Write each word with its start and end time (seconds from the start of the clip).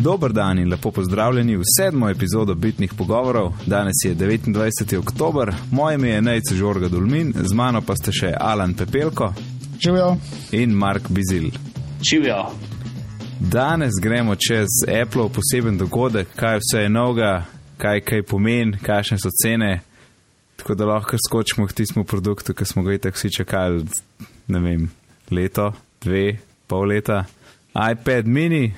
Dober 0.00 0.32
dan 0.32 0.58
in 0.58 0.68
lepo 0.70 0.90
pozdravljeni 0.90 1.56
v 1.56 1.62
sedmo 1.78 2.08
epizodo 2.08 2.54
Bitnih 2.54 2.94
pogovorov. 2.94 3.52
Danes 3.66 3.94
je 4.04 4.14
29. 4.14 4.98
oktober, 4.98 5.54
moje 5.70 5.94
ime 5.94 6.08
je 6.08 6.22
Nejce 6.22 6.54
Žorga 6.54 6.88
Dulmin, 6.88 7.32
z 7.34 7.52
mano 7.54 7.82
pa 7.82 7.96
ste 7.96 8.12
še 8.12 8.30
Alan 8.40 8.74
Pepelko 8.74 9.32
Živijo. 9.80 10.16
in 10.52 10.70
Mark 10.70 11.08
Bizil. 11.08 11.50
Živijo. 12.10 12.46
Danes 13.40 13.92
gremo 14.02 14.34
čez 14.34 14.68
Apple 15.02 15.28
poseben 15.34 15.78
dogodek, 15.78 16.28
kaj 16.36 16.58
vse 16.58 16.82
je 16.82 16.88
novega, 16.88 17.44
kaj 17.78 18.00
kaj 18.00 18.22
pomeni, 18.22 18.78
kakšne 18.78 19.18
so 19.18 19.34
cene. 19.42 19.80
Tako 20.56 20.74
da 20.74 20.86
lahko 20.86 21.16
skočimo 21.28 21.66
k 21.66 21.72
tistemu 21.72 22.04
produktu, 22.04 22.54
ki 22.54 22.64
smo 22.64 22.82
ga 22.82 22.94
itak 22.94 23.14
vsi 23.14 23.30
čakali, 23.30 23.84
ne 24.46 24.60
vem, 24.60 24.90
leto, 25.30 25.72
dve, 26.04 26.38
pol 26.66 26.86
leta. 26.86 27.24
iPad 27.92 28.26
mini, 28.26 28.74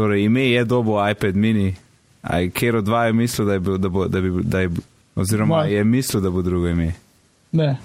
torej 0.00 0.24
ime 0.24 0.46
je 0.48 0.64
dobo 0.64 0.96
iPad 1.10 1.36
mini. 1.36 1.74
Aj, 2.22 2.50
kjer 2.50 2.76
od 2.76 2.84
dva 2.84 3.04
je 3.04 3.12
mislil, 3.12 3.46
da 3.46 3.52
je 3.52 3.60
bil, 3.60 3.78
da 3.78 3.88
bo, 3.88 4.06
da 4.08 4.20
bi, 4.20 4.30
da 4.42 4.60
je, 4.60 4.70
oziroma 5.14 5.56
Moj. 5.56 5.74
je 5.74 5.84
mislil, 5.84 6.22
da 6.22 6.30
bo 6.30 6.42
drugo 6.42 6.68
ime. 6.68 6.92
Ne, 7.52 7.76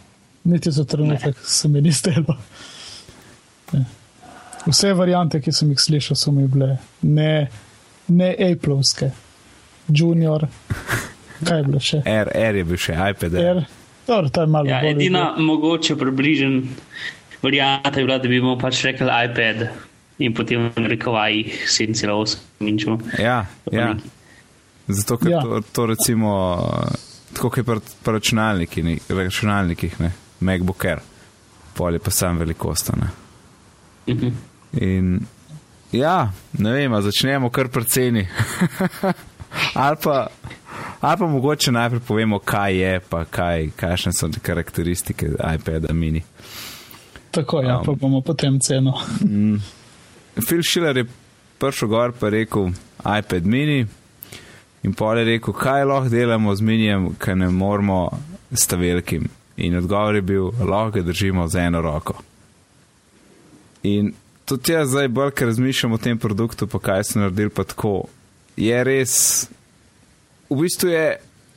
niti 0.43 0.71
za 0.71 0.83
trenutek 0.85 1.35
se 1.43 1.67
mi 1.67 1.81
ni. 1.81 1.91
Ne. 3.73 3.85
Vse 4.65 4.93
variante, 4.93 5.41
ki 5.41 5.51
sem 5.51 5.69
jih 5.73 5.79
slišal, 5.79 6.15
so 6.15 6.31
mi 6.31 6.47
bile 6.47 6.77
ne, 7.01 7.47
ne 8.07 8.29
Appleovske, 8.51 9.11
Junior, 9.87 10.47
kaj 11.43 11.59
je 11.59 11.63
bilo 11.67 11.81
še? 11.83 11.99
R, 12.05 12.31
R 12.31 12.61
je 12.61 12.63
bil 12.63 12.79
še 12.79 12.95
iPad. 13.11 13.35
R. 13.43 13.65
Dobro, 14.07 14.29
to 14.29 14.41
je 14.41 14.47
malo 14.47 14.69
Ja, 14.69 14.79
edina 14.87 15.33
mogoče 15.37 15.97
približen 15.99 16.61
varianta 17.43 17.99
je 17.99 18.05
bila, 18.05 18.17
da 18.17 18.31
bi 18.31 18.39
mu 18.41 18.55
pač 18.61 18.85
rekel 18.87 19.11
iPad 19.11 19.67
in 20.17 20.33
potem 20.33 20.71
rekovaj 20.75 21.43
7,8 21.67 22.37
inčov. 22.59 23.01
Ja, 23.19 23.45
ja. 23.71 23.95
Zato, 24.87 25.17
ker 25.17 25.31
ja. 25.31 25.41
To, 25.41 25.61
to 25.71 25.85
recimo, 25.85 26.31
tako 27.33 27.49
kot 27.49 27.57
je 27.57 27.63
pri 27.63 28.13
računalniki, 28.13 28.83
ne- 28.83 28.97
računalnikih, 29.09 29.99
ne, 29.99 30.11
MacBook 30.39 30.85
Air, 30.85 31.01
pol 31.73 31.93
je 31.93 31.99
pa 31.99 32.11
sam 32.11 32.37
velikost. 32.37 32.91
Ne. 32.95 33.09
Mhm. 34.13 34.27
In 34.81 35.19
ja, 35.91 36.31
ne 36.59 36.71
vem, 36.71 36.93
a 36.93 37.01
začnemo 37.01 37.49
kar 37.49 37.67
pri 37.67 37.85
ceni. 37.85 38.27
ali, 39.83 39.97
pa, 40.03 40.27
ali 41.01 41.17
pa 41.17 41.27
mogoče 41.27 41.71
najprej 41.71 41.99
povemo, 42.07 42.39
kaj 42.39 42.75
je, 42.75 42.99
pa 43.09 43.25
kaj, 43.25 43.69
kakšne 43.75 44.13
so 44.13 44.29
te 44.29 44.39
karakteristike 44.39 45.31
iPada 45.55 45.93
mini. 45.93 46.23
Tako, 47.31 47.61
ja, 47.61 47.81
pa 47.85 47.91
bomo 47.91 48.21
potem 48.21 48.59
ceno. 48.59 48.93
Phil 50.35 50.63
Schiller 50.63 50.97
je 50.97 51.05
prišel 51.59 51.87
gor 51.87 52.13
in 52.21 52.29
rekel: 52.29 52.71
iPad 53.19 53.45
mini. 53.45 53.85
In 54.83 54.93
pol 54.93 55.17
je 55.17 55.25
rekel, 55.25 55.53
kaj 55.53 55.85
lahko 55.85 56.09
delamo 56.09 56.55
z 56.55 56.61
minijem, 56.61 57.15
ker 57.17 57.37
ne 57.37 57.49
moramo 57.49 58.19
s 58.51 58.67
ta 58.67 58.77
velikim. 58.77 59.29
In 59.57 59.77
odgovor 59.77 60.15
je 60.15 60.21
bil, 60.21 60.51
lahko 60.59 60.99
ga 60.99 61.01
držimo 61.01 61.47
z 61.47 61.55
eno 61.55 61.81
roko. 61.81 62.13
In 63.83 64.13
tudi 64.45 64.75
jaz 64.75 64.89
zdaj 64.89 65.07
bolj, 65.07 65.31
ker 65.31 65.47
razmišljam 65.47 65.95
o 65.95 65.97
tem 65.97 66.19
produktu, 66.19 66.67
pa 66.67 66.79
kaj 66.79 67.03
so 67.03 67.19
naredili, 67.19 67.49
pa 67.49 67.63
tako. 67.63 68.05
Je 68.57 68.83
res, 68.83 69.15
v 70.49 70.59
bistvu 70.61 70.89
je, 70.89 71.07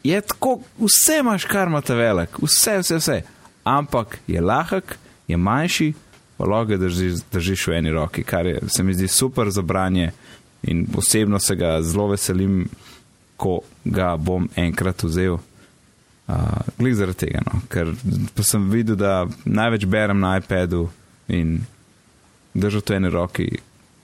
je 0.04 0.20
tako, 0.20 0.60
vse 0.80 1.20
imaš, 1.20 1.44
kar 1.44 1.68
ima 1.68 1.82
ta 1.84 1.94
velik, 1.98 2.40
vse, 2.42 2.78
vse, 2.80 2.96
vse. 2.96 3.18
Ampak 3.64 4.18
je 4.26 4.40
lahek, 4.40 4.96
je 5.28 5.36
manjši, 5.36 5.92
lahko 6.46 6.64
ga 6.64 6.76
držiš, 6.76 7.22
držiš 7.32 7.66
v 7.66 7.78
eni 7.78 7.90
roki, 7.90 8.22
kar 8.22 8.46
je, 8.46 8.60
se 8.68 8.82
mi 8.82 8.94
zdi 8.94 9.08
super 9.08 9.50
za 9.50 9.62
branje. 9.62 10.12
In 10.62 10.86
osebno 10.96 11.38
se 11.38 11.56
ga 11.56 11.82
zelo 11.82 12.08
veselim, 12.08 12.68
ko 13.36 13.60
ga 13.84 14.16
bom 14.16 14.48
enkrat 14.56 15.02
vzel. 15.02 15.38
Uh, 16.28 16.34
Glej 16.78 16.94
zaradi 16.98 17.18
tega, 17.18 17.40
no? 17.46 17.60
ker 17.70 17.94
sem 18.44 18.66
videl, 18.70 18.98
da 18.98 19.26
največ 19.44 19.86
berem 19.86 20.20
na 20.20 20.36
iPadu 20.36 20.88
in 21.28 21.60
držati 22.54 22.92
v 22.92 22.96
eni 22.96 23.10
roki 23.14 23.48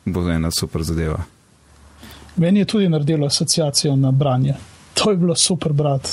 bo 0.05 0.31
ena 0.31 0.51
super 0.51 0.83
zadeva. 0.83 1.25
Meni 2.37 2.61
je 2.61 2.65
tudi 2.65 2.89
naredilo 2.89 3.27
asociacijo 3.27 3.97
na 3.97 4.11
branje. 4.11 4.55
To 4.95 5.11
je 5.11 5.17
bilo 5.17 5.37
super, 5.37 5.73
brat, 5.73 6.09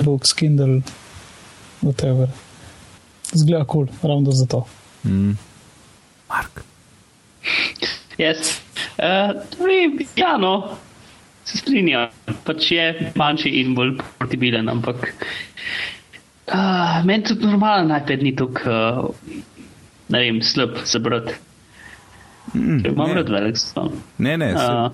iBooks, 0.00 0.32
Kindle, 0.32 0.80
whatever. 1.82 2.28
Zgleda 3.32 3.64
kul, 3.64 3.86
cool, 3.86 4.10
ravno 4.10 4.32
zato. 4.32 4.66
Mm. 5.04 5.32
Mark. 6.34 6.64
Yes. 8.18 8.60
Uh, 8.98 9.34
vem, 9.58 9.98
ja, 10.16 10.36
no, 10.38 10.76
se 11.44 11.58
strinjam. 11.58 12.10
Pač 12.44 12.70
je 12.72 13.12
manjši 13.18 13.52
in 13.60 13.74
bolj 13.76 13.96
portabilen, 14.18 14.68
ampak 14.70 15.06
uh, 16.50 17.00
meni 17.06 17.24
tudi 17.26 17.46
normalen 17.46 17.92
iPad 17.94 18.22
ni 18.24 18.34
tako, 18.36 18.60
uh, 18.70 19.42
ne 20.12 20.22
vem, 20.24 20.42
slab 20.42 20.78
za 20.84 21.00
brati. 21.02 21.34
Mm, 22.54 22.84
Imam 22.86 23.12
rad 23.16 23.30
velik 23.32 23.58
ston. 23.58 23.92
Ne, 24.18 24.36
ne, 24.36 24.54
Uh, 24.54 24.92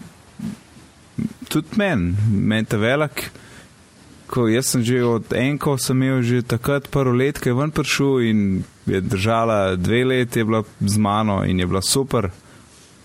tudi 1.49 1.77
meni, 1.77 2.15
meni 2.31 2.69
ta 2.69 2.78
velik. 2.81 3.31
Ko 4.31 4.47
jaz 4.47 4.71
sem 4.71 4.84
že 4.87 5.01
od 5.03 5.33
enko, 5.34 5.75
sem 5.78 5.99
imel 5.99 6.22
že 6.22 6.45
takrat 6.47 6.87
prvo 6.89 7.17
let, 7.19 7.41
ki 7.43 7.51
je 7.51 7.57
ven 7.59 7.72
prišel 7.75 8.21
in 8.31 8.41
je 8.91 9.01
držala 9.01 9.77
dve 9.77 10.05
leti, 10.05 10.39
je 10.39 10.45
bila 10.45 10.62
z 10.81 10.99
mano 10.99 11.45
in 11.45 11.61
je 11.61 11.67
bila 11.67 11.83
super. 11.83 12.31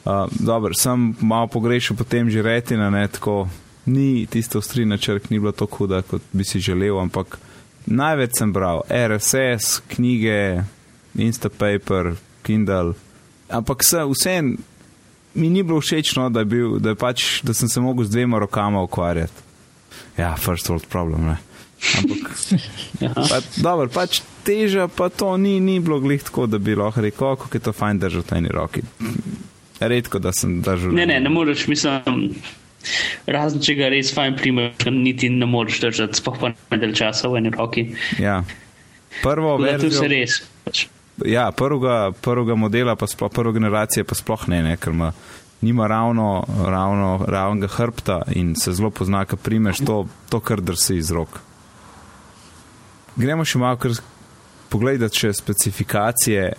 Uh, 0.05 0.27
Dobro, 0.39 0.73
sem 0.73 1.15
malo 1.21 1.47
pogrešal 1.47 1.97
potem 1.97 2.29
že 2.29 2.41
retina, 2.41 2.89
ne 2.89 3.07
tako. 3.07 3.47
Ni 3.85 4.25
tista 4.25 4.57
ostrina 4.57 4.97
črk, 4.97 5.29
ni 5.29 5.39
bila 5.39 5.51
tako 5.51 5.77
huda, 5.77 6.01
kot 6.01 6.21
bi 6.33 6.43
si 6.43 6.59
želel, 6.59 6.97
ampak 6.99 7.37
največ 7.85 8.37
sem 8.37 8.53
bral 8.53 8.81
RSS, 8.89 9.81
knjige, 9.87 10.63
Instapaper, 11.13 12.15
Kindle. 12.41 12.93
Ampak 13.49 13.85
vse, 13.85 14.01
vse 14.09 14.41
mi 15.35 15.49
ni 15.49 15.63
bilo 15.63 15.81
všeč, 15.81 16.15
no, 16.15 16.29
da, 16.29 16.43
bil, 16.43 16.79
da, 16.79 16.95
pač, 16.95 17.43
da 17.43 17.53
sem 17.53 17.69
se 17.69 17.81
mogel 17.81 18.05
z 18.05 18.15
dvema 18.15 18.39
rokama 18.39 18.81
ukvarjati. 18.81 19.45
Ja, 20.17 20.35
first 20.35 20.69
world 20.69 20.87
problem. 20.89 21.25
Ne. 21.25 21.37
Ampak, 21.75 22.31
ja. 23.03 23.11
pa, 23.13 23.39
dobro, 23.57 23.87
pač 23.93 24.21
teža 24.47 24.87
pa 24.87 25.09
to 25.09 25.35
ni, 25.37 25.59
ni 25.59 25.79
bilo 25.79 25.99
glih 25.99 26.23
tako, 26.23 26.47
da 26.47 26.57
bi 26.57 26.75
lahko 26.75 27.01
rekel, 27.01 27.35
kako 27.35 27.57
je 27.57 27.63
to 27.67 27.73
fajn 27.73 27.99
držati 27.99 28.33
v 28.33 28.37
eni 28.37 28.53
roki. 28.53 28.81
Redko, 29.79 30.19
da 30.19 30.31
sem 30.33 30.61
držal. 30.61 30.95
Ne, 30.95 31.05
ne, 31.05 31.19
ne 31.19 31.29
moreš, 31.29 31.67
mislim, 31.67 32.35
razen 33.27 33.61
če 33.63 33.75
ga 33.79 33.89
res 33.91 34.13
fajn 34.15 34.37
primeš, 34.39 34.87
niti 34.91 35.29
ne 35.29 35.47
moreš 35.49 35.81
držati, 35.83 36.21
sploh 36.21 36.37
pa 36.41 36.53
ne 36.55 36.81
del 36.81 36.95
časa 36.97 37.31
v 37.31 37.41
eni 37.41 37.53
roki. 37.55 37.89
Ja. 38.21 38.41
Prvo 39.23 39.57
Tu 39.57 39.65
se 39.65 39.71
verzijo, 39.71 40.11
res. 40.11 40.41
Pač. 40.65 40.85
ja, 41.27 41.49
prvega, 41.55 42.11
prvega 42.21 42.55
modela, 42.59 42.95
pa 42.99 43.07
sploh 43.07 43.31
prve 43.31 43.55
generacije, 43.55 44.07
pa 44.07 44.17
sploh 44.17 44.47
ne, 44.51 44.61
ne 44.63 44.77
ker 44.79 44.95
ima, 44.95 45.11
nima 45.65 45.87
ravno, 45.87 46.45
ravno 46.47 47.25
ravnega 47.27 47.67
hrbta 47.67 48.21
in 48.35 48.55
se 48.59 48.73
zelo 48.75 48.91
pozna, 48.91 49.25
ko 49.25 49.37
primeš 49.37 49.83
to, 49.85 50.05
to 50.29 50.39
kar 50.39 50.61
drsi 50.61 50.99
iz 50.99 51.11
rok. 51.11 51.39
Gremo 53.15 53.45
še 53.47 53.59
malo, 53.59 53.77
pogledati 54.69 55.19
še 55.23 55.33
specifikacije. 55.33 56.53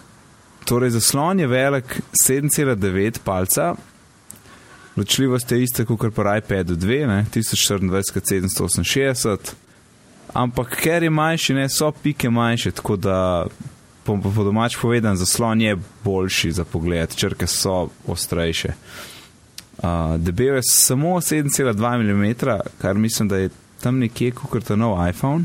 Torej, 0.67 0.91
zaslon 0.97 1.41
je 1.41 1.47
velik 1.47 2.01
7,9 2.25 3.19
palca, 3.25 3.75
ločljivost 4.97 5.53
je 5.53 5.63
ista 5.63 5.85
kot 5.85 6.15
pri 6.15 6.39
iPadu 6.41 6.77
2, 6.81 7.07
ne, 7.07 7.27
1024x768, 7.35 9.39
ampak 10.35 10.77
ker 10.81 11.03
je 11.03 11.11
manjši, 11.11 11.55
ne, 11.55 11.69
so 11.69 11.93
pike 12.03 12.31
manjše, 12.31 12.71
tako 12.81 12.97
da 12.97 13.47
po, 14.07 14.17
po 14.23 14.45
domač 14.45 14.77
povedan, 14.81 15.17
zaslon 15.17 15.61
je 15.61 15.77
boljši 16.05 16.53
za 16.57 16.65
pogled, 16.65 17.15
črke 17.15 17.47
so 17.47 17.89
ostrejše. 18.07 18.73
Uh, 19.77 20.17
debel 20.17 20.55
je 20.57 20.63
samo 20.73 21.21
7,2 21.21 22.01
mm, 22.01 22.33
kar 22.81 22.97
mislim, 22.97 23.29
da 23.29 23.37
je 23.37 23.51
tam 23.81 23.99
nekje 23.99 24.33
kot 24.33 24.65
ta 24.65 24.77
nov 24.77 25.09
iPhone. 25.09 25.45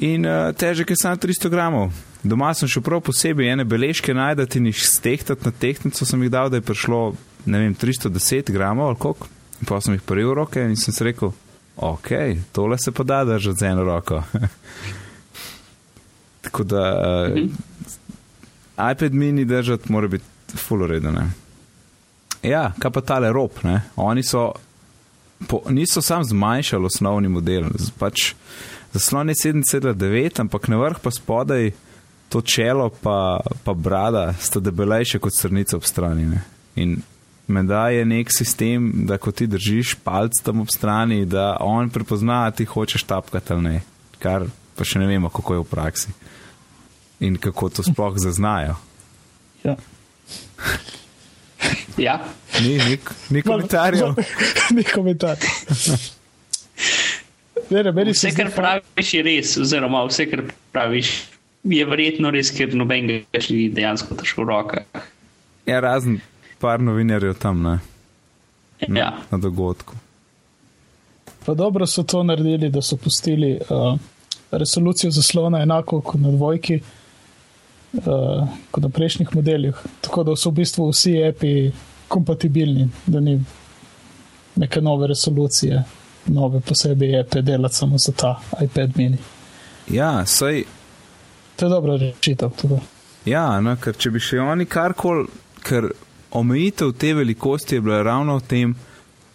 In 0.00 0.26
uh, 0.26 0.52
težek 0.54 0.90
je 0.90 0.96
samo 0.96 1.16
300 1.16 1.48
gramov. 1.50 1.90
Doma 2.22 2.52
sem 2.54 2.68
šel 2.68 2.82
prav 2.82 3.00
posebej 3.06 3.52
ene 3.52 3.64
beležke 3.64 4.14
najdati 4.14 4.58
in 4.58 4.66
jih 4.70 4.78
stehtati 4.86 5.44
na 5.44 5.50
tehtnico, 5.50 6.06
sem 6.06 6.22
jih 6.22 6.30
dal, 6.30 6.50
da 6.50 6.58
je 6.58 6.66
prišlo, 6.66 7.14
vem, 7.46 7.74
310 7.74 8.50
gramov 8.52 8.88
ali 8.92 8.96
koliko. 8.98 9.26
In 9.60 9.66
pa 9.66 9.80
sem 9.80 9.94
jih 9.94 10.02
prijel 10.06 10.30
v 10.30 10.34
roke 10.34 10.62
in 10.62 10.76
sem 10.76 10.94
si 10.94 11.04
rekel, 11.04 11.32
ok, 11.76 12.08
tole 12.52 12.78
se 12.78 12.92
pa 12.92 13.02
da 13.02 13.24
držati 13.24 13.58
z 13.58 13.62
eno 13.72 13.84
roko. 13.86 14.22
Tako 16.46 16.64
da 16.64 16.84
uh, 17.28 17.34
Mhm. 17.34 17.50
iPad 18.92 19.14
mini 19.14 19.44
držati 19.44 19.92
mora 19.92 20.08
biti 20.08 20.24
full 20.56 20.82
ureden. 20.82 21.18
Ja, 22.42 22.72
kaj 22.78 22.90
pa 22.90 23.00
tale 23.00 23.32
rob, 23.32 23.50
ne? 23.62 23.82
Oni 23.96 24.22
so, 24.22 24.52
po, 25.48 25.62
niso 25.68 26.02
sam 26.02 26.24
zmanjšali 26.24 26.86
osnovni 26.86 27.28
model, 27.28 27.64
pač 27.98 28.34
zaslon 28.98 29.30
je 29.30 29.34
7,9, 29.34 30.40
ampak 30.40 30.68
na 30.68 30.76
vrh 30.82 30.98
pa 31.02 31.10
spodaj 31.14 31.70
to 32.28 32.42
čelo 32.44 32.90
pa, 32.90 33.40
pa 33.64 33.72
brada 33.72 34.32
sta 34.40 34.60
debelejše 34.60 35.18
kot 35.22 35.32
strnica 35.32 35.76
ob 35.76 35.86
strani. 35.86 36.26
Ne? 36.26 36.42
In 36.76 36.98
menda 37.46 37.88
je 37.88 38.04
nek 38.04 38.32
sistem, 38.34 38.90
da 39.08 39.16
ko 39.18 39.32
ti 39.32 39.46
držiš 39.46 39.94
palc 40.04 40.42
tam 40.44 40.60
ob 40.60 40.72
strani, 40.74 41.24
da 41.24 41.56
on 41.60 41.90
prepozna, 41.90 42.50
ti 42.50 42.68
hočeš 42.68 43.06
tapkati 43.08 43.52
ali 43.52 43.62
ne. 43.62 43.80
Kar 44.18 44.44
pa 44.76 44.84
še 44.84 45.00
ne 45.00 45.06
vemo, 45.06 45.30
kako 45.30 45.54
je 45.54 45.62
v 45.62 45.70
praksi 45.70 46.16
in 47.24 47.38
kako 47.38 47.68
to 47.68 47.82
sploh 47.82 48.18
zaznajo. 48.18 48.76
Ja. 49.64 49.74
Ja, 51.98 52.20
Ni, 52.60 52.78
ni, 52.78 52.98
ni 53.30 53.42
komentarjev. 53.42 54.14
Ni 54.76 54.84
komentar. 54.84 55.36
Ne, 57.70 57.82
ne, 57.84 57.92
vse, 57.92 58.30
zdi, 58.30 58.36
kar 58.36 58.48
praviš, 58.54 59.14
je 59.14 59.22
res, 59.22 59.56
oziroma 59.60 60.00
vse, 60.08 60.24
kar 60.30 60.42
praviš, 60.72 61.10
je 61.68 61.84
verjetno 61.84 62.30
res, 62.32 62.50
ker 62.54 62.72
noben 62.76 63.08
ga 63.10 63.40
še 63.44 63.54
ni 63.54 63.68
dejansko 63.74 64.16
težko 64.16 64.44
v 64.44 64.48
rokah. 64.48 65.06
Ja, 65.68 65.80
razen 65.84 66.20
par 66.62 66.80
novinarjev 66.80 67.36
tam 67.38 67.60
ne, 67.62 67.78
na, 68.88 68.98
Ja. 68.98 69.10
na 69.30 69.38
dogodku. 69.38 69.94
pa 71.44 71.54
dobro 71.54 71.86
so 71.86 72.02
to 72.02 72.22
naredili, 72.22 72.68
da 72.70 72.82
so 72.82 72.96
pustili 72.96 73.58
uh, 73.60 73.98
resolucijo 74.50 75.10
zaslona 75.10 75.62
enako 75.62 76.00
kot 76.00 76.20
na 76.20 76.30
dvojki, 76.30 76.80
uh, 77.92 78.48
kot 78.70 78.82
na 78.84 78.88
prejšnjih 78.88 79.28
modelih. 79.34 79.76
Tako 80.00 80.24
da 80.24 80.36
so 80.36 80.50
v 80.50 80.60
bistvu 80.60 80.88
vsi 80.90 81.14
api 81.24 81.70
kompatibilni, 82.08 82.88
da 83.06 83.20
ni 83.20 83.38
neke 84.56 84.80
nove 84.80 85.06
resolucije, 85.06 85.82
nove 86.28 86.60
posebej 86.60 87.20
ape 87.20 87.42
delati 87.42 87.74
samo 87.74 87.98
za 87.98 88.12
ta 88.12 88.40
iPad 88.64 88.96
mini. 88.96 89.18
Ja, 89.90 90.26
saj, 90.26 90.64
To 91.56 91.66
je 91.66 91.70
dobra 91.70 91.96
rešitev. 91.96 92.50
tako. 92.50 92.80
ja, 93.24 93.60
no, 93.60 93.76
ker 93.76 93.96
če 93.96 94.10
bi 94.10 94.20
še 94.20 94.38
oni 94.38 94.66
karkoli, 94.66 95.26
ker 95.66 95.90
omejitev 96.30 96.92
te 96.92 97.14
velikosti 97.14 97.74
je 97.74 97.80
bila 97.80 98.02
ravno 98.02 98.36
v 98.38 98.42
tem, 98.46 98.74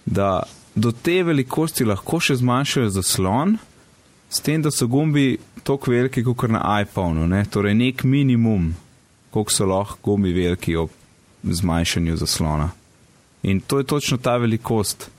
da 0.06 0.44
do 0.76 0.92
te 0.92 1.24
velikosti 1.24 1.86
lahko 1.86 2.20
še 2.20 2.36
zmanjšajo 2.40 2.90
zaslon, 2.90 3.58
s 4.30 4.40
tem, 4.42 4.62
da 4.62 4.72
so 4.72 4.88
gumbi 4.88 5.38
tako 5.64 5.92
veliki 5.92 6.24
kot 6.24 6.50
na 6.50 6.64
iPhonu, 6.82 7.28
ne? 7.28 7.44
torej 7.46 7.76
nek 7.76 8.04
minimum, 8.04 8.72
koliko 9.30 9.52
so 9.52 9.68
lahko 9.68 10.00
gumbi 10.04 10.34
veliki 10.34 10.76
ob 10.80 10.90
zmanjšanju 11.44 12.16
zaslona. 12.18 12.72
In 13.44 13.60
to 13.60 13.78
je 13.78 13.84
točno 13.84 14.18
ta 14.18 14.38
velikost, 14.38 15.10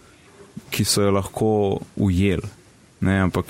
ki 0.71 0.85
so 0.85 1.03
jo 1.03 1.11
lahko 1.15 1.51
ujeli. 1.97 2.49
Ne, 3.05 3.19
ampak 3.27 3.47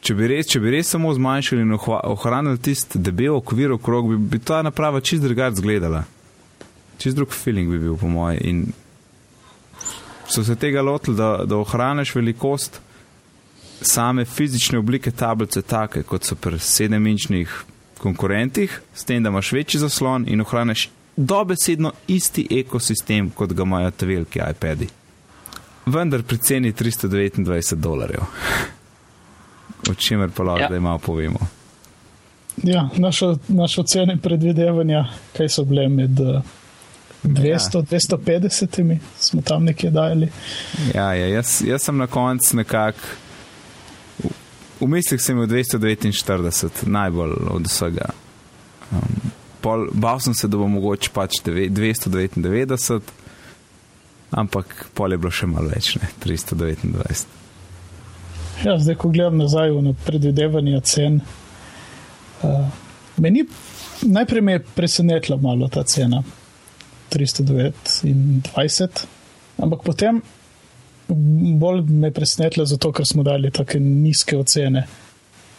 če 0.00 0.14
bi, 0.16 0.28
res, 0.32 0.48
če 0.50 0.60
bi 0.62 0.72
res 0.74 0.92
samo 0.94 1.12
zmanjšali 1.14 1.64
in 1.64 1.76
ohranili 1.76 2.60
tisti 2.62 2.98
debel 2.98 3.36
okvir 3.36 3.76
okrog, 3.76 4.12
bi, 4.12 4.20
bi 4.34 4.42
ta 4.42 4.62
naprava 4.66 5.02
čist 5.04 5.24
drugače 5.24 5.60
izgledala. 5.60 6.04
Čist 7.00 7.16
drug 7.16 7.32
feeling 7.32 7.70
bi 7.72 7.80
bil, 7.80 7.96
po 8.00 8.08
mojem. 8.08 8.40
In 8.44 8.62
so 10.30 10.44
se 10.44 10.56
tega 10.56 10.82
lotili, 10.82 11.16
da, 11.16 11.44
da 11.48 11.58
ohraniš 11.60 12.14
velikost 12.14 12.80
same 13.80 14.24
fizične 14.24 14.78
oblike 14.78 15.10
tablice, 15.10 15.62
take 15.62 16.02
kot 16.02 16.24
so 16.28 16.36
pri 16.36 16.58
sedem-inčnih 16.60 17.52
konkurentih, 18.00 18.80
s 18.94 19.04
tem, 19.04 19.22
da 19.22 19.32
imaš 19.32 19.52
večji 19.52 19.80
zaslon 19.80 20.26
in 20.28 20.40
ohraniš 20.40 20.88
dobesedno 21.16 21.92
isti 22.08 22.46
ekosistem, 22.60 23.30
kot 23.30 23.52
ga 23.52 23.62
imajo 23.62 23.90
te 23.90 24.06
veliki 24.06 24.40
iPadi. 24.50 24.88
Vendar 25.86 26.22
pri 26.22 26.38
ceni 26.38 26.72
329 26.72 27.74
dolarjev. 27.74 28.20
O 29.90 29.94
čemer 29.94 30.30
pa 30.30 30.42
lahko 30.42 30.60
Ja. 30.60 30.68
zdaj 30.68 30.80
malo 30.80 30.98
povemo. 30.98 31.38
Ja, 32.56 32.88
naše 33.48 33.80
ocene 33.80 34.12
in 34.12 34.18
predvidevanja, 34.18 35.04
kaj 35.32 35.48
so 35.48 35.64
bile 35.64 35.88
med 35.88 36.20
uh, 36.20 36.42
200, 37.24 37.82
250, 37.82 38.98
smo 39.18 39.42
tam 39.42 39.64
nekje 39.64 39.90
dajali. 39.90 40.28
Ja, 40.94 41.14
ja 41.14 41.26
jaz, 41.28 41.62
jaz 41.62 41.82
sem 41.82 41.96
na 41.96 42.06
koncu 42.06 42.56
nekako. 42.56 42.98
v- 44.18 44.30
V 44.80 44.86
mislih 44.86 45.20
sem 45.20 45.36
imel 45.36 45.46
249, 45.48 46.86
najbolj 46.86 47.32
od 47.50 47.62
vsega. 47.62 48.10
Um, 48.90 49.00
pol, 49.60 49.88
bal 49.92 50.20
sem 50.20 50.34
se, 50.34 50.48
da 50.48 50.56
bo 50.56 50.68
mogoče 50.68 51.10
pač 51.10 51.40
deve- 51.44 51.68
299, 51.68 53.00
ampak 54.30 54.86
pol 54.94 55.12
je 55.12 55.18
bilo 55.18 55.30
še 55.34 55.46
malo 55.50 55.68
več, 55.72 55.96
ne 56.00 56.08
329. 56.22 57.26
Ja, 58.64 58.78
zdaj, 58.78 58.96
ko 59.00 59.08
gledam 59.08 59.38
nazaj 59.40 59.72
na 59.82 59.92
predvidevanje 60.06 60.80
cen, 60.84 61.20
uh, 62.44 62.66
meni 63.16 63.46
najprej 64.02 64.42
me 64.42 64.52
je 64.52 64.64
presenetila 64.74 65.36
malo 65.40 65.68
ta 65.68 65.82
cena 65.82 66.22
329, 67.12 69.06
ampak 69.58 69.82
potem 69.84 70.22
bolj 71.58 71.82
me 71.88 72.06
je 72.08 72.12
presenetila 72.12 72.66
zato, 72.66 72.92
ker 72.92 73.06
smo 73.06 73.22
dali 73.22 73.50
tako 73.50 73.78
nizke 73.78 74.36
ocene. 74.38 74.86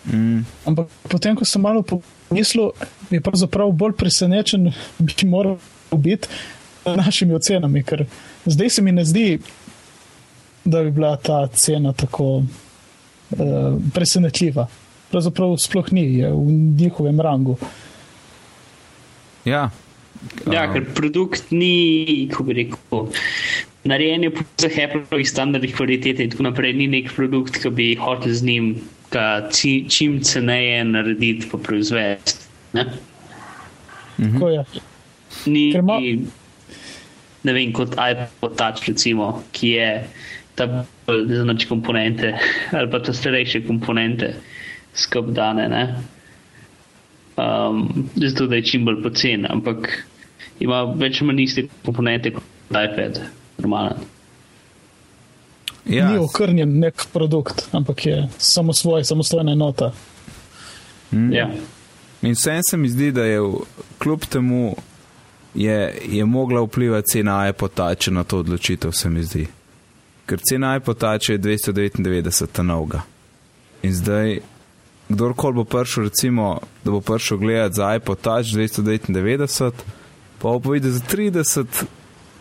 Mm, 0.06 0.46
Ampak 0.66 0.88
potem, 1.10 1.36
ko 1.36 1.46
sem 1.46 1.62
malo 1.62 1.84
pomislil, 1.84 2.72
je 3.12 3.22
pravzaprav 3.22 3.72
bolj 3.72 3.94
presenečen, 4.00 4.72
bi 5.00 5.14
moral 5.28 5.58
biti 5.92 6.28
našimi 6.86 7.33
ocenami, 7.33 7.83
ker 7.83 8.06
zdaj 8.45 8.69
se 8.69 8.81
mi 8.81 8.92
ne 8.92 9.06
zdi, 9.06 9.39
da 10.66 10.83
bi 10.83 10.92
bila 10.92 11.16
ta 11.18 11.48
cena 11.48 11.94
tako 11.94 12.38
uh, 12.38 12.45
presenetljiva. 13.94 14.68
Pravzaprav 15.12 15.57
sploh 15.57 15.92
ni, 15.92 16.06
je 16.18 16.30
v 16.30 16.51
njihovem 16.78 17.19
rangu. 17.19 17.57
ja, 19.45 19.69
Ja, 20.51 20.68
Um, 20.68 20.74
ker 20.74 20.86
produkt 20.94 21.50
ni, 21.51 22.28
kako 22.30 22.44
bi 22.44 22.54
rekel, 22.54 23.07
narejen 23.84 24.24
je 24.24 24.30
po 24.30 24.44
vseh 24.54 24.75
Appleovih 24.84 25.25
standardih 25.25 25.74
kvalitete 25.75 26.22
in 26.24 26.30
tako 26.30 26.44
naprej. 26.44 26.74
Ni 26.77 26.86
nek 26.88 27.10
produkt, 27.16 27.57
ki 27.57 27.69
bi 27.69 27.95
hotel 27.98 28.34
z 28.34 28.44
njim 28.45 28.68
čim 29.89 30.19
ceneje 30.22 30.84
narediti 30.86 31.50
pa 31.51 31.57
proizvesti. 31.57 32.38
ne. 32.74 32.86
Tako 34.18 34.50
je. 34.50 34.63
Ni, 35.45 35.72
Ker 35.74 35.81
ima- 35.81 35.98
ne 37.44 37.54
vem, 37.54 37.74
kot 37.74 37.96
iPod 37.98 38.56
Touch, 38.58 38.88
recimo, 38.88 39.44
ki 39.52 39.74
je 39.76 39.90
ta 40.56 40.68
bolj 41.08 41.42
znač 41.42 41.66
komponente 41.70 42.34
ali 42.76 42.92
pa 42.92 43.00
ta 43.00 43.14
starejše 43.14 43.64
komponente 43.68 44.34
skup 44.94 45.32
dane. 45.36 45.68
Ne? 45.70 45.84
Um, 47.40 48.10
zato 48.16 48.48
da 48.48 48.56
je 48.56 48.66
čim 48.68 48.86
bolj 48.86 49.02
pocen, 49.04 49.46
ampak 49.50 49.90
ima 50.60 50.84
več 50.84 51.22
ali 51.22 51.32
manj 51.32 51.44
iste 51.44 51.68
komponente 51.86 52.34
kot 52.36 52.44
iPad, 52.70 53.22
normalen. 53.58 54.04
ja, 55.86 56.12
Ni 56.12 56.18
okrnjen 56.22 56.80
nek 56.80 57.08
produkt, 57.13 57.65
ampak 57.72 58.06
je 58.06 58.27
samo 58.38 58.74
svoj, 58.74 59.04
samostojna 59.04 59.51
enota. 59.51 59.92
mm. 61.12 61.34
Ja. 61.34 61.50
In 62.22 62.36
vsem 62.38 62.62
se 62.70 62.77
mi 62.77 62.89
zdi, 62.89 63.12
da 63.12 63.25
je 63.25 63.39
kljub 64.00 64.25
temu 64.30 64.75
je, 65.55 65.98
je 66.08 66.25
mogla 66.25 66.62
vplivati 66.62 67.08
cena 67.08 67.50
iPotača 67.50 68.12
na 68.12 68.24
to 68.24 68.39
odločitev, 68.39 68.91
se 68.91 69.10
mi 69.10 69.24
zdi. 69.24 69.48
Ker 70.25 70.39
cena 70.50 70.75
iPotača 70.75 71.34
je 71.34 71.39
299, 71.39 72.48
ta 72.51 72.63
novega. 72.63 73.01
In 73.84 73.93
zdaj, 73.93 74.39
kdorkoli 75.10 75.55
bo 75.55 75.63
prišel, 75.63 76.03
recimo, 76.03 76.60
da 76.84 76.91
bo 76.91 77.01
prišel 77.01 77.38
gledati 77.38 77.75
za 77.75 77.96
iPotač 77.96 78.46
299, 78.46 79.72
pa 80.39 80.50
bo 80.50 80.60
povedal 80.60 80.91
za 80.91 81.00
30 81.00 81.84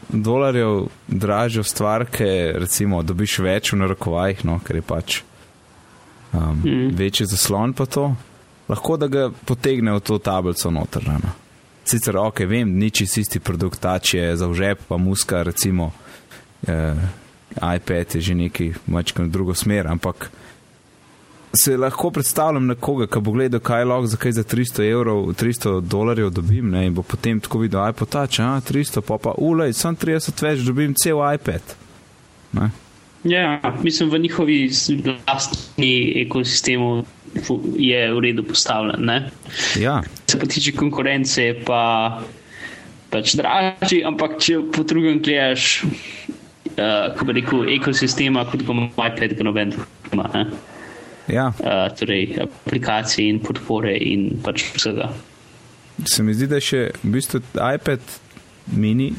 dolarjev 0.09 0.87
dražjo 1.09 1.63
stvarke, 1.63 2.53
recimo, 2.55 3.03
dobiš 3.03 3.39
več 3.39 3.73
v 3.73 3.83
narekovajih, 3.83 4.45
no, 4.45 4.59
ker 4.65 4.77
je 4.77 4.83
pač 4.83 5.21
um, 6.33 6.63
mm. 6.65 6.91
večji 6.97 7.27
zaslon 7.27 7.73
pa 7.73 7.87
to 7.87 8.15
lahko 8.71 8.97
da 8.97 9.07
ga 9.07 9.31
potegne 9.45 9.93
v 9.93 10.01
to 10.01 10.19
tablico 10.19 10.71
noter. 10.71 11.03
No. 11.09 11.33
Sicer 11.91 12.17
ok, 12.17 12.45
vem, 12.47 12.71
ni 12.79 12.91
čisto 12.95 13.19
isti 13.21 13.41
produkt, 13.43 13.81
tač 13.83 14.15
je 14.15 14.37
za 14.37 14.47
vžep, 14.47 14.85
pa 14.87 14.97
muska, 14.97 15.43
recimo 15.43 15.91
eh, 16.63 16.95
iPad 17.57 18.15
je 18.15 18.21
že 18.21 18.35
neki 18.35 18.73
mačka 18.87 19.23
na 19.23 19.29
drugo 19.29 19.55
smer, 19.55 19.89
ampak 19.91 20.31
se 21.59 21.77
lahko 21.77 22.11
predstavljam 22.11 22.67
nekoga, 22.67 23.09
ki 23.11 23.21
bo 23.21 23.33
gledal, 23.35 23.61
kaj 23.61 23.85
lahko 23.85 24.07
za 24.07 24.17
kaj 24.17 24.33
za 24.39 24.45
300 24.45 24.87
evrov, 24.91 25.33
300 25.35 25.81
dolarjev 25.81 26.31
dobim 26.31 26.71
ne, 26.71 26.85
in 26.87 26.95
bo 26.95 27.03
potem 27.03 27.41
tako 27.41 27.65
videl, 27.65 27.83
iPad 27.91 28.09
tač, 28.09 28.39
a 28.39 28.61
300, 28.63 29.03
pa 29.03 29.19
pa 29.19 29.35
ulej, 29.39 29.75
sem 29.75 29.97
30 29.97 30.47
več, 30.47 30.63
dobim 30.63 30.95
cel 30.95 31.19
iPad. 31.35 31.75
Ne? 32.53 32.71
Ja, 33.25 33.61
mislim, 33.83 34.11
v 34.11 34.19
njihovi 34.19 34.71
lastni 35.29 36.23
ekosistemu 36.27 37.05
je 37.77 38.13
v 38.15 38.21
redu 38.21 38.43
postavljen. 38.43 39.05
Ne? 39.05 39.31
Ja, 39.79 40.03
se 40.27 40.39
pa 40.39 40.47
tiče 40.47 40.73
konkurence, 40.73 41.45
je 41.45 41.55
pa 41.65 42.23
pač 43.11 43.35
dražji, 43.39 44.03
ampak 44.07 44.39
če 44.43 44.61
po 44.73 44.83
drugem 44.83 45.21
gledaš, 45.23 45.83
uh, 45.85 47.15
kako 47.15 47.25
bi 47.25 47.39
rekel, 47.41 47.65
ekosistema, 47.77 48.45
kot 48.51 48.63
ga 48.67 48.77
ima 48.77 48.91
iPad, 49.11 49.37
ga 49.39 49.47
noben 49.47 49.75
ima. 50.13 50.29
ne. 50.35 50.47
ja. 51.29 51.53
Uh, 51.59 51.87
torej, 51.99 52.37
aplikacije 52.43 53.29
in 53.29 53.41
podpore 53.43 53.97
in 53.97 54.31
pač 54.43 54.65
vsega. 54.75 55.11
se 56.05 56.23
mi 56.23 56.35
zdi, 56.35 56.47
da 56.47 56.59
je 56.59 56.61
še 56.61 56.83
v 57.03 57.13
bistvu 57.13 57.43
iPad 57.75 58.01
mini 58.73 59.13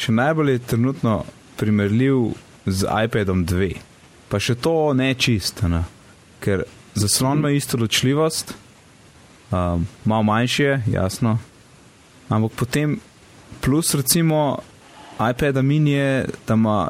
še 0.00 0.12
najbolj 0.16 0.58
trenutno 0.66 1.24
primerljiv 1.60 2.32
z 2.70 2.86
iPadom 3.04 3.44
2. 3.46 3.74
Pa 4.30 4.38
še 4.38 4.54
to 4.54 4.92
ne 4.94 5.14
čisto, 5.14 5.68
ne? 5.68 5.84
ker 6.40 6.62
zaslon 6.94 7.38
ima 7.38 7.50
isto 7.52 7.76
ločljivost, 7.76 8.54
um, 9.52 9.86
malo 10.04 10.22
manjši 10.22 10.62
je, 10.62 10.82
jasno. 10.94 11.38
Ampak 12.28 12.52
potem, 12.56 13.00
plus 13.60 13.94
recimo 13.94 14.62
iPad 15.30 15.64
mini 15.64 15.90
je, 15.90 16.26
da 16.46 16.54
ima 16.54 16.88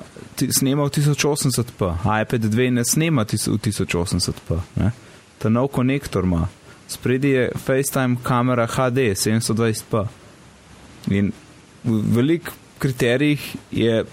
snema 0.52 0.84
v 0.84 0.88
1080p, 0.88 1.94
iPad 2.22 2.44
2 2.44 2.70
ne 2.70 2.84
snema 2.84 3.24
tis- 3.24 3.48
v 3.48 3.58
1080p. 3.58 4.60
Ne? 4.76 4.92
Ta 5.38 5.48
nov 5.48 5.68
konektor 5.68 6.24
ima, 6.24 6.48
spredi 6.88 7.28
je 7.28 7.50
FaceTime 7.56 8.16
kamera 8.22 8.66
HD 8.66 9.10
720p. 9.16 10.06
In 11.10 11.32
v 11.84 12.02
velikih 12.14 12.52
kriterijih 12.78 13.56
je 13.70 14.04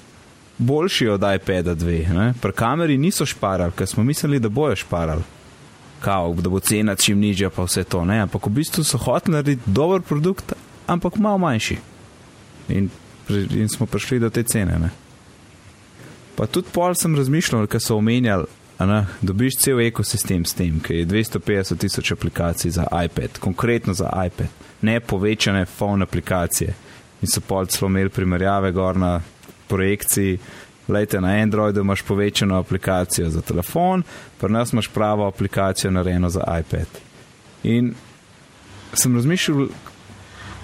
boljši 0.58 1.08
od 1.08 1.22
iPada 1.36 1.76
2. 1.76 2.14
Ne? 2.14 2.34
Pri 2.42 2.52
kameri 2.52 2.98
niso 2.98 3.26
šparali, 3.26 3.72
ker 3.78 3.88
smo 3.88 4.04
mislili, 4.04 4.40
da 4.40 4.50
bojo 4.50 4.76
šparali. 4.76 5.24
Kao, 6.00 6.34
da 6.34 6.50
bo 6.50 6.60
cena 6.60 6.96
čim 6.96 7.20
nižja, 7.20 7.50
pa 7.50 7.64
vse 7.64 7.84
to. 7.84 8.06
Ne? 8.06 8.20
Ampak 8.20 8.46
v 8.46 8.50
bistvu 8.50 8.84
so 8.84 8.98
hoteli 8.98 9.34
narediti 9.34 9.62
dober 9.66 10.02
produkt, 10.02 10.54
ampak 10.88 11.18
malo 11.18 11.38
manjši. 11.38 11.78
In, 12.70 12.90
in 13.30 13.70
smo 13.70 13.86
prišli 13.86 14.20
do 14.20 14.30
te 14.30 14.44
cene. 14.44 14.80
Ne? 14.80 14.90
Pa 16.36 16.46
tudi 16.46 16.70
pol 16.74 16.94
sem 16.96 17.16
razmišljal, 17.16 17.66
ker 17.68 17.82
so 17.82 17.98
omenjali, 17.98 18.46
a 18.78 18.86
ne, 18.86 19.06
dobiš 19.26 19.58
cel 19.58 19.80
ekosistem 19.82 20.44
s 20.46 20.54
tem, 20.54 20.78
ki 20.80 21.00
je 21.00 21.06
250 21.10 21.80
tisoč 21.82 22.12
aplikacij 22.14 22.72
za 22.72 22.86
iPad, 23.06 23.40
konkretno 23.42 23.94
za 23.94 24.12
iPad, 24.26 24.48
ne 24.82 25.00
povečane 25.00 25.66
phone 25.66 26.06
aplikacije. 26.06 26.76
In 27.22 27.28
so 27.28 27.42
pol 27.42 27.66
celo 27.66 27.90
imeli 27.90 28.14
primerjave 28.14 28.72
gor 28.72 28.98
na 28.98 29.22
projekciji. 29.68 30.40
Lejte, 30.88 31.22
na 31.22 31.28
Androidu 31.28 31.82
imaš 31.82 32.02
povečano 32.02 32.56
aplikacijo 32.58 33.30
za 33.30 33.42
telefon, 33.42 34.04
pri 34.40 34.54
nas 34.54 34.74
imaš 34.74 34.88
pravo 34.88 35.28
aplikacijo 35.28 35.92
narejeno 35.92 36.30
za 36.30 36.44
iPad. 36.60 36.88
In 37.64 37.94
sem 38.94 39.16
razmišljal, 39.16 39.68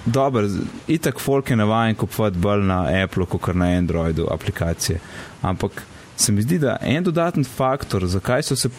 dobro, 0.05 0.47
itak 0.87 1.19
folk 1.19 1.49
je 1.49 1.55
navaden 1.55 1.95
kupovati 1.95 2.37
bolj 2.37 2.63
na 2.63 3.03
Apple, 3.03 3.25
kot 3.25 3.55
na 3.55 3.65
Androidu 3.65 4.27
aplikacije. 4.31 4.99
Ampak 5.41 5.83
se 6.17 6.31
mi 6.31 6.41
zdi, 6.41 6.59
da 6.59 6.77
en 6.81 7.03
dodaten 7.03 7.43
faktor, 7.43 8.05
zakaj 8.07 8.43
so 8.43 8.55
se, 8.55 8.69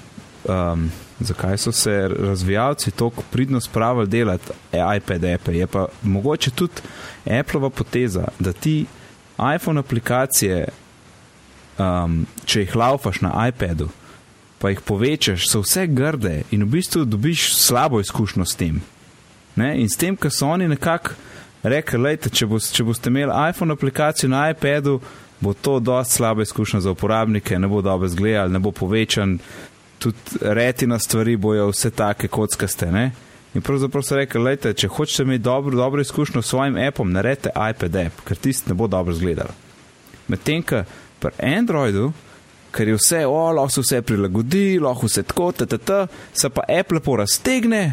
um, 0.48 0.90
zakaj 1.20 1.58
so 1.58 1.72
se 1.72 2.10
razvijalci 2.18 2.90
tako 2.90 3.22
pridno 3.30 3.60
spravili 3.60 4.06
delati 4.06 4.52
iPad 4.96 5.24
appe, 5.24 5.58
je 5.58 5.66
pa 5.66 5.86
mogoče 6.02 6.50
tudi 6.50 6.80
Appleova 7.40 7.70
poteza, 7.70 8.28
da 8.38 8.52
ti 8.52 8.86
iPhone 9.38 9.80
aplikacije, 9.80 10.68
um, 11.78 12.24
če 12.44 12.64
jih 12.64 12.76
laufaš 12.76 13.20
na 13.20 13.48
iPadu, 13.48 13.88
pa 14.58 14.70
jih 14.70 14.80
povečaš, 14.80 15.48
so 15.50 15.60
vse 15.64 15.86
grde 15.90 16.42
in 16.54 16.64
v 16.64 16.76
bistvu 16.78 17.04
dobiš 17.04 17.52
slabo 17.56 18.00
izkušnjo 18.00 18.44
s 18.44 18.56
tem. 18.56 18.80
Ne? 19.56 19.74
In 19.80 19.90
s 19.90 19.98
tem, 19.98 20.16
ker 20.16 20.32
so 20.32 20.48
oni 20.48 20.68
nekako 20.68 21.14
rekli, 21.62 21.98
lejte, 21.98 22.30
če, 22.30 22.46
bo, 22.46 22.58
če 22.58 22.86
boste 22.86 23.10
imeli 23.10 23.32
iPhone 23.50 23.74
aplikacijo 23.74 24.30
na 24.30 24.48
iPadu, 24.52 25.00
bo 25.40 25.54
to 25.54 25.78
dosti 25.80 26.20
slaba 26.20 26.42
izkušnja 26.42 26.80
za 26.80 26.90
uporabnike, 26.94 27.58
ne 27.58 27.68
bo 27.68 27.82
dobro 27.82 28.06
izgledal, 28.06 28.52
ne 28.52 28.58
bo 28.58 28.72
povečan, 28.72 29.38
tudi 29.98 30.40
retina 30.40 30.98
stvari 30.98 31.36
bojo 31.36 31.68
vse 31.72 31.90
take 31.90 32.28
kockaste. 32.28 32.90
Ne? 32.92 33.10
In 33.54 33.62
pravzaprav 33.62 34.02
so 34.02 34.16
rekli, 34.18 34.42
lejte, 34.42 34.72
če 34.74 34.88
hočete 34.90 35.22
imeti 35.22 35.44
dobro, 35.44 35.76
dobro 35.76 36.02
izkušnjo 36.02 36.42
s 36.42 36.50
svojim 36.50 36.76
appom, 36.88 37.12
naredite 37.12 37.52
iPad 37.54 37.96
app, 37.96 38.24
ker 38.26 38.36
tisti 38.36 38.70
ne 38.70 38.74
bo 38.74 38.88
dobro 38.90 39.14
izgledal. 39.14 39.52
Medtem, 40.28 40.62
ko 40.66 40.82
pri 41.22 41.54
Androidu, 41.54 42.10
ker 42.74 42.90
je 42.90 42.98
vse, 42.98 43.22
o, 43.30 43.38
lahko 43.54 43.76
se 43.76 43.84
vse 43.84 44.02
prilagodi, 44.02 44.80
lahko 44.82 45.06
vse 45.06 45.22
tako, 45.22 45.52
ttt, 45.52 46.00
se 46.34 46.50
pa 46.50 46.66
app 46.80 46.92
lepo 46.92 47.16
raztegne, 47.16 47.84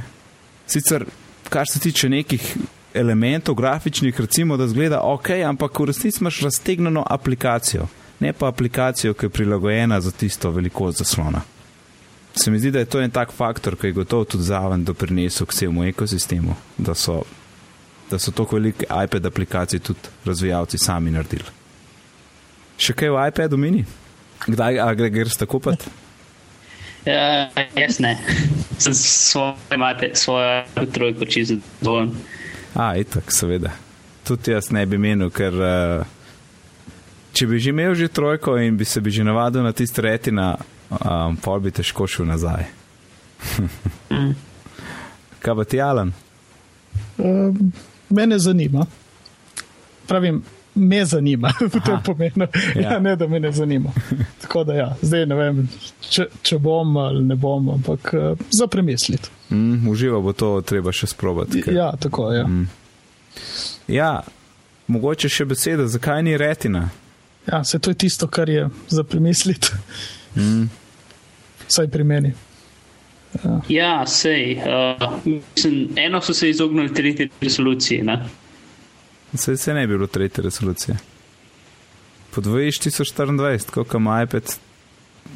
sicer 0.68 1.06
kar 1.52 1.70
se 1.70 1.80
tiče 1.80 2.10
nekih 2.10 2.56
elementov 2.94 3.56
grafičnih, 3.56 4.20
recimo, 4.20 4.58
da 4.58 4.68
zgleda 4.68 5.02
ok, 5.06 5.30
ampak 5.46 5.80
v 5.80 5.92
resnici 5.92 6.20
imaš 6.22 6.42
raztegnjeno 6.42 7.06
aplikacijo, 7.10 7.88
ne 8.20 8.34
pa 8.34 8.50
aplikacijo, 8.50 9.14
ki 9.14 9.26
je 9.26 9.30
prilagojena 9.30 10.02
za 10.02 10.12
tisto 10.12 10.52
velikost 10.52 10.98
zaslona. 10.98 11.42
Se 12.36 12.52
mi 12.52 12.60
zdi, 12.60 12.72
da 12.72 12.80
je 12.80 12.86
to 12.86 13.02
en 13.02 13.12
tak 13.12 13.32
faktor, 13.32 13.76
ki 13.76 13.88
je 13.92 13.98
gotovo 14.02 14.26
tudi 14.26 14.44
zraven 14.44 14.86
doprinesel 14.88 15.48
k 15.48 15.54
celemu 15.54 15.84
ekosistemu, 15.90 16.56
da 16.78 16.96
so, 16.96 17.22
da 18.10 18.20
so 18.20 18.32
tako 18.32 18.56
velike 18.56 18.86
iPad 19.04 19.26
aplikacije 19.26 19.80
tudi 19.80 20.14
razvijalci 20.26 20.78
sami 20.78 21.12
naredili. 21.12 21.50
Še 22.82 22.96
kaj 22.98 23.12
v 23.12 23.26
iPadu 23.28 23.60
mini? 23.60 23.84
Kdaj 24.48 24.80
greš 25.12 25.38
tako 25.38 25.60
pat? 25.60 25.84
Uh, 27.06 27.50
jaz 27.76 28.00
ne. 28.00 28.16
Sem 28.82 28.94
s 28.94 29.32
svojim 29.32 29.84
iPad, 29.92 30.18
svojo 30.18 30.86
trojko 30.94 31.26
čisto 31.26 31.56
zadovoljen. 31.80 32.16
A, 32.74 32.96
itak, 32.98 33.32
seveda. 33.34 33.74
Tudi 34.24 34.52
jaz 34.52 34.72
ne 34.72 34.86
bi 34.86 34.98
menil, 34.98 35.30
ker 35.34 35.54
uh, 35.54 36.06
če 37.34 37.48
bi 37.48 37.60
že 37.60 37.74
imel 37.74 37.96
že 37.96 38.08
trojko 38.08 38.58
in 38.62 38.78
bi 38.78 38.86
se 38.86 39.02
bi 39.02 39.12
že 39.12 39.24
navadil 39.24 39.64
na 39.64 39.74
tisti 39.74 40.02
retina, 40.02 40.56
um, 40.92 41.38
pol 41.38 41.60
bi 41.60 41.72
težko 41.72 42.08
šel 42.08 42.26
nazaj. 42.28 42.66
Mm. 44.10 44.32
Kaj 45.42 45.56
pa 45.56 45.64
ti, 45.66 45.82
Alan? 45.82 46.12
Um, 47.18 47.72
mene 48.10 48.40
zanima. 48.40 48.86
Pravim, 50.08 50.44
me 50.76 51.06
zanima 51.06 51.50
v 51.60 51.80
tem 51.80 51.98
pomenu. 52.04 52.48
Ja. 52.76 52.82
Ja. 52.82 52.92
ja, 52.92 53.00
ne, 53.00 53.16
da 53.16 53.28
me 53.28 53.40
ne 53.40 53.52
zanima. 53.52 53.90
Tako 54.42 54.64
da 54.64 54.74
ja, 54.74 54.90
zdaj 55.02 55.26
ne 55.26 55.36
vem, 55.36 55.64
če, 56.02 56.28
če 56.42 56.58
bom 56.60 56.98
ali 56.98 57.24
ne 57.24 57.36
bom, 57.36 57.70
ampak 57.72 58.14
uh, 58.14 58.22
za 58.52 58.68
premisliti. 58.68 59.30
Mm, 59.50 59.88
uživo 59.88 60.22
bo 60.22 60.34
to 60.34 60.62
treba 60.62 60.92
še 60.92 61.08
sprobati. 61.08 61.62
ker- 61.62 61.76
Ja, 61.76 61.92
tako 61.94 62.32
je. 62.32 62.40
Ja. 62.40 62.48
Mm. 62.48 62.68
Ja, 63.88 64.12
mogoče 64.88 65.30
še 65.30 65.46
beseda, 65.46 65.88
zakaj 65.88 66.24
ni 66.24 66.38
retina? 66.38 66.90
ja, 67.48 67.64
se 67.64 67.80
to 67.80 67.90
je 67.90 67.96
tisto, 67.98 68.28
kar 68.28 68.50
je 68.50 68.68
za 68.88 69.04
premisliti, 69.04 69.72
Mm. 70.36 70.70
Vsaj 71.72 71.88
pri 71.88 72.04
meni. 72.06 72.34
Ja, 73.70 74.04
sej. 74.06 74.58
Uh, 74.58 75.12
mislim, 75.26 75.90
eno 75.96 76.22
so 76.22 76.34
se 76.34 76.50
izognili 76.50 76.94
tretji 76.94 77.30
resoluciji. 77.42 78.02
Ne? 78.02 78.18
Se, 79.34 79.58
se 79.58 79.74
ne 79.74 79.88
bi 79.88 79.94
bilo 79.94 80.08
tretje 80.08 80.44
resolucije. 80.44 80.98
Podvojiš 82.32 82.80
1024, 82.80 83.70
koliko 83.70 83.98
ima 83.98 84.24
iPad? 84.24 84.44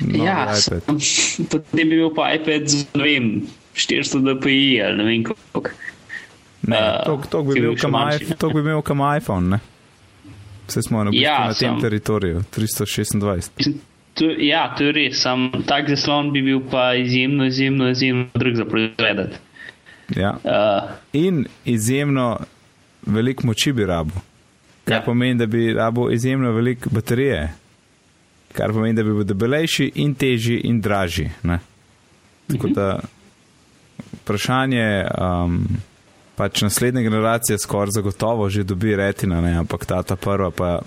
Novi 0.01 0.19
Ja, 0.19 0.43
iPad. 0.43 0.85
sam- 0.85 1.45
potem 1.51 1.89
bi 1.89 1.95
bil 1.95 2.09
pa 2.15 2.33
iPad 2.33 2.67
z 2.67 2.85
ne 2.93 3.03
vem, 3.03 3.41
400 3.75 4.01
dpi 4.33 4.57
ali 4.81 4.97
ne 4.97 5.03
vem 5.03 5.23
koliko. 5.23 5.69
Ne, 6.61 6.77
Eh, 6.77 7.03
to, 7.05 7.43
bi 7.43 7.53
bi 7.53 7.59
imel 7.59 7.75
bi 8.49 8.59
imel 8.59 8.81
kam 8.81 8.99
iPhone, 9.17 9.47
ne? 9.47 9.59
Vse 10.67 10.81
smo 10.81 11.03
na, 11.03 11.11
Ja, 11.13 11.21
ja, 11.21 11.47
na 11.47 11.53
tem 11.53 11.81
teritoriju, 11.81 12.43
326. 12.51 13.49
Mislim, 13.57 13.79
To, 14.15 14.25
ja, 14.39 14.69
to 14.77 14.83
je 14.83 14.91
res. 14.95 15.21
Sam 15.21 15.51
tak 15.67 15.89
zaslon 15.91 16.31
bi 16.31 16.41
bil 16.41 16.61
pa 16.71 16.93
izjemno, 16.95 17.45
izjemno, 17.45 17.89
izjemno 17.89 18.27
drug 18.33 18.55
za 18.55 18.65
proizvedeti. 18.65 19.37
Ja. 20.15 20.35
Uh, 20.43 20.89
In 21.13 21.45
izjemno 21.65 22.39
veliko 23.05 23.47
moči 23.47 23.73
bi 23.73 23.85
rabo. 23.85 24.11
Kar 24.85 24.95
Ja. 24.95 25.01
pomeni, 25.01 25.35
da 25.35 25.45
bi 25.45 25.73
rabo 25.73 26.09
izjemno 26.11 26.51
veliko 26.51 26.89
baterije. 26.89 27.53
Kar 28.53 28.71
pomeni, 28.73 28.93
da 28.93 29.03
bi 29.03 29.13
bil 29.13 29.23
debelejši 29.23 29.91
in 29.95 30.13
težji 30.15 30.61
in 30.63 30.81
dražji. 30.81 31.29
Ne? 31.43 31.59
Tako 32.47 32.67
da 32.67 32.99
vprašanje, 34.21 35.05
um, 35.21 35.67
pač 36.35 36.61
naslednja 36.61 37.01
generacija 37.01 37.57
skoraj 37.57 37.91
zagotovo 37.91 38.49
že 38.49 38.63
dobi 38.63 38.95
retina, 38.95 39.41
ne? 39.41 39.57
ampak 39.57 39.85
ta, 39.85 40.03
ta 40.03 40.15
prva 40.15 40.51
pa 40.51 40.79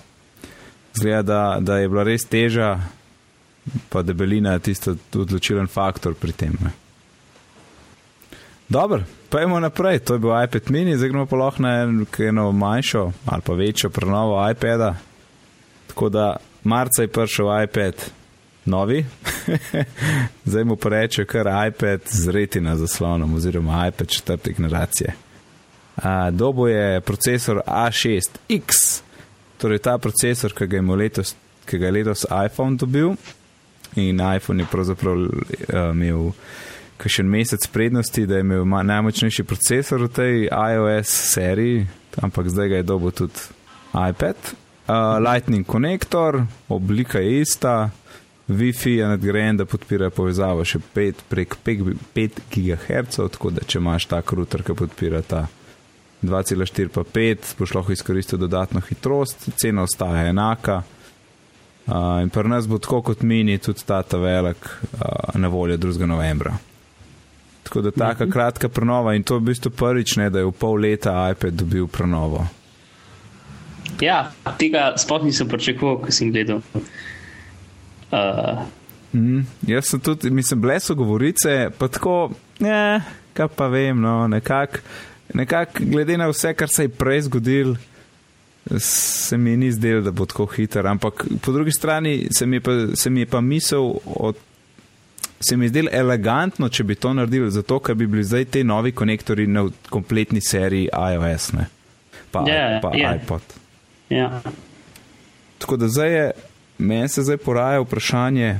zgleda, 0.93 1.23
da, 1.23 1.57
da 1.61 1.77
je 1.77 1.89
bila 1.89 2.03
res 2.03 2.25
teža, 2.25 2.79
pa 3.89 4.01
debelina 4.01 4.53
je 4.53 4.59
tisto 4.59 4.95
odločilen 5.13 5.67
faktor 5.67 6.13
pri 6.13 6.31
tem. 6.31 6.57
Ne? 6.61 6.71
Dobro, 8.69 9.03
pojmo 9.29 9.59
naprej. 9.59 9.99
To 9.99 10.13
je 10.13 10.19
bil 10.19 10.43
iPad 10.43 10.61
mini, 10.69 10.97
zdaj 10.97 11.09
gremo 11.09 11.25
pa 11.25 11.35
lahko 11.35 11.61
na 11.61 11.81
en- 11.81 12.05
eno 12.19 12.51
manjšo 12.51 13.11
ali 13.25 13.41
pa 13.41 13.53
večjo 13.53 13.89
prenovo 13.89 14.49
iPada. 14.51 14.95
Tako 15.87 16.09
da 16.09 16.35
marca 16.63 17.01
je 17.01 17.07
prišel 17.07 17.63
iPad 17.63 17.93
novi, 18.65 19.05
zdaj 20.45 20.63
mu 20.63 20.75
pa 20.75 20.89
reče 20.89 21.25
kar 21.25 21.47
iPad 21.67 22.01
z 22.05 22.29
retina 22.29 22.75
zaslonom 22.75 23.33
oziroma 23.33 23.87
iPad 23.87 24.07
četrte 24.07 24.51
generacije. 24.51 25.13
A, 25.95 26.31
Dobo 26.31 26.67
je 26.67 27.01
procesor 27.01 27.61
A6X, 27.67 29.01
torej 29.57 29.79
ta 29.79 29.97
procesor, 29.97 30.53
ki 30.53 30.67
ga 30.67 30.81
letos, 30.81 31.35
ki 31.65 31.77
ga 31.77 31.85
je 31.85 31.91
letos 31.91 32.25
iPhone 32.45 32.77
dobil 32.77 33.15
in 33.95 34.21
iPhone 34.35 34.63
je 34.63 34.67
pravzaprav 34.71 35.15
uh, 35.17 35.29
imel 35.93 36.31
še 36.99 37.23
mesec 37.23 37.63
prednosti, 37.71 38.25
da 38.27 38.35
je 38.35 38.43
imel 38.43 38.65
najmočnejši 38.67 39.43
procesor 39.47 40.03
v 40.03 40.09
tej 40.11 40.35
iOS 40.51 41.13
seriji, 41.33 41.87
ampak 42.21 42.49
zdaj 42.51 42.69
ga 42.69 42.81
je 42.81 42.83
dobil 42.83 43.11
tudi 43.15 43.39
iPad. 43.95 44.35
uh, 44.89 45.17
Lightning 45.23 45.65
konektor, 45.65 46.43
oblika 46.67 47.19
je 47.19 47.41
ista, 47.41 47.89
Wi-Fi 48.49 48.89
je 48.97 49.07
nadgrajen, 49.07 49.57
da 49.57 49.65
podpira 49.69 50.09
povezavo 50.09 50.63
še 50.65 50.79
5 50.95 51.23
prek 51.29 51.55
5 51.63 52.39
GHz, 52.49 53.19
tako 53.35 53.51
da 53.53 53.61
če 53.61 53.77
imaš 53.77 54.07
tak 54.09 54.33
router, 54.33 54.63
ki 54.65 54.73
podpira 54.73 55.21
ta 55.21 55.45
2,4 56.25 56.89
pa 56.89 57.03
5, 57.05 57.53
boš 57.59 57.75
lahko 57.77 57.93
izkoristil 57.93 58.41
dodatno 58.41 58.81
hitrost, 58.81 59.45
cena 59.55 59.85
ostaja 59.85 60.25
enaka. 60.33 60.81
Uh, 61.89 62.21
in 62.21 62.29
pri 62.29 62.49
nas 62.49 62.67
bo 62.69 62.77
tako 62.77 63.01
kot 63.01 63.21
mini, 63.25 63.57
tudi 63.57 63.81
ta 63.85 64.03
ta 64.03 64.17
velik, 64.17 64.69
uh, 64.93 65.35
na 65.35 65.47
voljo 65.47 65.77
2. 65.77 66.05
novembra. 66.05 66.57
Tako 67.63 67.81
da 67.81 67.91
taka 67.91 68.25
-hmm. 68.25 68.31
kratka 68.31 68.69
prenova 68.69 69.15
in 69.15 69.23
to 69.23 69.35
je 69.35 69.39
v 69.39 69.43
bistvu 69.43 69.71
prvič, 69.71 70.15
ne, 70.15 70.29
da 70.29 70.39
je 70.39 70.45
v 70.45 70.51
pol 70.51 70.73
leta 70.73 71.31
iPad 71.31 71.53
dobil 71.53 71.87
prenovo. 71.87 72.47
Ja, 74.01 74.31
tega 74.57 74.93
sploh 74.97 75.23
nisem 75.23 75.47
pričakoval, 75.47 75.97
ko 75.97 76.11
sem 76.11 76.31
gledal. 76.31 76.61
Uh. 78.11 78.59
Mm, 79.13 79.45
jaz 79.67 79.85
sem 79.85 79.99
tudi, 79.99 80.29
mislim, 80.29 80.61
bile 80.61 80.79
so 80.79 80.95
govorice, 80.95 81.69
pa 81.77 81.87
tako, 81.87 82.31
ne, 82.59 83.01
kaj 83.33 83.47
pa 83.47 83.67
vem, 83.67 84.01
no, 84.01 84.27
nekako, 84.27 84.77
nekak, 85.33 85.81
glede 85.81 86.17
na 86.17 86.27
vse, 86.29 86.53
kar 86.53 86.69
se 86.69 86.83
je 86.83 86.89
prej 86.89 87.21
zgodil, 87.21 87.75
se 88.77 89.37
mi 89.37 89.57
ni 89.57 89.71
zdelo, 89.71 90.01
da 90.01 90.11
bo 90.11 90.25
tako 90.25 90.45
hiter. 90.45 90.87
Ampak 90.87 91.25
po 91.41 91.51
drugi 91.51 91.71
strani 91.71 92.27
se 92.31 92.45
mi 92.45 92.55
je 92.55 92.61
pa, 92.61 92.71
se 92.95 93.09
mi 93.09 93.19
je 93.19 93.25
pa 93.25 93.41
misel 93.41 93.93
od 94.05 94.35
se 95.39 95.57
mi 95.57 95.65
je 95.65 95.69
zdelo 95.69 95.89
elegantno, 95.91 96.69
če 96.69 96.83
bi 96.83 96.95
to 96.95 97.13
naredili, 97.13 97.51
zato 97.51 97.79
ker 97.79 97.95
bi 97.95 98.07
bili 98.07 98.23
zdaj 98.23 98.45
ti 98.45 98.63
novi 98.63 98.91
konektori 98.91 99.47
na 99.47 99.69
kompletni 99.89 100.41
seriji 100.41 100.89
iOS, 101.13 101.51
ne? 101.53 101.65
pa, 102.31 102.39
yeah, 102.39 102.81
pa 102.81 102.91
yeah. 102.91 103.15
iPod. 103.15 103.41
Ja. 104.09 104.41
Tako 105.57 105.77
da 105.77 105.87
zdaj 105.87 106.13
je, 106.13 106.31
meni 106.77 107.09
se 107.09 107.23
zdaj 107.23 107.37
poraja 107.37 107.81
vprašanje, 107.81 108.59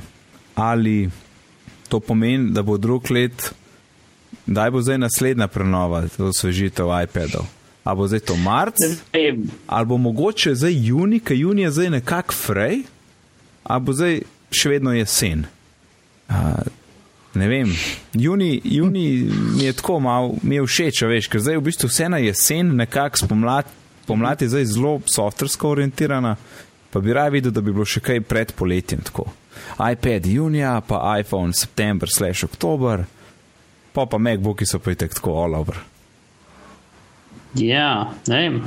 ali 0.54 1.10
to 1.88 2.00
pomeni, 2.00 2.50
da 2.50 2.62
bo 2.62 2.78
drug 2.78 3.10
let, 3.10 3.52
da 4.46 4.70
bo 4.70 4.82
zdaj 4.82 4.98
naslednja 4.98 5.48
prenova, 5.48 6.04
osvežitev 6.18 6.88
iPadov. 7.04 7.46
Ali 7.84 7.96
bo 7.96 8.06
zdaj 8.06 8.20
to 8.20 8.36
marc, 8.36 8.76
ali 9.66 9.86
bo 9.86 9.96
mogoče 9.96 10.54
zdaj 10.54 10.74
juni, 10.86 11.20
ker 11.20 11.36
juni 11.36 11.62
je 11.62 11.70
zdaj 11.70 11.90
nekako 11.90 12.34
frej, 12.34 12.82
ali 13.64 13.84
bo 13.84 13.92
zdaj 13.92 14.20
še 14.52 14.68
vedno 14.68 14.92
jesen. 14.92 15.46
Uh, 16.28 16.60
ne 17.34 17.48
vem, 17.48 17.72
juni, 18.12 18.60
juni 18.64 19.30
mi 19.56 19.64
je 19.64 19.72
tako 19.72 20.00
malo, 20.00 20.34
mi 20.42 20.58
je 20.58 20.66
všeč, 20.66 21.02
veš, 21.08 21.28
ker 21.32 21.40
zdaj 21.40 21.58
v 21.58 21.66
bistvu 21.70 21.88
vse 21.88 22.08
na 22.12 22.20
jesen, 22.20 22.74
nekako 22.76 23.24
spomlad, 23.24 23.70
pomlad 24.06 24.42
je 24.42 24.50
zdaj 24.52 24.64
zelo 24.74 24.98
softversko 25.06 25.70
orientirana, 25.70 26.36
pa 26.90 27.00
bi 27.00 27.14
raje 27.16 27.30
videl, 27.30 27.54
da 27.54 27.62
bi 27.64 27.72
bilo 27.72 27.86
še 27.86 28.02
kaj 28.04 28.20
pred 28.26 28.52
poletjem 28.58 29.00
tako. 29.06 29.30
iPad 29.78 30.26
junija, 30.26 30.80
pa 30.86 31.16
iPhone 31.20 31.54
september, 31.54 32.08
slash 32.10 32.44
oktober, 32.44 33.04
pa 33.92 34.06
pa 34.06 34.18
MacBooki 34.18 34.66
so 34.66 34.78
pa 34.78 34.92
itek 34.92 35.14
tako 35.14 35.38
all 35.42 35.54
over. 35.54 35.78
Ja, 37.58 38.12
ne 38.28 38.36
vem. 38.36 38.60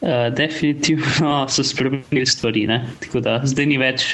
Uh, 0.00 0.08
definitivno 0.36 1.48
so 1.50 1.64
spremenili 1.64 2.26
stvari, 2.26 2.66
ne? 2.66 2.86
tako 3.00 3.20
da 3.20 3.40
zdaj 3.44 3.66
ni 3.66 3.78
več. 3.82 4.04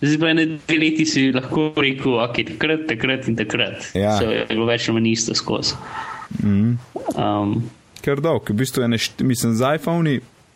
Zdaj 0.00 0.16
pa 0.22 0.30
ene 0.32 0.46
dve 0.46 0.78
leti 0.80 1.04
si 1.06 1.26
lahko 1.32 1.66
rekel, 1.76 2.14
ok, 2.24 2.38
takrat, 2.54 2.86
takrat 2.88 3.28
in 3.28 3.36
takrat. 3.36 3.90
Ja. 3.94 4.14
So 4.16 4.30
je 4.32 4.46
bilo 4.48 4.64
več 4.70 4.88
ali 4.88 4.96
manj 4.96 5.10
isto 5.12 5.36
skozi. 5.36 5.76
Mm. 6.40 6.78
Um, 7.20 7.52
Ker 8.00 8.22
dolg, 8.24 8.48
v 8.48 8.56
bistvu 8.62 8.86
ene, 8.86 8.96
št- 8.96 9.20
mislim, 9.28 9.52
z 9.60 9.74
iPhone 9.76 10.14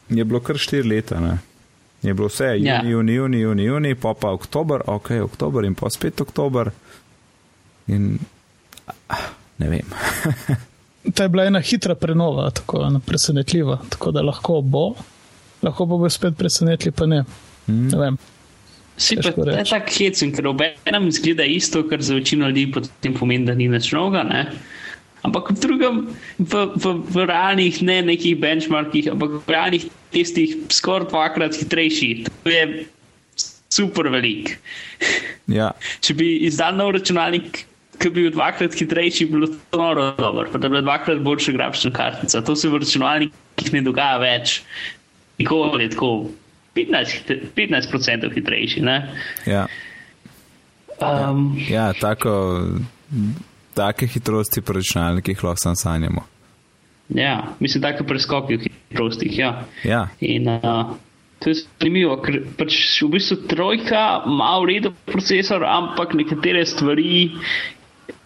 je 0.08 0.24
bilo 0.24 0.40
kar 0.40 0.56
štiri 0.56 0.88
leta, 0.94 1.20
ne. 1.20 1.36
Je 2.00 2.14
bilo 2.16 2.30
vse, 2.32 2.54
juni, 2.56 2.68
Ja. 2.70 2.80
juni, 2.88 3.18
juni, 3.20 3.40
juni, 3.44 3.64
juni, 3.68 3.94
pa 3.94 4.14
pa 4.16 4.32
oktober, 4.32 4.80
ok, 4.86 5.10
oktober 5.28 5.64
in 5.68 5.74
pa 5.76 5.92
spet 5.92 6.20
oktober. 6.24 6.72
In 7.92 8.14
ah, 9.12 9.28
ne 9.60 9.68
vem. 9.68 9.92
To 11.04 11.22
je 11.22 11.28
bila 11.28 11.44
ena 11.44 11.60
hitra 11.60 11.94
prenova, 11.94 12.50
tako 12.50 12.86
ena 12.86 13.00
presenetljiva, 13.06 13.78
tako 13.92 14.12
da 14.14 14.22
lahko 14.24 14.60
bo, 14.60 14.86
lahko 15.62 15.86
pa 15.88 15.98
bo 16.00 16.08
spet 16.10 16.38
presenetljiv, 16.38 16.94
pa 16.96 17.06
ne. 17.06 17.24
Mm. 17.66 17.88
ne 17.92 17.98
vem. 17.98 18.16
Si 18.96 19.16
pa 19.16 19.28
je 19.28 19.44
reči. 19.48 19.70
tako 19.70 19.92
hecen, 19.98 20.32
ker 20.32 20.46
ob 20.46 20.62
enem 20.62 21.10
zgleda 21.12 21.44
isto, 21.44 21.82
kar 21.88 22.02
za 22.02 22.14
večino 22.14 22.48
ljudi 22.48 22.68
potem 22.72 23.14
pomeni, 23.14 23.46
da 23.48 23.54
ni 23.58 23.68
več 23.68 23.90
novega. 23.92 24.22
Ne? 24.28 24.46
Ampak 25.24 25.50
v 25.50 25.60
drugem, 25.60 26.00
v, 26.38 26.64
v, 26.76 26.94
v 27.10 27.26
realnih, 27.26 27.80
ne 27.82 28.00
nekih 28.04 28.36
benchmarkih, 28.40 29.08
ampak 29.12 29.38
v 29.40 29.56
realnih 29.56 29.86
testih, 30.14 30.56
skoraj 30.72 31.08
dvakrat 31.10 31.56
hitrejši. 31.58 32.10
To 32.44 32.52
je 32.52 32.64
super 33.72 34.08
velik. 34.12 34.58
Ja, 35.50 35.72
Če 36.04 36.14
bi 36.16 36.28
izdal 36.46 36.76
nov 36.78 36.94
računalnik, 36.96 37.64
ki 37.98 38.10
bi 38.10 38.22
bil 38.22 38.32
dvakrat 38.32 38.74
hitrejši, 38.74 39.26
bi 39.26 39.32
bilo 39.32 39.46
to 39.70 39.78
noro 39.78 40.10
dobro, 40.18 40.48
pa 40.52 40.58
da 40.58 40.68
bi 40.68 40.74
bila 40.74 40.82
dvakrat 40.82 41.22
boljša 41.22 41.52
grafična 41.52 41.90
kartica. 41.90 42.40
To 42.42 42.56
se 42.56 42.68
v 42.68 42.78
računalnikih 42.78 43.72
ne 43.72 43.82
dogaja 43.82 44.18
več. 44.18 44.62
Nikoli 45.38 45.84
je 45.84 45.90
tako 45.90 46.10
15%, 46.74 47.14
hit- 47.14 47.48
15 47.54 48.34
hitrejši. 48.34 48.80
Ne? 48.82 48.98
ja, 49.46 49.66
Um, 51.00 51.56
ja 51.68 51.92
tako, 51.92 52.62
take 53.74 54.06
hitrosti 54.06 54.60
pri 54.62 54.78
računalnikih 54.78 55.44
lahko 55.44 55.58
sam 55.58 55.76
sanjamo. 55.76 56.22
ja, 57.08 57.48
mislim, 57.60 57.82
da 57.82 57.88
je 57.88 58.06
preskoki 58.06 58.56
v 58.56 58.60
hitrostih. 58.90 59.38
Ja. 59.38 59.64
Ja, 59.84 60.08
In 60.20 60.48
uh, 60.48 60.94
to 61.38 61.50
je 61.50 61.54
zanimivo, 61.54 62.14
ker 62.22 62.38
pač 62.56 63.02
v 63.02 63.08
bistvu 63.08 63.36
trojka 63.50 64.22
ima 64.26 64.54
v 64.62 64.68
redu 64.70 64.92
procesor, 65.04 65.64
ampak 65.66 66.14
nekatere 66.14 66.62
stvari, 66.66 67.30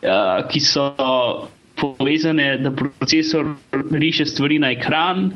uh, 0.03 0.49
ki 0.49 0.61
so 0.61 0.85
povezane, 1.79 2.59
da 2.59 2.71
procesor 2.71 3.47
riše 3.93 4.27
stvari 4.27 4.59
na 4.59 4.71
ekran, 4.71 5.33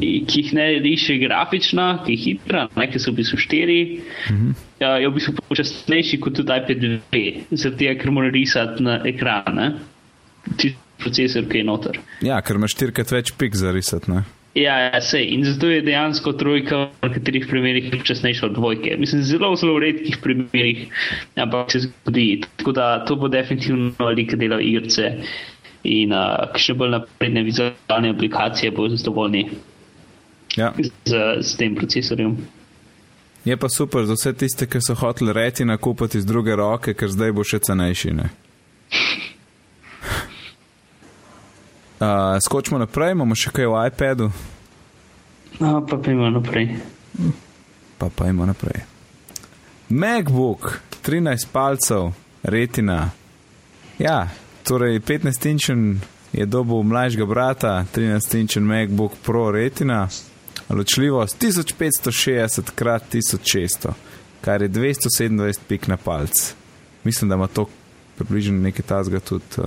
i- 0.00 0.24
ki 0.26 0.40
jih 0.40 0.52
ne 0.54 0.66
riše 0.80 1.18
grafično, 1.18 1.98
ki 2.06 2.12
je 2.12 2.16
hitra, 2.18 2.68
ne, 2.76 2.86
ki 2.90 2.98
so 2.98 3.10
v 3.10 3.14
bistvu 3.14 3.38
štiri. 3.38 4.00
Mhm. 4.30 4.54
Uh, 4.80 5.00
je 5.00 5.08
v 5.08 5.14
bistvu 5.14 5.34
počasnejši 5.48 6.20
kot 6.20 6.34
tudi 6.34 6.52
iPad 6.52 6.80
2, 7.12 7.34
zaradi 7.52 7.78
tega, 7.78 8.00
ker 8.00 8.10
mora 8.10 8.30
risati 8.32 8.82
na 8.82 9.00
ekran, 9.04 9.54
ne? 9.54 9.68
tisti 10.56 10.76
procesor, 10.98 11.44
ki 11.48 11.58
je 11.58 11.64
noter. 11.64 12.00
ja 12.22 12.40
ker 12.42 12.56
imaš 12.56 12.72
štirikrat 12.76 13.10
več 13.12 13.32
pik 13.36 13.54
za 13.56 13.72
risati. 13.72 14.10
Ja, 14.54 14.78
ja, 14.78 15.00
sej. 15.02 15.34
In 15.34 15.44
zato 15.44 15.66
je 15.66 15.82
dejansko 15.82 16.32
trojka 16.38 16.76
v 17.02 17.08
nekaterih 17.08 17.46
primerih 17.50 17.88
počasnejša 17.90 18.46
od 18.46 18.54
dvojke. 18.54 18.96
Mislim, 18.98 19.22
zelo, 19.26 19.50
zelo 19.58 19.74
v 19.74 19.82
redkih 19.88 20.18
primerih, 20.22 20.86
ampak 21.34 21.72
se 21.72 21.80
zgodi. 21.88 22.44
Tako 22.56 22.72
da 22.72 23.04
to 23.04 23.16
bo 23.16 23.28
definitivno 23.28 23.90
velika 23.98 24.36
dela 24.36 24.60
igrice 24.62 25.10
in 25.84 26.14
uh, 26.14 26.54
še 26.56 26.74
bolj 26.78 26.94
napredne 26.94 27.42
vizualne 27.42 28.14
aplikacije 28.14 28.70
bo 28.70 28.88
zadovoljni 28.88 29.48
Ja. 30.56 30.70
z, 31.04 31.42
z 31.42 31.56
tem 31.58 31.74
procesorjem. 31.74 32.36
Je 33.44 33.56
pa 33.56 33.68
super 33.68 34.06
za 34.06 34.14
vse 34.14 34.32
tiste, 34.32 34.66
ki 34.70 34.78
so 34.80 34.94
hoteli 34.94 35.32
reti 35.34 35.64
nakupiti 35.64 36.18
iz 36.18 36.26
druge 36.26 36.54
roke, 36.56 36.94
ker 36.94 37.10
zdaj 37.10 37.32
bo 37.34 37.44
še 37.44 37.58
cenejši. 37.58 38.14
ne. 38.14 38.30
Uh, 42.00 42.08
skočimo 42.44 42.78
naprej, 42.78 43.12
imamo 43.14 43.34
še 43.34 43.50
kaj 43.54 43.66
v 43.70 43.86
iPadu, 43.88 44.30
No, 45.60 45.86
pa 45.86 45.96
pojmo 45.96 46.30
naprej. 46.30 46.76
pa 47.98 48.26
imamo 48.26 48.46
naprej. 48.46 48.82
MacBook, 49.88 50.80
13 51.06 51.46
palcev, 51.52 52.12
retina. 52.42 53.10
Ja, 53.98 54.28
torej 54.62 55.00
15-inčen 55.00 56.00
je 56.32 56.46
dobil 56.46 56.82
mlajšega 56.82 57.26
brata, 57.26 57.84
13-inčen 57.94 58.66
MacBook 58.66 59.12
Pro 59.22 59.50
retina, 59.50 60.08
ločljivost 60.68 61.38
1560 61.42 62.74
krat 62.74 63.02
1600, 63.14 63.92
kar 64.40 64.62
je 64.62 64.68
227 64.68 65.58
pik 65.68 65.88
na 65.88 65.96
palc. 65.96 66.54
Mislim, 67.04 67.28
da 67.28 67.34
ima 67.34 67.46
to 67.46 67.66
približno 68.16 68.58
nekaj 68.58 68.82
tazga 68.86 69.20
tudi 69.20 69.44
uh, 69.58 69.64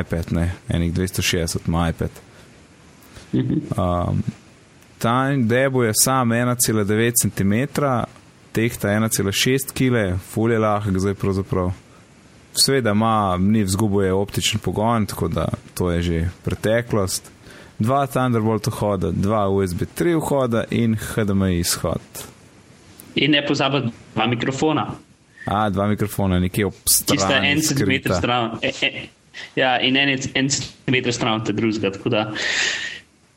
iPad, 0.00 0.32
ne, 0.32 0.52
enih 0.68 0.92
260 0.94 1.68
ima 1.68 1.88
iPad. 1.88 2.10
Um, 3.32 4.22
ta 4.98 5.36
debo 5.36 5.84
je 5.84 5.92
sam 5.94 6.28
1,9 6.28 7.12
cm, 7.22 7.82
tehta 8.52 8.88
1,6 8.88 9.72
kg, 9.72 10.18
fulje 10.32 10.58
lahk 10.58 10.98
zdaj 10.98 11.14
pravzaprav. 11.14 11.72
Sveda 12.52 12.90
ima, 12.90 13.36
ni 13.40 13.62
vzgubuje 13.64 14.12
optičen 14.12 14.60
pogon, 14.60 15.06
tako 15.06 15.28
da 15.28 15.48
to 15.74 15.90
je 15.90 16.02
že 16.02 16.28
preteklost. 16.44 17.30
Dva 17.78 18.06
Thunderbolt 18.06 18.66
vhoda, 18.66 19.10
dva 19.10 19.48
USB 19.48 19.82
3 19.98 20.16
vhoda 20.20 20.64
in 20.70 20.96
HDMI 20.96 21.58
izhod. 21.58 22.00
In 23.14 23.30
ne 23.30 23.46
pozabiti 23.46 23.88
dva 24.14 24.26
mikrofona. 24.26 24.90
A, 25.46 25.70
dva 25.70 25.86
mikrofona, 25.86 26.38
nekje 26.40 26.66
ob 26.66 26.72
Ki 26.74 26.94
sta 26.94 27.16
strani. 27.16 27.52
en 27.52 27.62
centimeter 27.62 28.14
stran. 28.14 28.58
E, 28.62 28.72
e, 28.82 29.06
ja, 29.56 29.78
in 29.80 29.96
en, 29.96 30.16
en 30.34 30.48
centimeter 30.50 31.12
stran 31.12 31.40
od 31.40 31.54
drugega. 31.54 31.90
Tako 31.90 32.08
da 32.08 32.32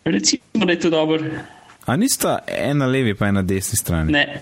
recimo, 0.06 0.66
da 0.66 0.72
je 0.72 0.80
to 0.80 0.90
dobro. 0.90 1.20
A 1.86 1.96
nista 1.96 2.40
ena 2.48 2.86
levi, 2.88 3.14
pa 3.16 3.28
ena 3.28 3.42
desni 3.42 3.78
strani? 3.78 4.12
Ne, 4.12 4.42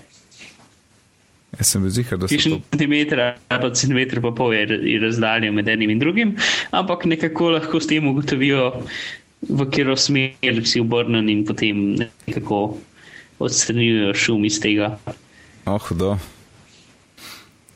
Jaz 1.52 1.68
sem 1.68 1.82
bil 1.84 1.90
zihar, 1.92 2.16
da 2.18 2.28
so 2.28 2.32
Kišen 2.32 2.52
to. 2.52 2.60
centimeter 2.70 3.20
ali 3.20 3.60
pa 3.60 3.68
centimeter 3.76 4.20
pa 4.24 4.30
pol 4.32 4.54
je, 4.54 4.62
je 4.88 5.00
razdalja 5.02 5.50
med 5.52 5.68
enim 5.68 5.90
in 5.92 5.98
drugim, 6.00 6.36
ampak 6.72 7.04
nekako 7.04 7.50
lahko 7.58 7.80
s 7.80 7.90
tem 7.90 8.06
ugotovijo, 8.08 8.70
v 9.50 9.66
katero 9.66 9.96
smer 9.96 10.62
si 10.64 10.80
obrnen 10.80 11.28
in 11.28 11.42
potem 11.44 11.82
nekako 12.26 12.78
odstranijo 13.38 14.14
šum 14.14 14.44
iz 14.48 14.60
tega. 14.64 14.94
Oh, 15.66 15.76
hudo. 15.88 16.14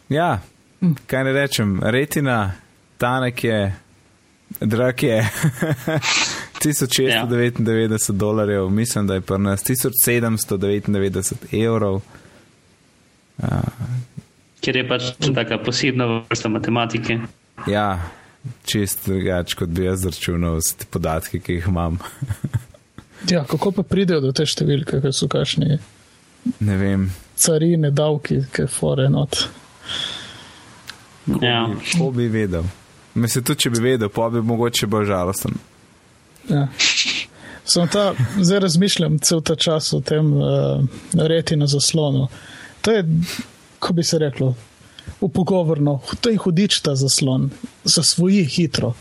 Ja, 0.09 0.39
kaj 1.07 1.25
ne 1.25 1.33
rečem, 1.37 1.77
retina, 1.83 2.55
tanek 2.99 3.45
je, 3.45 3.75
drag 4.61 5.03
je. 5.03 5.29
1699 6.65 7.93
ja. 7.93 7.99
dolarjev, 8.17 8.69
mislim, 8.69 9.07
da 9.07 9.15
je 9.15 9.21
pri 9.21 9.39
nas 9.39 9.65
1799 9.65 11.33
evrov. 11.53 12.01
Ker 14.61 14.77
je 14.77 14.89
pač 14.89 15.03
taka 15.35 15.59
posebna 15.59 16.07
vrsta 16.31 16.49
matematike. 16.49 17.19
Ja, 17.69 18.01
čist 18.65 19.07
drugače, 19.07 19.57
kot 19.57 19.69
bi 19.69 19.85
jaz 19.85 20.05
računal 20.05 20.59
s 20.61 20.75
te 20.75 20.89
podatki, 20.91 21.41
ki 21.41 21.61
jih 21.61 21.69
imam. 21.69 21.99
Ja, 23.31 23.45
kako 23.49 23.71
pa 23.73 23.83
pridejo 23.83 24.21
do 24.21 24.29
te 24.37 24.45
številke, 24.47 25.01
ker 25.03 25.13
so 25.17 25.27
kašni 25.27 25.79
ne 26.59 26.77
vem, 26.77 27.07
carine, 27.37 27.91
davki, 27.91 28.41
ki 28.53 28.63
je 28.63 28.71
fore 28.71 29.09
not. 29.11 29.49
Ja. 31.43 31.67
ko 31.99 32.11
bi 32.15 32.29
vedel. 32.31 32.65
Mislim, 33.17 33.45
tudi 33.45 33.65
če 33.65 33.71
bi 33.73 33.81
vedel, 33.81 34.09
pa 34.13 34.29
bi 34.31 34.43
mogoče 34.45 34.87
bolj 34.87 35.07
žalosten. 35.09 35.55
Ja. 36.49 36.67
Sem 37.67 37.89
ta, 37.91 38.11
zdaj 38.39 38.61
razmišljam 38.63 39.19
cel 39.19 39.41
ta 39.43 39.57
čas 39.59 39.89
o 39.97 40.01
tem 40.01 40.29
uh, 40.37 40.45
reti 41.19 41.57
na 41.57 41.67
zaslonu. 41.67 42.29
To 42.85 42.93
je, 42.93 43.03
ko 43.83 43.93
bi 43.97 44.05
se 44.07 44.19
reklo, 44.23 44.53
upogovorno, 45.21 45.97
to 46.21 46.31
je 46.31 46.37
hudič 46.37 46.81
ta 46.81 46.95
zaslon, 46.95 47.49
zasvoji 47.85 48.45
hitro, 48.45 48.93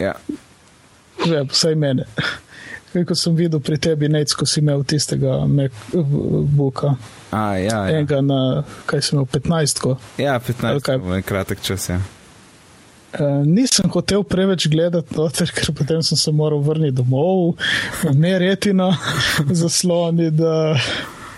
Ja. 0.00 0.14
že 1.26 1.44
vsaj 1.52 1.74
mene. 1.78 2.08
Kaj, 2.92 3.04
ko 3.08 3.14
sem 3.16 3.36
videl 3.38 3.60
pri 3.60 3.78
tebi, 3.78 4.08
nec, 4.08 4.32
ko 4.36 4.44
si 4.46 4.60
imel 4.60 4.82
tistega 4.84 5.38
MacBooka, 5.46 6.96
A, 7.30 7.54
ja, 7.56 7.78
ja. 7.86 8.00
enega 8.00 8.18
na, 8.20 8.40
kaj 8.86 9.00
sem 9.02 9.16
imel, 9.16 9.28
15. 9.30 9.78
-ko. 9.80 9.96
ja 10.18 10.34
Ali 10.34 10.42
15 10.80 10.80
kaj? 10.80 11.16
je 11.16 11.22
kratek 11.22 11.62
čas. 11.62 11.88
Ja. 11.88 12.00
Uh, 13.12 13.42
nisem 13.46 13.90
hotel 13.92 14.22
preveč 14.24 14.66
gledati, 14.72 15.16
noter, 15.16 15.50
ker 15.52 15.72
potem 15.76 16.02
sem 16.02 16.16
se 16.16 16.32
moral 16.32 16.62
vrniti 16.64 16.96
domov, 16.96 17.58
ne 18.16 18.38
retina, 18.40 18.92
zasloni, 19.62 20.30
da 20.30 20.76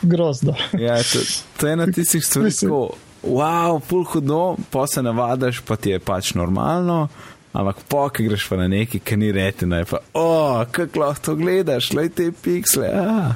grozno. 0.03 0.55
Ja, 0.79 1.01
to, 1.03 1.25
to 1.59 1.67
je 1.67 1.73
ena 1.73 1.87
tistih 1.87 2.25
stvari, 2.25 2.53
Mislim- 2.53 2.71
ko 2.71 2.95
wow, 3.25 3.81
pul 3.81 4.05
hudo, 4.05 4.57
pa 4.71 4.87
se 4.87 5.03
navadaš, 5.03 5.61
pa 5.61 5.77
ti 5.77 5.91
je 5.91 5.99
pač 5.99 6.35
normalno. 6.35 7.09
Ampak 7.55 7.77
po, 7.89 8.09
ki 8.11 8.25
greš 8.27 8.49
pa 8.51 8.57
na 8.59 8.69
neki, 8.69 8.99
ki 8.99 9.17
ni 9.17 9.33
retina, 9.33 9.79
je 9.79 9.85
pa, 9.85 10.01
o, 10.13 10.23
oh, 10.23 10.65
kako 10.71 11.01
lahko 11.01 11.23
to 11.25 11.35
gledaš, 11.39 11.93
le 11.95 12.09
te 12.09 12.33
piksle. 12.43 12.91
Ah. 12.91 13.35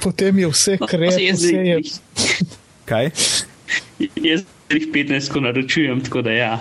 Potem 0.00 0.38
je 0.38 0.48
vse 0.48 0.78
krep, 0.90 1.12
jaz, 1.20 1.42
vse 1.42 1.56
je. 1.56 1.76
jih, 1.76 1.92
Kaj? 2.88 3.10
jaz 4.30 4.46
jih 4.70 4.88
15 4.94 5.32
ko 5.32 5.40
naročujem, 5.44 6.00
tako 6.04 6.22
da 6.22 6.32
ja. 6.32 6.54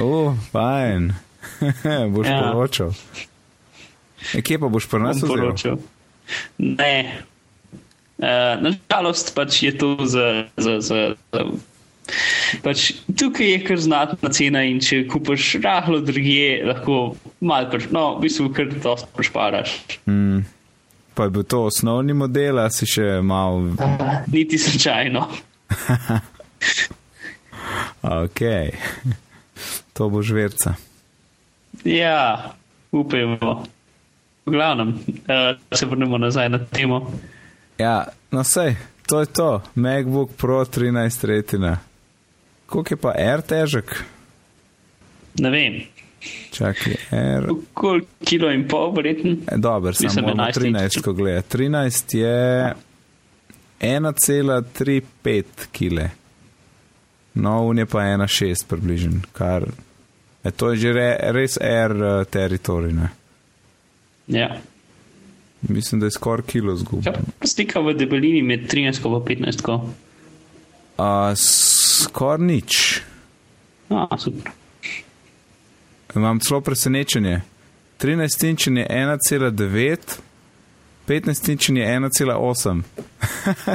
O, 0.00 0.06
oh, 0.06 0.36
fajn. 0.52 1.12
boš 2.14 2.26
ja. 2.26 2.40
Poročal. 2.42 2.92
E, 4.34 4.42
kje 4.42 4.58
pa 4.58 4.68
boš 4.68 4.88
pri 4.88 5.00
nas 5.00 5.20
poročal. 5.20 5.76
Ne. 6.58 6.94
Uh, 8.20 8.60
Nažalost 8.60 9.34
pač 9.34 9.62
je 9.62 9.72
to 9.78 9.96
za. 10.04 10.46
za, 10.56 10.80
za, 10.80 11.14
za 11.32 11.44
Pač 12.64 12.90
tukaj 13.14 13.46
je 13.46 13.58
kar 13.62 13.78
znatna 13.78 14.32
cena, 14.34 14.64
in 14.66 14.80
če 14.82 15.04
kupiš 15.06 15.60
rahlo 15.62 16.00
drugje, 16.02 16.64
lahko 16.66 16.96
malo, 17.38 17.68
prš, 17.70 17.86
no, 17.94 18.16
v 18.16 18.24
bistvu 18.26 18.48
kar 18.56 18.66
dosti 18.72 19.06
prešparaš. 19.14 19.76
Mm. 20.10 20.42
Pa 21.14 21.28
je 21.28 21.34
bil 21.36 21.46
to 21.46 21.62
osnovni 21.68 22.16
model, 22.16 22.58
a 22.58 22.66
si 22.74 22.88
še 22.88 23.20
mal. 23.22 23.70
Niti 24.32 24.58
slučajno. 24.58 25.28
Ok. 28.00 28.40
To 30.00 30.08
bo 30.08 30.22
žverca. 30.22 30.74
Ja, 31.84 32.52
upajmo. 32.92 33.64
V 34.46 34.50
glavnem, 34.50 34.88
uh, 34.88 34.96
se 35.72 35.86
vrnemo 35.86 36.18
nazaj 36.18 36.48
na 36.48 36.58
temo. 36.64 37.12
Ja, 37.78 38.06
no 38.30 38.44
sej, 38.44 38.76
to 39.06 39.20
je 39.20 39.26
to. 39.26 39.62
MacBook 39.74 40.30
Pro 40.36 40.64
13 40.64 41.24
retina. 41.24 41.78
Koliko 42.66 42.94
je 42.94 42.96
pa 42.96 43.12
R 43.16 43.42
težek? 43.42 44.04
Ne 45.38 45.50
vem, 45.50 45.82
Čakaj, 46.50 46.96
R. 47.10 47.48
koliko 47.74 48.06
kilo 48.24 48.50
in 48.50 48.68
pol, 48.68 48.94
verjetno. 48.96 49.36
E, 49.52 49.56
Dober, 49.56 49.90
Mislim, 49.90 50.10
samo 50.10 50.28
moramo 50.28 50.48
11 50.48 50.60
13, 50.60 51.02
ko 51.04 51.12
gleda. 51.12 51.42
13 51.42 52.16
je 52.16 52.74
1,35 53.80 55.42
kg. 55.78 56.08
No, 57.34 57.62
un 57.62 57.78
je 57.78 57.86
pa 57.86 57.98
1,6 57.98 58.66
približen, 58.66 59.22
kar. 59.32 59.68
E, 60.44 60.50
to 60.50 60.70
je 60.72 60.76
že 60.76 60.92
re, 60.92 61.08
res 61.32 61.58
R 61.60 61.92
uh, 61.96 62.24
teritorij, 62.24 62.92
ne? 62.92 63.08
Ja. 64.26 64.60
Mislim, 65.60 66.00
da 66.00 66.06
je 66.06 66.10
skoraj 66.10 66.46
kilo 66.46 66.76
zgubil. 66.76 67.12
pa 67.38 67.46
stika 67.46 67.80
v 67.80 67.92
debelini 67.94 68.42
med 68.42 68.60
13 68.72 69.04
in 69.04 69.44
15? 69.44 69.62
ko? 69.62 69.74
Uh, 70.98 71.34
skoraj 71.36 72.46
nič. 72.46 73.00
A, 73.90 74.18
super. 74.18 74.52
Imam 76.16 76.40
celo 76.40 76.60
presenečenje. 76.60 77.40
13 78.00 78.48
inčen 78.48 78.78
je 78.78 78.86
1,9, 78.86 79.96
15 81.08 81.52
inčen 81.52 81.76
je 81.76 81.86
1,8 81.86 82.82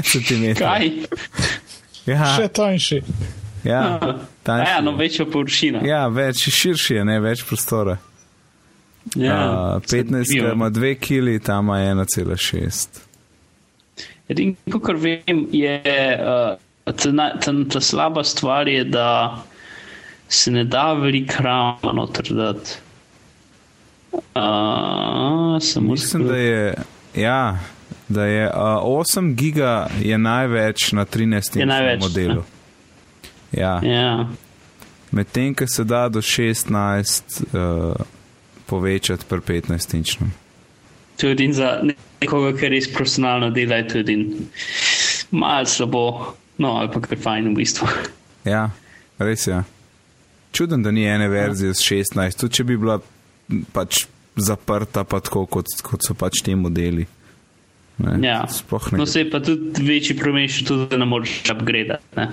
cm. 0.02 0.46
Kaj? 0.64 0.92
Ja, 2.06 2.36
Še 2.38 2.48
tanjši. 2.48 3.02
Ja, 3.66 4.16
tanjši 4.44 4.72
ja, 4.72 4.82
no, 4.82 4.96
večja 4.96 5.26
površina. 5.26 5.82
ja, 5.86 6.08
več 6.08 6.48
širši 6.50 7.00
je, 7.00 7.06
ne 7.06 7.20
več 7.20 7.44
prostora. 7.48 7.98
ja 9.16 9.40
Uh, 9.76 9.82
15 9.82 10.24
zanimivo. 10.26 10.54
ima 10.54 10.70
2 10.70 10.96
kg, 11.00 11.44
tam 11.46 11.66
ima 11.66 11.78
1,6. 11.78 13.02
Edino, 14.28 14.80
kar 14.82 14.96
vem, 14.96 15.46
je 15.52 15.82
uh, 16.18 16.56
ta, 16.86 17.30
ta, 17.42 17.54
ta 17.70 17.82
slaba 17.82 18.24
stvar, 18.24 18.68
je, 18.68 18.84
da 18.84 19.44
se 20.28 20.52
ne 20.52 20.64
da 20.64 20.94
veliko 20.94 21.44
rama 21.44 21.94
noter 21.94 22.34
dati. 22.34 22.78
Uh, 24.36 25.82
Mislim, 25.82 26.28
da 26.28 26.38
je, 26.38 26.74
ja, 27.16 27.60
da 28.08 28.26
je 28.26 28.48
uh, 28.48 28.56
8 28.56 29.36
giga 29.36 29.88
je 30.02 30.18
največ 30.18 30.92
na 30.92 31.06
13 31.06 31.60
Je 31.60 31.66
največ, 31.66 32.02
modelu. 32.02 32.44
Ja, 33.56 33.80
Ja, 33.84 34.28
medtem 35.12 35.56
ko 35.56 35.68
se 35.68 35.84
da 35.84 36.10
do 36.10 36.20
16 36.22 37.44
uh, 37.56 37.96
povečati 38.66 39.26
pri 39.30 39.40
15 39.40 39.96
inčnem. 39.96 40.32
tudi 41.18 41.54
za 41.54 41.80
nekoga, 42.22 42.52
ki 42.58 42.70
res 42.70 42.90
profesionalno 42.92 43.50
dela, 43.56 43.76
je 43.76 43.88
tudi 43.88 44.16
malo 45.32 45.66
slabo, 45.66 46.34
no, 46.58 46.76
ali 46.80 46.92
pa 46.92 47.00
kar 47.00 47.18
fajn 47.18 47.52
v 47.52 47.56
bistvu. 47.56 47.88
Ja, 48.46 48.70
res 49.20 49.48
je. 49.48 49.64
Čuden, 50.52 50.84
da 50.84 50.92
ni 50.92 51.06
ene 51.08 51.28
verzije 51.32 51.74
s 51.74 51.84
16, 51.84 52.40
tudi 52.40 52.60
če 52.60 52.64
bi 52.64 52.78
bila 52.78 53.00
pač 53.74 54.06
zaprta, 54.36 55.04
pa 55.04 55.20
tako 55.24 55.46
kot, 55.48 55.72
kot 55.84 56.04
so 56.04 56.14
pač 56.14 56.44
ti 56.44 56.56
modeli. 56.56 57.08
Ne, 57.98 58.20
Ja. 58.28 58.44
Sploh 58.52 58.92
ne. 58.92 59.00
No, 59.00 59.06
se 59.08 59.24
je 59.24 59.30
pa 59.32 59.40
tudi 59.40 59.84
večji 59.88 60.18
problem, 60.20 60.50
še 60.52 60.66
tudi, 60.68 60.90
da 60.92 61.00
ne 61.00 61.08
moreš 61.08 61.38
upgradati. 61.54 62.28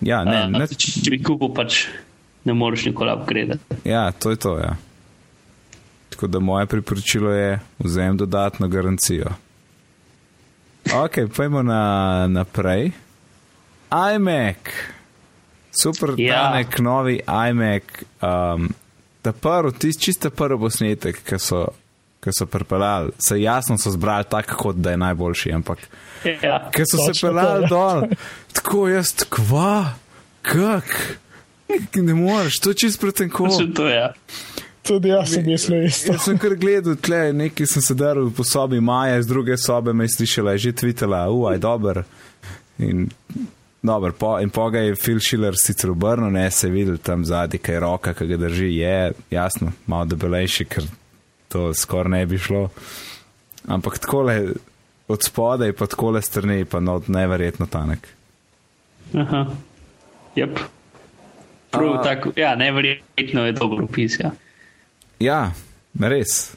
Ja, 0.00 0.24
ne, 0.24 0.44
Uh, 0.44 0.50
ne, 0.50 0.66
če, 0.68 0.92
če 1.02 1.10
bi 1.10 1.22
kupil, 1.22 1.48
pač 1.50 1.86
ne 2.44 2.54
moreš 2.54 2.84
nikoli 2.86 3.12
upgradati. 3.12 3.78
ja, 3.84 4.12
to 4.12 4.30
je 4.30 4.36
to. 4.36 4.58
Ja. 4.58 4.76
Tako 6.08 6.26
da 6.26 6.38
moje 6.38 6.66
priporočilo 6.66 7.30
je, 7.30 7.50
vzem 7.78 8.16
dodatno 8.16 8.68
garancijo. 8.68 9.30
Ok, 10.94 11.18
pojdimo 11.36 11.62
na, 11.62 11.82
naprej. 12.26 12.90
iMac, 14.14 14.56
super 15.72 16.14
Ja. 16.16 16.42
tanek, 16.42 16.78
novi 16.78 17.20
iMac. 17.50 17.82
Um, 18.22 18.68
ta 19.22 19.32
prvi, 19.32 19.72
tisti 19.72 20.02
čisto 20.04 20.30
prvi 20.30 20.58
posnetek, 20.58 21.22
ki 21.24 21.38
so, 21.38 21.66
ki 22.24 22.34
so 22.34 22.46
pripeljali, 22.46 23.12
se 23.18 23.40
jasno 23.40 23.78
so 23.78 23.90
zbrali 23.90 24.24
tako, 24.30 24.56
kot 24.56 24.76
da 24.76 24.90
je 24.90 24.96
najboljši, 24.96 25.52
ampak 25.52 25.78
Ja. 26.42 26.70
ker 26.74 26.84
so 26.90 26.98
se 26.98 27.26
ja. 27.26 27.60
dol, 27.68 28.08
tako 28.52 28.88
jaz, 28.88 29.14
kva, 29.30 29.94
kak, 30.42 31.18
ne 31.94 32.14
moreš, 32.14 32.58
to 32.60 32.70
je 32.70 32.74
čist 32.74 33.00
pretenko. 33.00 33.48
To 33.74 33.86
je. 33.88 34.08
Tudi 34.82 35.08
jaz 35.08 35.34
sem 35.34 35.44
mislil 35.46 35.84
isto. 35.84 36.12
Jaz 36.12 36.24
sem 36.24 36.38
kar 36.40 36.54
gledal, 36.56 36.96
tle, 36.96 37.32
nekaj 37.36 37.66
sem 37.68 37.82
se 37.84 37.94
daril 37.94 38.30
po 38.34 38.44
sobi 38.44 38.80
Maja, 38.80 39.18
iz 39.20 39.26
druge 39.28 39.56
sobe 39.60 39.92
me 39.92 40.06
je 40.08 40.14
slišala, 40.16 40.56
je 40.56 40.58
že 40.58 40.72
tvitala, 40.72 41.26
uaj, 41.30 41.58
dober. 41.60 42.02
In, 42.78 43.08
dober, 43.82 44.12
po, 44.16 44.38
in 44.40 44.50
poga 44.50 44.80
je 44.80 44.96
Phil 44.96 45.20
Schiller 45.20 45.58
sicer 45.60 45.90
obrnil, 45.92 46.32
ne 46.32 46.50
se 46.50 46.66
je 46.66 46.72
videl 46.72 46.96
tam 46.98 47.24
zadnji, 47.24 47.58
kaj 47.58 47.80
roka, 47.84 48.14
ki 48.14 48.26
ga 48.26 48.40
drži, 48.46 48.70
je 48.80 49.12
jasno, 49.30 49.72
malo 49.86 50.08
debelejši, 50.08 50.64
ker 50.64 50.88
to 51.48 51.74
skoraj 51.74 52.10
ne 52.10 52.26
bi 52.26 52.38
šlo. 52.38 52.68
Ampak 53.66 53.98
takole 53.98 54.52
od 55.08 55.22
spodaj, 55.24 55.72
pa 55.72 55.86
takole 55.86 56.22
strani, 56.22 56.64
pa 56.64 56.80
no, 56.80 57.00
neverjetno 57.06 57.66
tanek. 57.66 58.08
Aha. 59.14 59.46
Yep. 60.36 60.58
Prav, 61.70 62.04
tako, 62.04 62.32
ja, 62.36 62.54
neverjetno 62.56 63.46
je 63.46 63.52
dobro 63.52 63.84
opis. 63.84 64.20
Ja, 64.20 64.30
ja 65.20 65.52
res. 66.00 66.52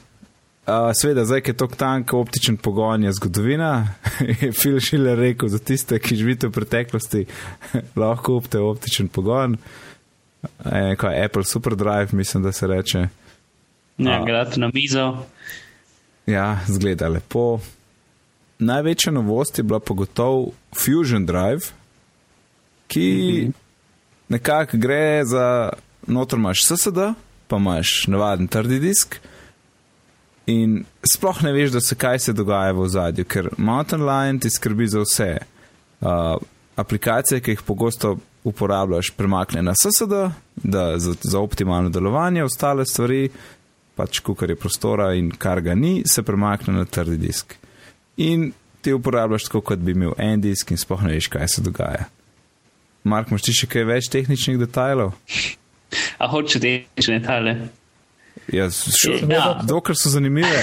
Uh, 0.66 0.92
Sveda, 0.94 1.24
zdaj 1.24 1.42
je 1.46 1.52
to 1.52 1.66
tank, 1.66 2.12
optičen 2.14 2.56
pogon 2.56 3.04
je 3.04 3.12
zgodovina. 3.12 3.88
je 4.40 4.52
Phil 4.52 4.80
Schiller 4.80 5.18
rekel 5.18 5.48
za 5.48 5.58
tiste, 5.58 5.98
ki 5.98 6.16
živite 6.16 6.46
v 6.46 6.52
preteklosti, 6.52 7.24
lahko 8.00 8.38
kupite 8.38 8.60
optičen 8.60 9.08
pogon. 9.08 9.56
E, 10.64 10.94
kaj, 10.96 11.24
Apple 11.24 11.44
SuperDrive, 11.44 12.08
mislim, 12.12 12.42
da 12.42 12.52
se 12.52 12.66
reče. 12.66 13.08
Ja, 13.98 14.24
gledate 14.24 14.60
na 14.60 14.70
mizo. 14.74 15.16
Ja, 16.26 16.60
zgleda 16.66 17.08
lepo. 17.08 17.60
Največja 18.58 19.12
novost 19.12 19.58
je 19.58 19.64
bila 19.64 19.80
pogotovo 19.80 20.52
Fusion 20.74 21.26
Drive, 21.26 21.72
ki 22.86 23.00
-hmm. 23.00 23.52
nekako 24.28 24.76
gre 24.76 25.24
za 25.24 25.72
notor 26.06 26.38
imaš 26.38 26.64
SSD, 26.64 27.14
pa 27.48 27.56
imaš 27.56 28.04
navaden 28.06 28.46
trdi 28.46 28.78
disk. 28.78 29.16
In 30.46 30.84
sploh 31.14 31.42
ne 31.42 31.52
veš, 31.52 31.70
da 31.70 31.80
se 31.80 31.94
kaj 31.94 32.18
se 32.18 32.32
dogaja 32.32 32.72
v 32.72 32.88
zadju, 32.88 33.24
ker 33.24 33.48
Mountain 33.56 34.02
Lion 34.02 34.38
ti 34.38 34.50
skrbi 34.50 34.86
za 34.86 35.00
vse. 35.00 35.38
Uh, 36.00 36.08
aplikacije, 36.76 37.40
ki 37.40 37.50
jih 37.50 37.62
pogosto 37.62 38.16
uporabljaš, 38.44 39.10
premakne 39.10 39.62
na 39.62 39.74
SSD, 39.74 40.12
da 40.56 40.98
za, 40.98 41.14
za 41.20 41.40
optimalno 41.40 41.88
delovanje, 41.88 42.44
ostale 42.44 42.86
stvari, 42.86 43.28
pač 44.02 44.20
kar 44.20 44.50
je 44.50 44.56
prostora 44.56 45.12
in 45.14 45.30
kar 45.30 45.60
ga 45.60 45.74
ni, 45.74 46.02
se 46.06 46.22
premakne 46.22 46.74
na 46.74 46.84
trdi 46.84 47.16
disk. 47.16 47.54
In 48.16 48.52
ti 48.82 48.92
uporabljaš 48.92 49.46
tako, 49.48 49.60
kot 49.60 49.78
bi 49.78 49.94
imel 49.94 50.14
en 50.18 50.40
disk 50.42 50.70
in 50.70 50.80
sploh 50.80 51.04
ne 51.06 51.14
veš, 51.14 51.30
kaj 51.32 51.48
se 51.48 51.62
dogaja. 51.62 52.08
Mark, 53.04 53.30
imaš 53.30 53.46
ti 53.46 53.54
še 53.56 53.68
kaj 53.70 53.86
več 53.88 54.10
tehničnih 54.12 54.58
detajlov? 54.62 55.14
A 56.18 56.28
hočeš 56.30 56.62
tehnične 56.62 57.20
detajle? 57.20 57.56
Ja, 58.50 58.66
ja. 59.28 59.60
dokler 59.68 59.96
so 59.96 60.10
zanimive, 60.10 60.62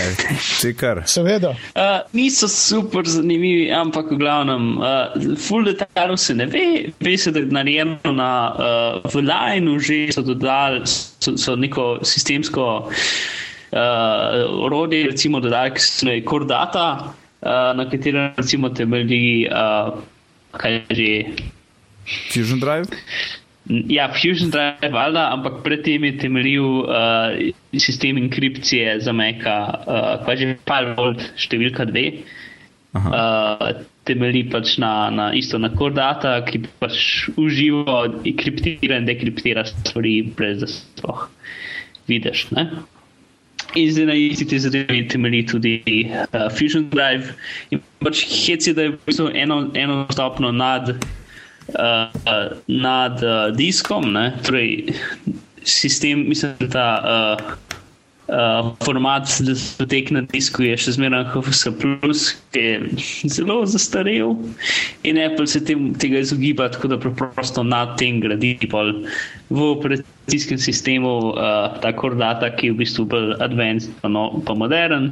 če 0.59 0.73
kar. 0.77 0.99
Seveda. 1.07 1.53
Uh, 1.71 2.01
niso 2.13 2.49
super 2.51 3.07
zanimivi, 3.07 3.69
ampak 3.71 4.11
v 4.11 4.19
glavnem, 4.19 4.65
uh, 4.77 5.15
full 5.39 5.63
detail 5.69 6.17
se 6.19 6.35
ne 6.35 6.45
ve, 6.51 6.91
ve 6.99 7.15
se, 7.17 7.31
da 7.31 7.39
je 7.39 7.51
narejeno 7.55 8.13
na 8.13 8.31
uh, 8.51 9.09
v 9.13 9.23
lineu, 9.23 9.79
že 9.79 10.09
so 10.11 10.25
dodali 10.27 10.83
so, 10.85 11.37
so 11.39 11.55
neko 11.55 12.03
sistemsko 12.03 12.91
uh, 12.91 14.63
orodje, 14.67 15.07
recimo 15.13 15.39
dodali, 15.39 15.71
ki 15.71 15.81
se 15.81 16.05
imenuje 16.05 16.27
Core 16.27 16.45
Data, 16.51 16.85
uh, 17.07 17.71
na 17.79 17.87
katerem 17.89 18.33
recimo 18.37 18.69
temelji, 18.69 19.47
uh, 19.47 19.95
kaj 20.59 20.83
že. 20.91 21.11
Fusion 22.33 22.59
Drive? 22.59 22.91
Ja, 23.69 24.07
Fusion 24.09 24.49
Drive, 24.49 24.89
valjda, 24.89 25.27
ampak 25.29 25.59
predtem 25.61 26.03
je 26.07 26.17
temeljil 26.17 26.65
uh, 26.65 27.35
sistem 27.77 28.17
enkripcije 28.17 28.95
za 29.05 29.13
Meka, 29.13 29.57
uh, 29.85 30.07
kaj 30.25 30.37
že 30.41 30.47
Firewall 30.65 31.19
številka 31.37 31.85
2. 31.85 32.05
Uh, 32.97 33.83
temelji 34.09 34.47
pač 34.49 34.79
na, 34.81 35.11
na 35.13 35.27
isto 35.37 35.59
na 35.61 35.69
Core 35.69 35.93
Data, 35.93 36.39
ki 36.47 36.63
pač 36.81 37.29
uživa 37.37 38.07
enkriptira 38.25 38.97
in 38.97 39.05
dekriptira 39.05 39.67
stvari, 39.69 40.23
brez 40.33 40.65
da 40.65 40.71
sploh 40.73 41.27
vidiš. 42.09 42.47
Ne? 42.57 42.65
In 43.77 43.93
zdaj 43.93 44.09
na 44.09 44.17
isti 44.17 44.49
te 44.49 44.57
zadeve 44.65 45.03
temelji 45.13 45.45
tudi 45.45 45.75
uh, 46.09 46.49
Fusion 46.57 46.89
Drive. 46.89 47.37
In 47.69 47.85
pač 48.01 48.25
hec 48.25 48.65
je, 48.65 48.73
da 48.73 48.89
je 48.89 48.95
v 48.95 48.99
bistvu 49.05 49.29
eno, 49.37 49.61
eno 49.77 50.01
stopno 50.09 50.49
nad 50.49 50.95
uh, 51.75 52.57
nad 52.67 53.23
uh, 53.23 53.49
diskom, 53.55 54.11
ne? 54.13 54.33
torej 54.45 54.93
sistem, 55.63 56.25
mislim, 56.29 56.55
da 56.59 56.69
ta 56.69 56.87
uh, 57.03 57.69
uh, 58.29 58.71
format, 58.85 59.27
se 59.27 59.43
potek 59.77 60.11
na 60.11 60.21
disku, 60.21 60.63
je 60.63 60.77
še 60.77 60.95
zmeraj 60.97 61.27
HFS, 61.33 61.65
ki 62.53 62.63
je 62.63 62.75
zelo 63.33 63.59
zastarel 63.69 64.35
in 65.07 65.19
Apple 65.21 65.47
se 65.49 65.61
tem, 65.65 65.91
tega 65.99 66.21
izogiba, 66.23 66.69
tako 66.73 66.93
da 66.93 66.99
preprosto 67.01 67.63
nad 67.65 67.97
tem 68.01 68.21
gradi 68.23 68.55
pol 68.69 68.93
v 69.49 69.69
operacijskem 69.73 70.61
sistemu 70.61 71.33
uh, 71.33 71.75
ta 71.83 71.93
kordata, 71.95 72.51
ki 72.55 72.71
je 72.71 72.77
v 72.77 72.81
bistvu 72.83 73.07
bolj 73.09 73.37
advanced, 73.43 73.93
pa, 74.01 74.11
no, 74.11 74.29
pa 74.45 74.57
modern. 74.57 75.11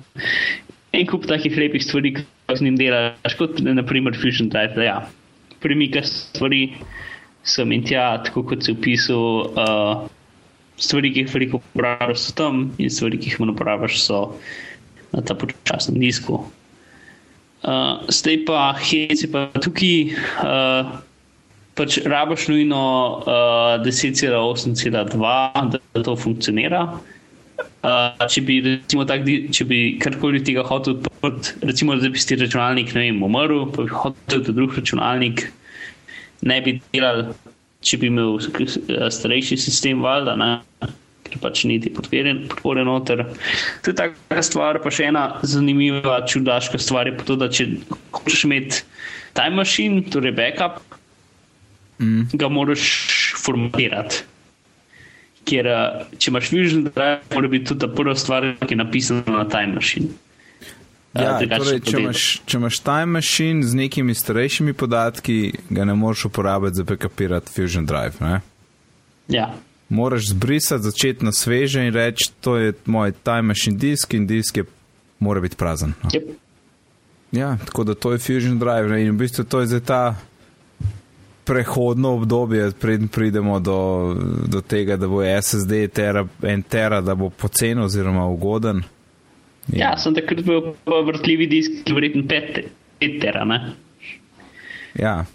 En 0.96 1.06
kup 1.10 1.28
takih 1.30 1.58
lepih 1.58 1.84
stvari, 1.84 2.16
ki 2.16 2.26
z 2.56 2.64
njim 2.64 2.78
delaš, 2.80 3.36
kot 3.40 3.60
naprimer 3.66 4.16
Fusion 4.18 4.50
Drive. 4.54 4.80
Ja 4.86 5.02
premika 5.64 6.04
stvari, 6.04 6.78
sem 7.48 7.72
in 7.72 7.84
tja, 7.88 8.18
tako 8.26 8.44
kot 8.52 8.66
si 8.66 8.76
opisal, 8.76 9.52
uh, 9.56 10.06
stvari, 10.78 11.14
ki 11.14 11.26
jih 11.26 11.34
veliko 11.34 11.62
uporabljaš, 11.62 12.28
so 12.28 12.38
tam, 12.38 12.64
in 12.78 12.92
stvari, 12.94 13.20
ki 13.20 13.32
jih 13.32 13.42
manj 13.42 13.56
uporabljaš, 13.56 14.00
so 14.04 14.22
na 15.14 15.24
ta 15.26 15.36
počasnem 15.38 16.00
disku. 16.04 16.44
Uh, 17.66 18.06
zdaj 18.14 18.44
pa, 18.46 18.72
heci 18.78 19.30
pa 19.32 19.48
tukaj, 19.58 20.14
uh, 20.46 20.98
pač 21.78 22.00
rabaš 22.06 22.48
nujno 22.52 22.82
uh, 23.26 23.78
10,8,2, 23.86 25.80
da 25.94 26.04
to 26.04 26.16
funkcionira. 26.16 26.86
Uh, 27.86 28.26
če 28.26 28.42
bi, 28.42 28.56
recimo, 28.66 29.04
tak, 29.06 29.28
če 29.54 29.66
bi 29.70 29.80
karkoli 30.02 30.42
tega 30.42 30.64
hotel 30.66 30.96
odpreti, 30.98 31.54
recimo, 31.70 31.94
da 32.02 32.10
bi 32.10 32.20
si 32.20 32.36
računalnik, 32.36 32.90
ne 32.96 33.04
vem, 33.06 33.20
umrl, 33.24 33.68
pa 33.74 33.86
bi 33.86 33.94
hotel 33.94 34.42
tudi 34.42 34.56
drug 34.58 34.74
računalnik, 34.80 35.44
ne 36.50 36.58
bi 36.66 36.74
delal, 36.90 37.28
če 37.86 38.00
bi 38.02 38.10
imel 38.10 38.40
starejši 39.14 39.60
sistem, 39.62 40.02
valjda, 40.02 40.34
ne, 40.42 40.50
ker 41.28 41.42
pač 41.44 41.62
niti 41.70 41.92
podpore 41.94 42.86
noter. 42.88 43.28
To 43.86 43.94
je 43.94 43.98
taka 44.00 44.42
stvar, 44.46 44.82
pa 44.82 44.94
še 44.94 45.12
ena 45.12 45.28
zanimiva, 45.46 46.24
čudaška 46.26 46.82
stvar 46.82 47.12
je 47.12 47.14
pa 47.20 47.28
to, 47.30 47.38
da 47.38 47.52
če 47.54 47.70
hočeš 48.18 48.48
imeti 48.50 48.82
time 49.38 49.62
machine, 49.62 50.02
torej 50.10 50.34
backup, 50.34 50.82
mm. 52.02 52.34
ga 52.42 52.50
moraš 52.50 52.90
formatirati 53.38 54.26
ker 55.48 55.68
uh, 55.72 56.06
če 56.20 56.32
imaš 56.32 56.52
Vision 56.52 56.88
Drive, 56.88 57.22
mora 57.34 57.52
biti 57.52 57.72
tudi 57.72 57.86
ta 57.86 57.90
prva 57.92 58.16
stvar, 58.20 58.50
ki 58.62 58.74
je 58.76 58.80
napisana 58.80 59.38
na 59.40 59.46
Time 59.50 59.78
Machine. 59.78 60.10
Ja, 61.18 61.38
uh, 61.38 61.46
torej, 61.50 61.80
če, 61.88 62.02
imaš, 62.02 62.26
če 62.46 62.60
imaš 62.60 62.80
Time 62.86 63.18
Machine 63.18 63.66
z 63.66 63.80
nekimi 63.80 64.16
starejšimi 64.16 64.76
podatki, 64.78 65.38
ga 65.70 65.88
ne 65.88 65.96
moreš 65.98 66.28
uporabiti 66.30 66.82
za 66.82 66.86
backupirati 66.88 67.54
Fusion 67.54 67.88
Drive. 67.90 68.22
Ne? 68.22 68.42
Ja. 69.34 69.52
Moraš 69.90 70.34
zbrisati, 70.34 70.84
začeti 70.84 71.26
na 71.26 71.32
sveže 71.32 71.86
in 71.88 71.94
reči, 71.96 72.30
to 72.44 72.58
je 72.60 72.76
moj 72.86 73.16
Time 73.24 73.54
Machine 73.54 73.80
disk 73.80 74.14
in 74.14 74.28
disk 74.28 74.60
je, 74.60 74.68
mora 75.20 75.42
biti 75.42 75.58
prazen. 75.58 75.96
No? 76.04 76.12
Yep. 76.14 76.36
Ja, 77.32 77.58
tako 77.66 77.84
da 77.84 77.96
to 77.96 78.12
je 78.12 78.20
Fusion 78.20 78.60
Drive 78.60 78.90
ne? 78.90 79.02
in 79.04 79.16
v 79.16 79.24
bistvu 79.24 79.44
to 79.44 79.60
je 79.60 79.68
zdaj 79.68 79.84
ta 79.88 80.02
prehodno 81.48 82.14
obdobje, 82.14 82.72
preden 82.72 83.08
pridemo 83.08 83.60
do, 83.60 83.80
do 84.48 84.62
tega, 84.62 84.98
da 84.98 85.08
bo 85.08 85.24
SSD 85.24 85.88
tera, 85.94 86.26
en 86.44 86.62
tera, 86.64 87.02
da 87.02 87.16
bo 87.16 87.30
pocen 87.30 87.80
oziroma 87.80 88.26
ugoden. 88.28 88.84
Ja, 89.68 89.90
ja 89.90 89.98
sem 89.98 90.16
takrat 90.16 90.44
bil 90.46 90.74
vrtljivi 90.86 91.48
disk, 91.48 91.82
ki 91.86 91.94
je 91.94 91.96
vreten 91.96 92.28
5 93.00 93.20
tera. 93.22 93.46
Ne? 93.46 93.62
Ja. 95.00 95.26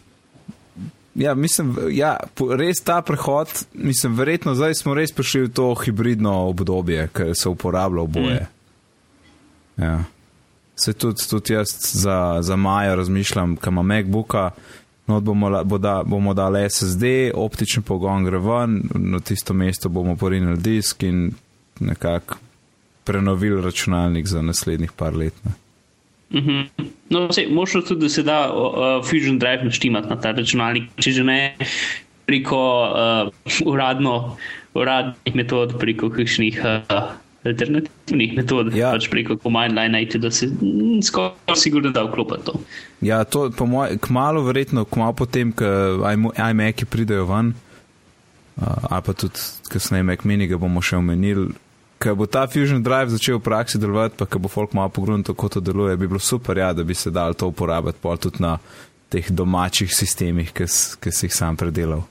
Ja, 1.15 1.35
mislim, 1.35 1.75
ja, 1.93 2.17
res 2.57 2.81
ta 2.85 3.03
prehod, 3.05 3.51
mislim, 3.73 4.17
verjetno 4.17 4.55
zdaj 4.57 4.79
smo 4.81 4.95
res 4.97 5.13
prišli 5.13 5.47
v 5.47 5.53
to 5.53 5.67
hibridno 5.85 6.33
obdobje, 6.49 7.09
ker 7.13 7.35
se 7.37 7.53
uporablja 7.53 8.05
oboje. 8.05 8.47
Mm. 9.77 9.85
Ja. 9.85 9.99
Se 10.77 10.93
tudi, 10.93 11.21
tudi 11.29 11.53
jaz 11.53 11.75
za, 11.93 12.39
za 12.41 12.57
Maja 12.57 12.95
razmišljam, 12.95 13.57
kam 13.57 13.75
ima 13.75 13.83
MacBooka, 13.83 14.51
No, 15.13 15.21
bomo, 15.21 15.65
bo 15.65 15.79
da, 15.79 16.03
bomo 16.07 16.35
dali 16.35 16.71
SSD, 16.71 17.05
optični 17.35 17.83
pogon 17.83 18.25
gre 18.25 18.39
ven, 18.39 18.79
na 18.95 19.21
tisto 19.21 19.55
mesto 19.55 19.89
bomo 19.89 20.17
porinili 20.17 20.57
disk 20.57 21.03
in 21.03 21.33
nekako 21.81 22.39
prenovili 23.05 23.61
računalnik 23.63 24.27
za 24.27 24.43
naslednjih 24.43 24.93
par 24.93 25.17
let. 25.17 25.35
Ne. 25.45 25.53
Mm 26.41 26.47
-hmm. 26.47 26.89
No, 27.11 27.29
možno 27.51 27.81
tudi, 27.83 28.01
da 28.01 28.09
se 28.09 28.23
da 28.23 28.53
uh, 28.55 29.05
Fusion 29.05 29.39
Drive 29.39 29.65
naštimati 29.65 30.09
na 30.09 30.21
ta 30.21 30.31
računalnik. 30.31 30.85
Če 30.97 31.11
že 31.11 31.25
ne, 31.25 31.57
preko 32.27 32.89
uh, 32.89 33.33
uradno, 33.67 34.37
uradnih 34.75 35.35
metod, 35.35 35.79
preko 35.79 36.11
kakšnih 36.11 36.63
uh, 36.65 37.03
alternativnih 37.45 38.37
metod, 38.37 38.71
Ja. 38.77 38.93
pač 38.95 39.09
preko 39.11 39.37
command 39.43 39.75
line, 39.75 40.05
da 40.19 40.31
se 40.31 40.47
mm, 40.47 41.03
skoraj 41.03 41.57
sigurno 41.57 41.91
da 41.91 42.05
vklopiti 42.07 42.45
to. 42.47 42.61
Ja, 43.01 43.25
to 43.25 43.51
po 43.51 43.67
mojem, 43.67 43.99
kmalo 43.99 44.43
verjetno, 44.47 44.85
kmalo 44.85 45.13
potem, 45.13 45.53
ko 45.53 45.65
iMac-i 46.51 46.87
pridejo 46.87 47.27
ven, 47.27 47.53
uh, 48.57 48.87
ali 48.91 49.03
pa 49.03 49.13
tudi 49.13 49.43
kasneje 49.69 50.03
Mac 50.07 50.25
mini, 50.25 50.47
ga 50.47 50.57
bomo 50.57 50.83
še 50.83 50.97
omenili. 50.97 51.51
Ko 52.03 52.15
bo 52.19 52.27
ta 52.27 52.47
Fusion 52.51 52.83
Drive 52.83 53.15
začel 53.15 53.39
v 53.39 53.47
praksi 53.47 53.79
delovati, 53.79 54.17
pa 54.19 54.27
ko 54.27 54.39
bo 54.43 54.51
folk 54.51 54.73
malo 54.75 54.91
pogrunil, 54.91 55.23
kako 55.27 55.49
to 55.49 55.61
deluje, 55.63 55.97
bi 55.97 56.07
bilo 56.11 56.19
super, 56.19 56.59
ja, 56.59 56.73
da 56.73 56.83
bi 56.83 56.95
se 56.95 57.11
dal 57.11 57.35
to 57.35 57.51
uporabiti 57.51 58.03
pol 58.03 58.19
tudi 58.19 58.43
na 58.43 58.57
teh 59.13 59.29
domačih 59.31 59.93
sistemih, 59.95 60.51
ki 60.55 60.67
si 60.67 61.27
jih 61.27 61.35
sam 61.35 61.57
predelal. 61.57 62.03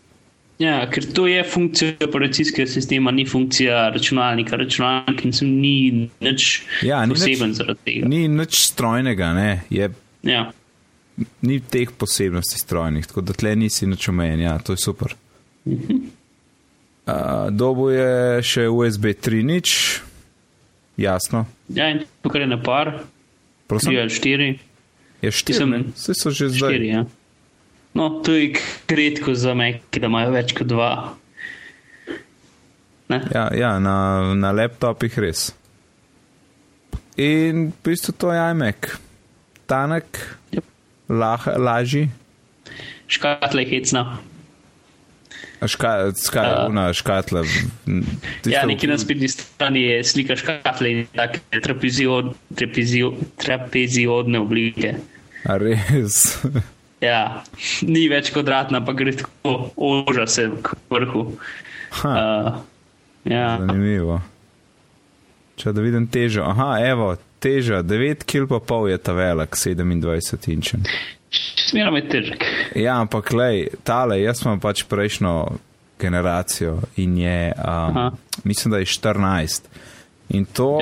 Ja, 0.62 0.84
ker 0.86 1.06
to 1.08 1.24
je 1.26 1.42
funkcija 1.44 1.96
operacijskega 2.02 2.70
sistema, 2.70 3.10
ni 3.12 3.24
funkcija 3.26 3.90
računalnika. 3.90 4.56
Računalnik 4.56 5.24
mislim, 5.24 5.50
ni 5.58 5.76
nič 6.20 6.62
Ja, 6.84 7.00
ni 7.02 7.08
nič- 7.08 7.18
poseben 7.18 7.54
zaradi 7.54 7.80
tega. 7.84 8.08
Ni 8.08 8.28
nič 8.30 8.60
strojnega, 8.64 9.32
ne, 9.34 9.64
je, 9.70 9.90
Ja. 10.24 10.52
ni 11.42 11.60
teh 11.62 11.90
posebnosti 11.92 12.60
strojnih, 12.60 13.08
tako 13.08 13.22
da 13.22 13.34
tle 13.34 13.56
nisi 13.56 13.88
nič 13.88 14.06
omejen, 14.08 14.40
ja, 14.42 14.60
to 14.60 14.74
je 14.74 14.78
super. 14.80 15.16
Uh, 17.04 17.14
Dobo 17.52 17.90
je 17.90 18.12
še 18.44 18.68
USB 18.68 19.14
3 19.16 19.42
nič, 19.44 20.02
jasno. 20.96 21.46
ja, 21.68 21.90
in 21.90 22.04
tukaj 22.22 22.42
je 22.42 22.48
na 22.48 22.60
par, 22.60 23.02
Prosim? 23.68 23.90
tri 23.90 24.00
ali 24.00 24.10
štiri. 24.12 24.50
Je 25.22 25.32
štiri, 25.32 25.54
Mislim, 25.56 25.70
ne? 25.72 25.80
Vse 25.96 26.14
so 26.14 26.30
že 26.30 26.50
zdaj. 26.50 26.70
štiri 26.70 26.88
ja. 26.90 27.02
No, 27.94 28.22
to 28.24 28.32
je 28.32 28.54
redko 28.88 29.34
za 29.36 29.54
me, 29.54 29.82
da 29.92 30.08
imajo 30.08 30.32
več 30.32 30.54
kot 30.56 30.68
dva. 30.68 30.92
Ne? 33.12 33.20
Ja, 33.36 33.50
ja 33.52 33.72
na, 33.84 33.96
na 34.34 34.52
laptopih 34.56 35.18
res. 35.20 35.50
In 37.20 37.68
v 37.70 37.74
bistvu 37.84 38.16
to 38.16 38.32
je 38.32 38.40
iMac. 38.52 38.94
Tanek, 39.68 40.20
Yep. 40.52 40.64
lah, 41.10 41.48
lažji. 41.60 42.08
Škatle 43.12 43.64
je 43.64 43.70
hecna. 43.70 44.04
Ška, 45.62 46.10
ska, 46.18 46.42
Ja. 46.42 46.68
uh, 46.72 46.90
škatla. 46.96 47.44
m, 47.88 48.02
tista 48.42 48.50
Ja, 48.50 48.66
nekje 48.66 48.90
na 48.90 48.98
spletni 48.98 49.28
strani 49.30 49.84
je 49.84 50.04
slika 50.04 50.36
škatle 50.36 50.90
in 50.92 51.08
take 51.14 51.40
trapeziod, 51.62 52.32
trapezio, 52.56 53.14
trapeziodne 53.38 54.40
oblike. 54.40 54.96
A 55.46 55.58
res. 55.62 56.40
Ja, 57.02 57.44
ni 57.82 58.06
več 58.12 58.30
kvadratna, 58.34 58.84
pa 58.86 58.94
gre 58.94 59.16
tako 59.18 59.72
oža 59.76 60.28
se 60.30 60.50
k 60.62 60.76
vrhu. 60.90 61.32
Ha, 62.02 62.12
Uh, 62.12 62.60
ja, 63.28 63.58
zanimivo. 63.60 64.22
Če 65.60 65.74
da 65.76 65.82
vidim 65.84 66.06
težo. 66.08 66.46
Aha, 66.48 66.78
evo, 66.86 67.16
teža 67.42 67.82
9 67.84 68.24
kg 68.26 68.62
je 68.90 68.98
ta 68.98 69.14
velik, 69.14 69.58
27 69.58 70.54
inčen. 70.54 70.86
smeram 71.70 71.96
je 71.96 72.08
težek. 72.10 72.46
Ja, 72.76 73.00
ampak 73.02 73.34
lej, 73.34 73.68
tale, 73.84 74.22
jaz 74.22 74.42
imam 74.46 74.60
pač 74.60 74.84
prejšnjo 74.90 75.36
generacijo 76.02 76.80
in 76.98 77.18
je, 77.18 77.54
um, 77.58 77.64
Aha. 77.66 78.12
mislim, 78.44 78.72
da 78.72 78.82
je 78.82 78.86
14. 78.86 79.70
In 80.30 80.46
to, 80.46 80.80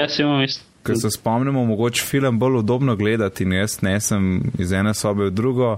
ker 0.84 0.98
se 1.00 1.12
spomnimo, 1.12 1.66
mogoče 1.66 2.06
film 2.06 2.40
bolj 2.40 2.62
udobno 2.62 2.96
gledati 2.96 3.44
in 3.44 3.54
jaz 3.54 3.82
nesem 3.82 4.52
iz 4.60 4.72
ene 4.72 4.94
sobe 4.94 5.30
v 5.30 5.34
drugo, 5.36 5.78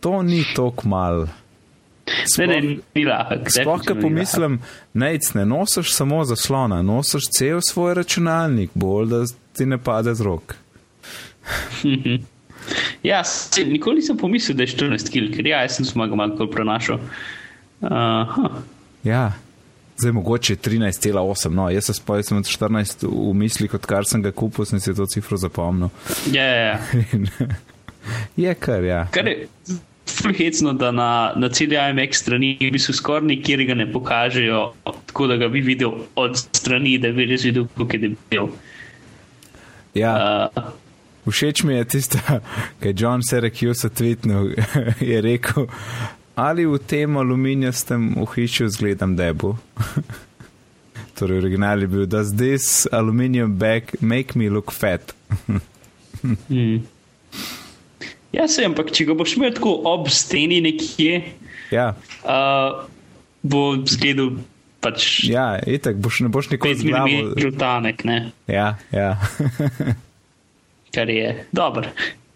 to 0.00 0.22
ni 0.22 0.42
tako 0.56 0.88
mal. 0.88 1.26
Ne, 2.38 2.46
ne, 2.46 2.60
ni 2.94 3.04
lahek. 3.06 3.50
Sploh, 3.52 3.84
ko 3.86 3.94
pomislim, 4.00 4.58
nec, 4.98 5.30
ne 5.34 5.44
nosiš 5.46 5.92
samo 5.94 6.24
zaslona, 6.26 6.80
nosiš 6.82 7.28
cel 7.36 7.62
svoj 7.62 7.94
računalnik, 8.00 8.74
bolj 8.74 9.06
da 9.12 9.22
ti 9.56 9.66
ne 9.66 9.78
pade 9.78 10.14
z 10.14 10.26
rok. 10.26 10.54
Ja, 13.02 13.24
se, 13.24 13.64
nikoli 13.64 13.96
nisem 13.96 14.16
pomislil, 14.16 14.56
da 14.56 14.62
je 14.62 14.74
14 14.76 15.08
kg, 15.10 15.30
ker 15.34 15.46
ja, 15.48 15.62
jaz 15.64 15.78
sem 15.78 15.86
zmagal 15.88 16.16
malo 16.20 16.46
prenašal. 16.46 17.00
Uh, 17.80 17.88
huh. 18.34 18.60
Ja, 19.02 19.32
zdaj 19.98 20.12
mogoče 20.12 20.56
13,8, 20.56 21.48
no, 21.56 21.70
jaz 21.72 21.88
se 21.88 21.96
spomnim, 21.96 22.24
sem 22.24 22.44
14 22.44 23.06
v 23.08 23.34
mislih, 23.34 23.74
odkar 23.74 24.06
sem 24.06 24.22
ga 24.22 24.30
kupil, 24.30 24.68
sem 24.68 24.80
si 24.80 24.94
to 24.94 25.08
cifro 25.10 25.40
zapomnil. 25.40 25.90
Ja, 26.30 26.44
ja, 26.44 26.66
ja. 26.68 26.78
je 28.44 28.54
kar, 28.54 28.84
ja. 28.84 29.06
Kar 29.10 29.28
je 29.28 29.48
fulhecno, 30.10 30.72
da 30.72 30.90
na, 30.92 31.32
na 31.36 31.48
IMX 31.48 32.22
strani 32.22 32.56
v 32.60 32.70
bistvu 32.74 32.94
skoraj 32.94 33.28
nikjer 33.28 33.64
ga 33.64 33.74
ne 33.74 33.86
pokažejo, 33.92 34.72
tako 35.06 35.26
da 35.26 35.36
ga 35.36 35.48
bi 35.48 35.60
videl 35.60 35.92
od 36.14 36.36
strani, 36.36 36.98
da 36.98 37.12
bi 37.12 37.26
res 37.30 37.44
videl, 37.44 37.66
kako 37.78 37.96
je 37.96 37.98
debil. 37.98 38.48
ja. 39.94 40.14
Uh, 40.56 40.70
Všeč 41.30 41.62
mi 41.62 41.74
je 41.74 41.84
tista, 41.84 42.40
ki 42.80 42.88
je 42.88 42.94
John 42.96 43.22
Syracuse 43.22 43.88
tweetnil, 43.88 44.54
je 45.12 45.20
rekel, 45.20 45.66
ali 46.34 46.66
v 46.66 46.78
tem 46.78 47.16
aluminijastem 47.16 48.14
ohišju 48.18 48.68
zgledam 48.68 49.16
debu. 49.16 49.56
torej, 51.18 51.38
original 51.38 51.80
je 51.80 51.86
bil, 51.86 52.06
does 52.06 52.32
this 52.36 52.86
aluminium 52.92 53.58
bag 53.58 53.82
make 54.00 54.38
me 54.38 54.48
look 54.50 54.72
fat? 54.72 55.14
hmm. 56.48 56.86
Ja, 58.32 58.46
se, 58.48 58.62
ampak 58.64 58.92
če 58.94 59.08
ga 59.08 59.14
boš 59.18 59.36
imel 59.36 59.54
tako 59.56 59.74
ob 59.90 60.08
steni 60.14 60.60
nekje, 60.62 61.22
Ja, 61.70 61.94
uh, 62.26 62.82
bo 63.42 63.60
zgledal 63.86 64.40
pač 64.82 65.24
ja, 65.28 65.54
itak, 65.66 66.00
boš, 66.02 66.24
ne 66.26 66.30
boš 66.32 66.50
nikoli 66.50 66.74
5 66.74 66.80
z 66.80 66.88
glavo. 66.88 67.20
mm 67.36 67.58
tanek, 67.58 68.04
ne? 68.04 68.18
Ja, 68.50 68.74
ja. 68.92 69.14
kar 70.94 71.10
je 71.10 71.44
dobro. 71.52 71.88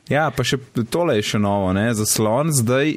ja, 0.09 0.29
pa 0.31 0.47
še 0.47 0.61
tole 0.91 1.19
je 1.19 1.27
še 1.35 1.43
novo, 1.43 1.73
ne? 1.75 1.89
zaslon 1.97 2.53
zdaj 2.55 2.97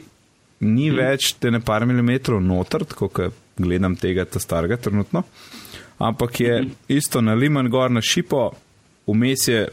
ni 0.62 0.90
hmm. 0.90 0.98
več 0.98 1.34
te 1.42 1.52
ne 1.54 1.62
par 1.62 1.86
milimetrov 1.90 2.42
noter, 2.44 2.86
tako 2.86 3.10
kot 3.10 3.44
gledam 3.58 3.98
tega, 3.98 4.28
ta 4.30 4.42
starega 4.42 4.78
trenutno, 4.78 5.24
ampak 5.98 6.42
je 6.44 6.54
hmm. 6.60 6.74
isto 6.94 7.22
naliman 7.26 7.70
gor 7.74 7.90
na 7.90 8.04
šipo, 8.06 8.52
vmes 9.10 9.48
je, 9.50 9.66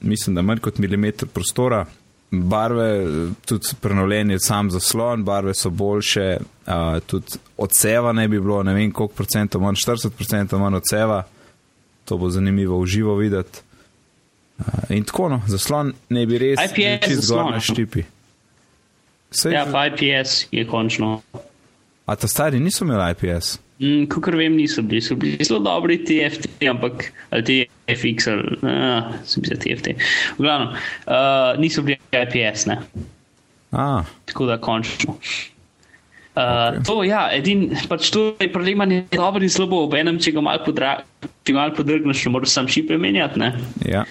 mislim, 0.00 0.38
da 0.38 0.46
manj 0.46 0.64
kot 0.64 0.80
milimeter 0.80 1.28
prostora. 1.28 1.84
Barve, 2.30 3.06
tudi 3.44 3.66
prenovljen 3.80 4.30
je 4.30 4.40
sam 4.40 4.70
zaslon, 4.70 5.24
barve 5.24 5.54
so 5.54 5.70
boljše, 5.70 6.36
uh, 6.66 6.72
tudi 7.06 7.26
odseva 7.56 8.12
ne 8.12 8.28
bi 8.28 8.40
bilo, 8.40 8.62
ne 8.62 8.74
vem 8.74 8.92
koliko 8.92 9.14
procentov 9.14 9.60
manj, 9.62 9.74
40 9.74 10.10
procentov 10.10 10.60
manj 10.60 10.76
odseva, 10.78 11.22
to 12.04 12.16
bo 12.16 12.30
zanimivo 12.30 12.78
v 12.80 12.86
živo 12.86 13.16
videti. 13.16 13.58
Uh, 14.58 14.64
in 14.88 15.04
tako, 15.04 15.28
no, 15.28 15.40
zaslon 15.46 15.92
ne 16.08 16.26
bi 16.26 16.38
res 16.38 16.60
IPS 16.70 17.06
čist 17.08 17.26
zgor 17.26 17.50
na 17.50 17.60
štipi. 17.60 18.04
Sej, 19.30 19.52
Ja, 19.54 19.66
pa 19.72 19.86
IPS 19.86 20.46
je 20.50 20.66
končno. 20.66 21.20
a 22.06 22.16
ta 22.16 22.28
stari 22.28 22.60
niso 22.60 22.84
imeli 22.84 23.10
IPS? 23.12 23.58
Mm, 23.80 24.06
Kakor 24.12 24.36
vem, 24.36 24.56
niso 24.56 24.82
bili, 24.84 25.00
so 25.00 25.16
bili 25.16 25.44
zelo 25.44 25.62
dobri 25.64 25.96
TFT, 26.04 26.60
ampak 26.68 27.06
ali 27.32 27.42
TFX 27.42 28.28
ali 28.28 28.58
uh, 28.60 29.14
sem 29.24 29.44
se 29.44 29.56
TFT. 29.56 29.94
V 30.36 30.44
glavnem, 30.44 30.74
uh, 31.08 31.56
niso 31.60 31.82
bili 31.82 31.96
IPS, 32.12 32.66
ne. 32.68 32.76
A, 33.72 34.02
tako 34.28 34.46
da 34.46 34.58
končno. 34.60 35.16
Uh, 35.16 35.50
Ok. 36.30 36.46
okay. 36.46 36.84
To 36.86 37.02
ja, 37.04 37.28
edin, 37.34 37.70
pač 37.88 38.10
to 38.14 38.36
je 38.40 38.48
problem, 38.52 38.84
je 38.90 39.04
dobro 39.12 39.42
in 39.42 39.50
slabo. 39.50 39.84
Ob 39.84 39.94
enem, 39.98 40.20
če 40.22 40.32
ga 40.36 40.44
malo, 40.44 40.62
podra, 40.64 40.92
malo 41.50 41.74
podrgneš, 41.74 42.26
moraš 42.30 42.54
sam 42.54 42.68
šipe 42.70 42.98
menjati. 42.98 43.40
Ne? 43.40 43.50
ja. 43.84 44.04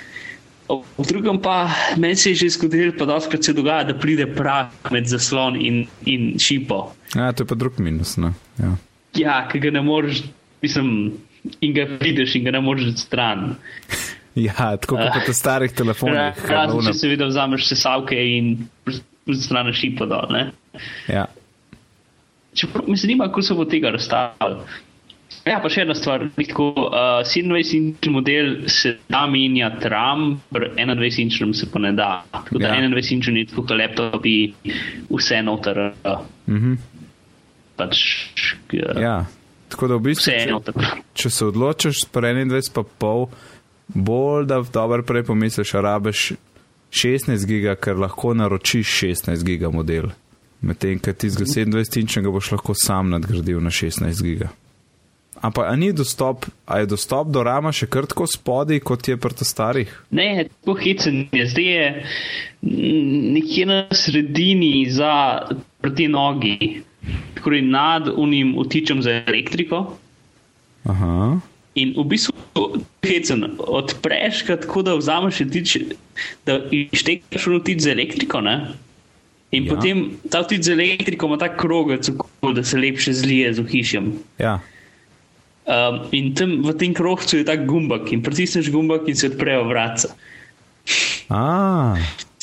V 0.69 1.05
drugem 1.08 1.39
pa 1.41 1.71
meni 1.97 2.13
se 2.19 2.29
je 2.29 2.43
že 2.43 2.49
zgodilo, 2.53 2.93
pa 2.93 3.08
doskrat 3.10 3.43
se 3.43 3.55
dogaja, 3.58 3.88
da 3.89 3.95
pride 3.97 4.27
prak 4.36 4.91
med 4.93 5.08
zaslon 5.10 5.58
in, 5.58 5.88
in 6.05 6.36
šipo. 6.38 6.91
ja, 7.15 7.32
to 7.34 7.41
je 7.41 7.47
pa 7.49 7.55
drug 7.58 7.79
minus. 7.82 8.17
No. 8.21 8.34
Ja. 8.60 8.75
Ja, 9.15 9.48
ki 9.48 9.60
ga 9.60 9.72
ne 9.72 9.82
moreš, 9.82 10.22
mislim, 10.62 11.14
in 11.62 11.74
ga 11.74 11.88
vidiš 11.99 12.36
in 12.36 12.43
ga 12.43 12.51
ne 12.51 12.62
moreš 12.62 12.93
stran. 12.97 13.55
ja, 14.36 14.53
tako 14.78 14.95
kot 14.95 15.26
po 15.26 15.34
starih 15.34 15.72
telefonih. 15.72 16.16
Razen, 16.16 16.49
Ravno- 16.49 16.82
če 16.84 16.93
seveda 16.95 17.26
vzameš 17.26 17.66
sesalke 17.66 18.16
in 18.30 18.68
straniš 19.34 19.78
šipo 19.78 20.05
dol. 20.05 20.30
Ne? 20.30 20.51
Ja. 21.07 21.26
Čeprav 22.53 22.88
me 22.88 22.95
zanima, 22.95 23.26
kako 23.26 23.41
se 23.41 23.53
bo 23.53 23.66
tega 23.66 23.89
razstavilo. 23.89 24.66
Ja, 25.45 25.60
pa 25.60 25.70
še 25.70 25.82
ena 25.82 25.95
stvar. 25.95 26.26
Tako, 26.36 26.66
uh, 26.82 26.93
27-inčni 27.24 28.12
model 28.12 28.47
se 28.68 28.95
da 29.07 29.26
menjati 29.26 29.88
RAM, 29.88 30.41
pri 30.49 30.70
21-inčnem 30.76 31.53
se 31.53 31.70
pa 31.72 31.80
ne 31.80 31.91
da. 31.93 32.24
Tako 32.32 32.57
da 32.57 32.68
Ja. 32.68 32.76
ja. 32.76 32.82
21-inčni 32.82 33.38
je 33.38 33.45
tako 33.45 33.62
kot 33.64 33.78
laptopi, 33.78 34.53
vse 35.10 35.41
noter. 35.41 35.93
Uh, 36.03 36.20
Mhm. 36.47 36.74
Pač, 37.80 38.03
uh, 38.75 38.99
ja. 38.99 39.17
Tako 39.69 39.88
da 39.88 39.97
v 39.99 40.05
bistvu, 40.09 40.34
če, 40.34 40.75
če 41.13 41.30
se 41.30 41.45
odločiš 41.45 42.03
s 42.03 42.07
21 42.11 42.71
pa 42.73 42.84
pol, 42.84 43.27
bolj 43.88 44.47
da 44.49 44.61
dobro 44.73 45.05
prej 45.05 45.27
pomisliš, 45.30 45.75
rabeš 45.77 46.32
16 46.91 47.45
giga, 47.45 47.75
ker 47.77 47.99
lahko 48.01 48.34
naročiš 48.34 48.95
16 49.03 49.45
giga 49.45 49.69
model. 49.69 50.09
Medtem, 50.61 50.97
ko 50.99 51.13
ti 51.13 51.30
z 51.30 51.45
27 51.45 52.01
inčnega 52.01 52.34
boš 52.34 52.51
lahko 52.57 52.73
sam 52.75 53.13
nadgradil 53.13 53.61
na 53.63 53.69
16 53.69 54.23
giga. 54.25 54.49
Ampak 55.39 55.77
ni 55.77 55.93
dostop, 55.93 56.45
a 56.67 56.80
je 56.80 56.89
dostop 56.91 57.30
do 57.32 57.43
rama 57.43 57.71
še 57.71 57.88
kar 57.88 58.03
tako 58.09 58.25
spodaj, 58.27 58.82
kot 58.84 59.07
je 59.07 59.15
pri 59.15 59.45
starih? 59.47 59.91
Ne, 60.11 60.49
tako 60.49 60.75
hecen 60.82 61.30
je. 61.32 61.45
Zdaj 61.47 61.69
je 61.69 61.86
mm, 62.61 63.21
nekje 63.38 63.65
na 63.69 63.80
sredini 63.95 64.89
za 64.91 65.47
proti 65.80 66.09
nogi, 66.11 66.84
tako 67.36 67.52
je 67.52 67.62
nad 67.62 68.10
unim 68.16 68.56
vtičem 68.60 69.02
za 69.02 69.22
elektriko. 69.28 69.97
Aha. 70.84 71.39
In 71.76 71.93
v 71.97 72.04
bistvu 72.04 72.34
hecen, 73.06 73.45
odpreš 73.58 74.43
ga 74.47 74.58
tako, 74.60 74.82
da 74.84 74.95
vzameš 74.97 75.43
tič, 75.52 75.78
da 76.45 76.60
ištekaš 76.72 77.47
v 77.47 77.60
vtič 77.62 77.86
za 77.86 77.91
elektriko. 77.91 78.41
Ne? 78.41 78.74
In 79.52 79.66
Ja. 79.66 79.76
potem 79.76 80.18
ta 80.30 80.41
vtič 80.43 80.62
za 80.66 80.74
elektriko 80.74 81.26
ima 81.26 81.38
ta 81.38 81.50
krogec, 81.50 82.06
tako 82.06 82.54
da 82.54 82.64
se 82.64 82.78
lepše 82.78 83.14
zlije 83.14 83.54
z 83.54 83.60
ohišjem. 83.60 84.12
Ja. 84.38 84.60
Um, 85.70 86.02
in 86.12 86.34
tam 86.34 86.66
v 86.66 86.74
tem 86.74 86.93
krožcu 86.93 87.38
je 87.38 87.45
ta 87.45 87.54
gumbak 87.56 88.10
in 88.12 88.24
pritisneš 88.26 88.72
gumbak 88.74 89.06
in 89.08 89.16
se 89.16 89.30
odprejo 89.30 89.64
vrata. 89.70 90.10
A, 91.30 91.93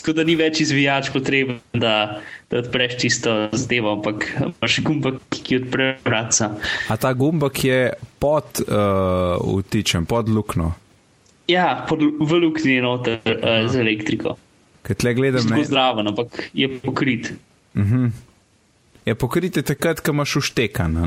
Tako 0.07 0.21
da 0.21 0.23
ni 0.23 0.37
več 0.39 0.61
izvijač 0.63 1.09
potreben, 1.11 1.57
da, 1.75 2.21
da 2.47 2.61
odpreš 2.61 2.93
čisto 3.01 3.33
zadevo, 3.51 3.97
ampak 3.97 4.29
imaš 4.39 4.77
gumbak, 4.87 5.17
ki 5.35 5.57
odpre 5.59 5.89
vrata. 6.05 6.53
a 6.87 6.97
ta 6.97 7.11
gumbak 7.11 7.59
je 7.65 7.81
pod 8.23 8.61
uh, 8.63 9.43
vtičem, 9.43 10.07
pod 10.07 10.31
lukno. 10.31 10.69
Ja, 11.51 11.83
pod, 11.89 12.07
v 12.07 12.39
luknji 12.39 12.77
je 12.77 12.85
noter 12.87 13.19
uh, 13.35 13.67
z 13.67 13.83
elektriko. 13.83 14.37
Ker 14.87 14.95
tle 14.95 15.11
gledam, 15.19 15.51
ne, 15.51 15.65
zdraven, 15.67 16.07
ampak 16.15 16.39
je 16.55 16.71
pokrit. 16.87 17.33
je 19.11 19.15
pokrite 19.19 19.67
takrat, 19.67 20.07
ko 20.07 20.15
imaš 20.15 20.37
uštekan. 20.39 21.03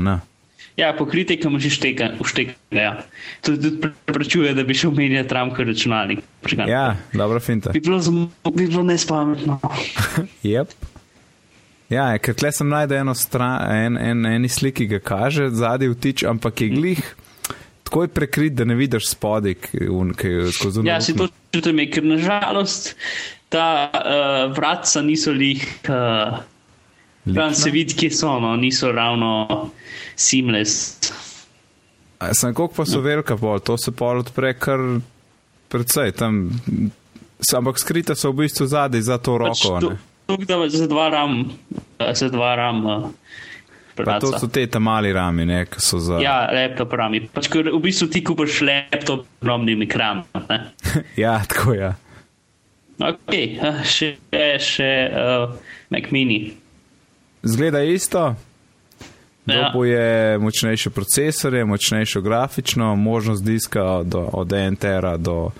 Ja, 0.76 0.92
pokrite, 0.96 1.36
ki 1.36 1.48
imaš 1.48 1.66
šteka, 1.74 2.12
ušteka. 2.20 2.54
Ja. 2.70 3.02
To 3.44 3.56
tudi 3.56 3.72
preprečuje, 3.82 4.54
da 4.54 4.64
bi 4.64 4.74
šel 4.74 4.94
menjati 4.96 5.34
ramko 5.34 5.64
računalnik. 5.66 6.22
Počakaj. 6.42 6.70
Ja, 6.70 6.96
dobra 7.12 7.40
finta. 7.40 7.74
Bi 7.74 7.80
bilo, 7.80 8.00
bi 8.54 8.66
bilo 8.66 8.82
nespametno. 8.82 9.60
Yep. 10.42 10.72
Ja, 11.90 12.06
ker 12.22 12.36
tle 12.38 12.52
sem 12.54 12.68
najdel 12.70 13.02
eno 13.02 13.16
stran, 13.18 13.66
en, 13.66 13.98
en, 13.98 14.26
eni 14.26 14.48
sliki, 14.48 14.86
ki 14.86 15.00
ga 15.00 15.00
kaže 15.02 15.48
zadnji 15.50 15.90
vtič, 15.90 16.22
ampak 16.30 16.62
je 16.62 16.68
glih 16.70 17.02
tako 17.90 18.02
je 18.02 18.08
prekrit, 18.08 18.54
da 18.54 18.64
ne 18.64 18.74
vidiš 18.74 19.08
spodaj, 19.08 19.54
ki 19.54 19.78
je 20.22 20.52
skozi 20.52 20.86
Ja, 20.86 21.00
si 21.00 21.16
to 21.16 21.26
čutim, 21.50 21.80
ker 21.90 22.04
nažalost 22.06 22.94
ta 23.50 23.90
uh, 23.90 24.52
vratca 24.54 25.02
niso 25.02 25.32
lih, 25.34 25.64
uh, 25.88 26.38
tam 27.34 27.54
se 27.54 27.70
vidi, 27.70 27.96
kje 27.98 28.12
so, 28.14 28.36
no, 28.40 28.54
niso 28.56 28.92
ravno 28.92 29.70
seamless. 30.20 30.98
Sem 32.32 32.52
koliko 32.54 32.74
pa 32.74 32.84
so 32.84 33.00
velika 33.00 33.36
pol, 33.40 33.60
to 33.64 33.78
se 33.80 33.92
pol 33.96 34.20
odpre 34.20 34.52
kar 34.60 34.80
precej 35.72 36.12
tam. 36.12 36.50
Ampak 37.56 37.80
skrita 37.80 38.14
so 38.14 38.34
v 38.34 38.44
bistvu 38.44 38.66
zadaj 38.68 39.00
za 39.00 39.16
to 39.16 39.38
Pač 39.40 39.64
roko. 39.64 39.80
ne. 39.80 39.96
to, 40.26 40.36
da 40.36 40.68
za 40.68 40.86
dva 40.86 41.08
ram, 41.08 41.48
za 42.14 42.28
dva 42.28 42.54
ram. 42.54 42.86
Uh, 42.86 43.10
Pa 44.04 44.16
to 44.20 44.32
so 44.38 44.48
te 44.48 44.66
tam 44.66 44.82
mali 44.88 45.12
rami, 45.12 45.44
ne, 45.44 45.64
ki 45.68 45.80
so 45.82 45.98
za. 46.00 46.20
Ja, 46.22 46.48
laptop 46.48 46.92
rami. 46.92 47.20
Pač, 47.28 47.50
v 47.52 47.80
bistvu 47.82 48.08
ti 48.08 48.22
kupaš 48.24 48.60
laptop 48.64 49.26
z 49.26 49.42
ogromnim 49.42 49.82
ekranom. 49.84 50.24
ne. 50.48 50.58
ja 51.24 51.40
tako 51.44 51.74
je. 51.76 51.90
Ja. 51.90 51.94
Ok, 53.00 53.32
uh, 53.60 53.80
še, 53.84 54.14
še 54.60 54.90
uh, 55.08 55.52
Mac 55.92 56.08
mini. 56.12 56.52
Zgleda 57.42 57.82
isto. 57.84 58.36
Ja. 59.50 59.70
Dobo 59.72 59.84
je 59.84 60.38
močnejše 60.38 60.90
procesorje, 60.90 61.64
močnejšo 61.64 62.20
grafično, 62.20 62.96
možnost 62.96 63.44
diska 63.44 63.84
od, 63.84 64.14
od 64.14 64.48
1 64.48 64.78
tera 64.78 65.16
do 65.16 65.50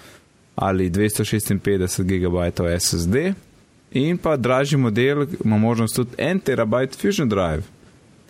ali 0.56 0.90
256 0.90 2.02
GB 2.02 2.36
SSD. 2.80 3.16
In 3.92 4.18
pa 4.18 4.36
dražji 4.36 4.78
model 4.78 5.26
ima 5.44 5.58
možnost 5.58 5.96
tudi 5.96 6.16
1 6.16 6.42
terabajt 6.42 7.00
Fusion 7.00 7.28
Drive. 7.28 7.62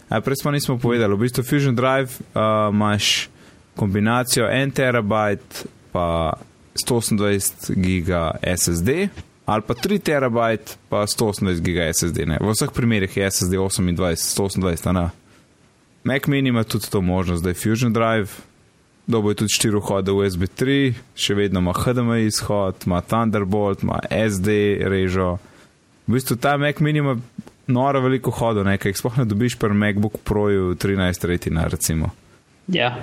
A 0.08 0.20
prej 0.20 0.36
smo 0.36 0.50
nismo 0.50 0.78
povedali, 0.78 1.14
v 1.14 1.18
bistvu 1.18 1.44
Fusion 1.44 1.74
Drive 1.74 2.08
uh, 2.08 2.40
imaš 2.74 3.28
kombinacijo 3.76 4.46
1 4.46 4.72
terabajt 4.72 5.66
pa 5.92 6.32
128 6.86 7.74
GB 7.74 8.10
SSD 8.56 9.08
ali 9.46 9.62
pa 9.66 9.74
3 9.74 9.98
terabajt 9.98 10.78
pa 10.88 11.06
128 11.06 11.60
GB 11.60 11.78
SSD. 11.94 12.26
Ne. 12.26 12.38
V 12.40 12.54
vseh 12.54 12.70
primerih 12.70 13.16
je 13.16 13.30
SSD 13.30 13.58
28, 13.58 14.14
128, 14.14 14.88
a 14.88 14.92
ne. 14.92 15.10
Mac 16.04 16.26
mini 16.26 16.48
ima 16.48 16.64
tudi 16.64 16.90
to 16.90 17.00
možnost, 17.00 17.42
da 17.42 17.50
je 17.50 17.54
Fusion 17.54 17.92
Drive, 17.92 18.28
dobo 19.06 19.30
je 19.30 19.34
tudi 19.34 19.48
4 19.48 19.76
vhode 19.76 20.12
USB 20.12 20.42
3, 20.42 20.94
še 21.14 21.34
vedno 21.34 21.60
ima 21.60 21.72
HDMI 21.76 22.24
izhod, 22.26 22.86
ima 22.86 23.00
Thunderbolt, 23.00 23.82
ima 23.82 24.00
SD 24.08 24.80
režo. 24.88 25.36
V 26.06 26.16
bistvu 26.16 26.36
ta 26.36 26.56
Mac 26.56 26.80
mini 26.80 26.98
ima 26.98 27.18
noro 27.66 28.00
veliko 28.00 28.30
hodov, 28.30 28.64
nekaj 28.66 28.96
sploh 28.98 29.18
ne 29.20 29.24
dobiš 29.28 29.58
pri 29.58 29.74
MacBook 29.74 30.18
Proju 30.24 30.74
13 30.74 31.26
retina 31.26 31.66
recimo. 31.68 32.10
Ja. 32.68 32.96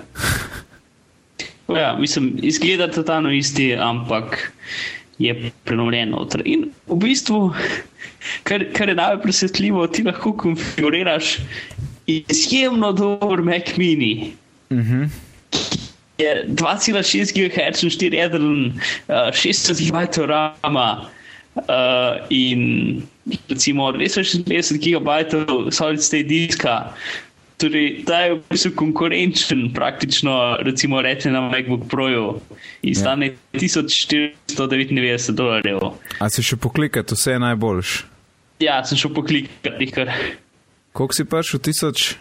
ja, 1.82 1.96
mislim, 2.00 2.34
izgleda 2.42 2.92
totalno 2.92 3.32
isti, 3.32 3.76
ampak 3.76 4.52
je 5.20 5.52
prenovljen. 5.64 6.16
In 6.46 6.70
v 6.88 6.96
bistvu, 6.96 7.54
kar, 8.44 8.66
kar 8.74 8.90
je 8.90 8.96
najbolj 8.96 9.24
presetljivo, 9.24 9.88
ti 9.88 10.04
lahko 10.04 10.34
konfiguriraš 10.38 11.38
izjemno 12.08 12.92
dober 12.92 13.42
Mac 13.42 13.78
mini. 13.78 14.34
Mhm. 14.72 15.04
Je 16.18 16.46
2,6 16.48 17.34
GHz, 17.36 17.84
4 17.94 18.18
jedrn, 18.18 18.66
uh, 18.66 18.74
16 19.32 19.78
GB 19.86 20.26
rama 20.26 21.06
uh, 21.56 21.62
in 22.30 23.02
recimo 23.50 23.92
256 23.92 24.78
GB 24.82 25.08
solid 25.72 26.02
state 26.02 26.24
diska. 26.24 26.94
Torej, 27.58 28.04
ta 28.06 28.20
je 28.22 28.34
v 28.34 28.42
bistvu 28.50 28.72
konkurenčen, 28.78 29.74
praktično, 29.74 30.58
recimo, 30.62 31.02
reče 31.02 31.32
na 31.34 31.42
MacBook 31.42 31.88
Proju 31.90 32.40
in 32.82 32.94
Ja. 32.94 33.00
stane 33.00 33.32
1499 33.54 35.32
dolarjev. 35.34 35.80
A 36.20 36.30
si 36.30 36.44
še 36.46 36.58
poklikati, 36.58 37.14
vse 37.18 37.32
je 37.32 37.40
najboljš. 37.40 38.06
Ja, 38.62 38.86
sem 38.86 38.98
šel 38.98 39.14
poklikati, 39.14 39.88
kar 39.94 40.10
Koliko 40.98 41.14
si 41.14 41.26
prišel? 41.26 41.60
1000? 41.62 42.16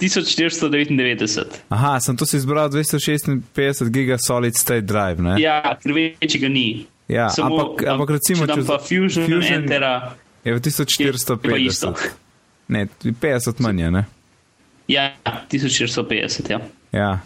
1499. 0.00 1.44
Aha, 1.68 2.00
sem 2.00 2.16
to 2.16 2.26
si 2.26 2.36
izbral 2.36 2.70
256 2.72 3.90
giga 3.92 4.16
solid 4.18 4.56
state 4.56 4.80
drive, 4.88 5.20
ne? 5.22 5.36
Ja, 5.38 5.60
ker 5.82 5.92
večjega 5.92 6.48
ni. 6.48 6.86
Ja, 7.08 7.28
ampak- 7.28 7.84
ampak 7.86 8.10
recimo, 8.16 8.46
če 8.46 8.64
pa 8.66 8.78
Fusion, 8.80 9.26
Fusion- 9.28 9.62
Entera, 9.62 10.14
Je 10.44 10.54
v 10.54 10.58
je 10.58 10.60
pa 11.38 11.56
isto. 11.58 11.92
1450. 11.92 12.10
Ne, 12.68 12.86
50 13.20 13.60
manj, 13.60 13.80
je, 13.80 13.90
ne? 13.90 14.02
Ja, 14.88 15.12
1450, 15.50 16.50
ja. 16.50 16.58
Ja, 16.92 17.20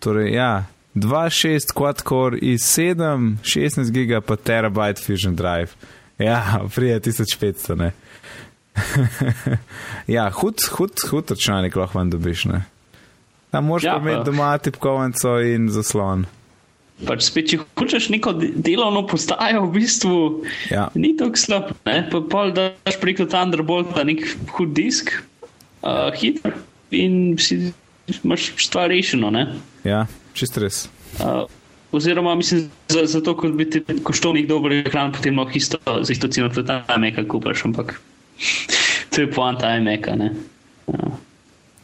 torej, 0.00 0.32
ja. 0.32 0.64
2.6 0.94 1.72
quad-core 1.74 2.38
i7, 2.38 3.36
16 3.42 3.90
giga 3.90 4.20
pa 4.20 4.36
terabyte 4.36 5.00
Fusion 5.02 5.34
Drive. 5.36 5.74
Ja, 6.18 6.60
prije 6.74 7.00
1500, 7.00 7.74
ne. 7.76 7.92
ja, 10.16 10.30
hud, 10.30 10.60
hud, 10.76 10.92
hud 11.10 11.30
računalnik 11.30 11.76
lahko 11.76 11.98
vam 11.98 12.10
dobiš, 12.10 12.44
ne. 12.50 12.62
Tam 13.52 13.64
moraš 13.68 13.84
Ja, 13.84 13.96
imeti 14.00 14.24
doma 14.30 14.54
tipkovnico 14.58 15.34
in 15.44 15.68
zaslon. 15.72 16.24
Pač 17.02 17.24
spet, 17.26 17.48
če 17.50 17.58
hočeš 17.76 18.08
neko 18.14 18.32
de- 18.38 18.52
delovno 18.56 19.02
postajo, 19.06 19.64
v 19.66 19.72
bistvu 19.74 20.44
Ja. 20.70 20.86
ni 20.94 21.16
tako 21.18 21.36
slab. 21.36 21.72
Ne? 21.84 22.08
Pa 22.10 22.20
pol 22.20 22.52
daš 22.54 22.96
preko 23.00 23.26
Thunderbolta 23.26 24.04
nek 24.06 24.22
hud 24.56 24.72
disk, 24.76 25.10
uh, 25.82 26.12
hiter 26.14 26.54
in 26.94 27.36
si 27.38 27.72
imaš 28.22 28.52
stvar 28.56 28.88
rešeno. 28.92 29.30
Ne? 29.34 29.48
Ja, 29.84 30.06
čist 30.32 30.56
res. 30.62 30.86
Uh, 31.18 31.44
oziroma, 31.92 32.34
mislim, 32.38 32.70
za, 32.88 33.04
zato, 33.04 33.34
ker 33.36 33.50
bi 33.52 33.66
ti 33.68 33.82
koštal 34.04 34.32
nek 34.38 34.46
dober 34.48 34.72
ekran, 34.80 35.12
potem 35.12 35.36
lahko 35.36 35.58
isto, 35.58 35.76
za 35.84 36.12
isto 36.12 36.28
ceno 36.28 36.48
tudi 36.48 36.70
ta 36.70 36.84
iMac 36.88 37.18
kupaš, 37.28 37.66
ampak 37.66 37.98
to 39.10 39.20
je 39.20 39.30
poanta 39.30 39.76
iMac. 39.76 40.08
Uh, 40.86 40.96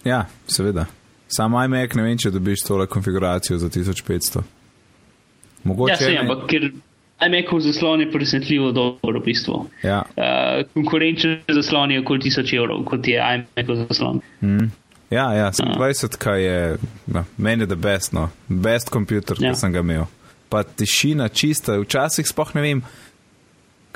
Ja, 0.04 0.24
seveda. 0.46 0.86
Sam 1.28 1.52
iMac 1.52 1.94
ne 1.94 2.02
vem, 2.02 2.18
če 2.18 2.30
dobiš 2.30 2.62
tole 2.66 2.86
konfiguracijo 2.86 3.58
za 3.58 3.68
1500. 3.68 4.40
Mogoče 5.64 6.12
ja, 6.14 6.20
ampak 6.22 6.46
ker 6.48 6.68
iMacov 7.18 7.60
zaslon 7.60 8.00
je 8.00 8.10
presenetljivo 8.12 8.70
dober 8.72 9.18
v 9.18 9.24
bistvu. 9.24 9.64
Ja, 9.82 10.02
Uh, 10.16 10.62
konkurenčen 10.74 11.40
zaslon 11.48 11.90
je 11.90 12.00
okoli 12.00 12.20
1000 12.20 12.54
evrov, 12.56 12.84
kot 12.84 13.06
je 13.08 13.18
iMacov 13.18 13.82
zaslon. 13.88 14.20
ja, 15.10 15.26
ja 15.34 15.52
sem 15.52 15.66
20, 15.66 16.16
kaj 16.18 16.42
je, 16.44 16.78
no, 17.06 17.24
meni 17.36 17.62
je 17.62 17.66
the 17.66 17.76
best, 17.76 18.12
no, 18.12 18.28
best 18.48 18.90
computer, 18.90 19.36
Ja. 19.40 19.52
ki 19.52 19.58
sem 19.60 19.72
ga 19.72 19.80
imel. 19.80 20.06
Pa 20.48 20.62
tišina 20.62 21.28
čista, 21.28 21.76
včasih 21.76 22.24
spoh 22.26 22.54
ne 22.54 22.62
vem, 22.62 22.82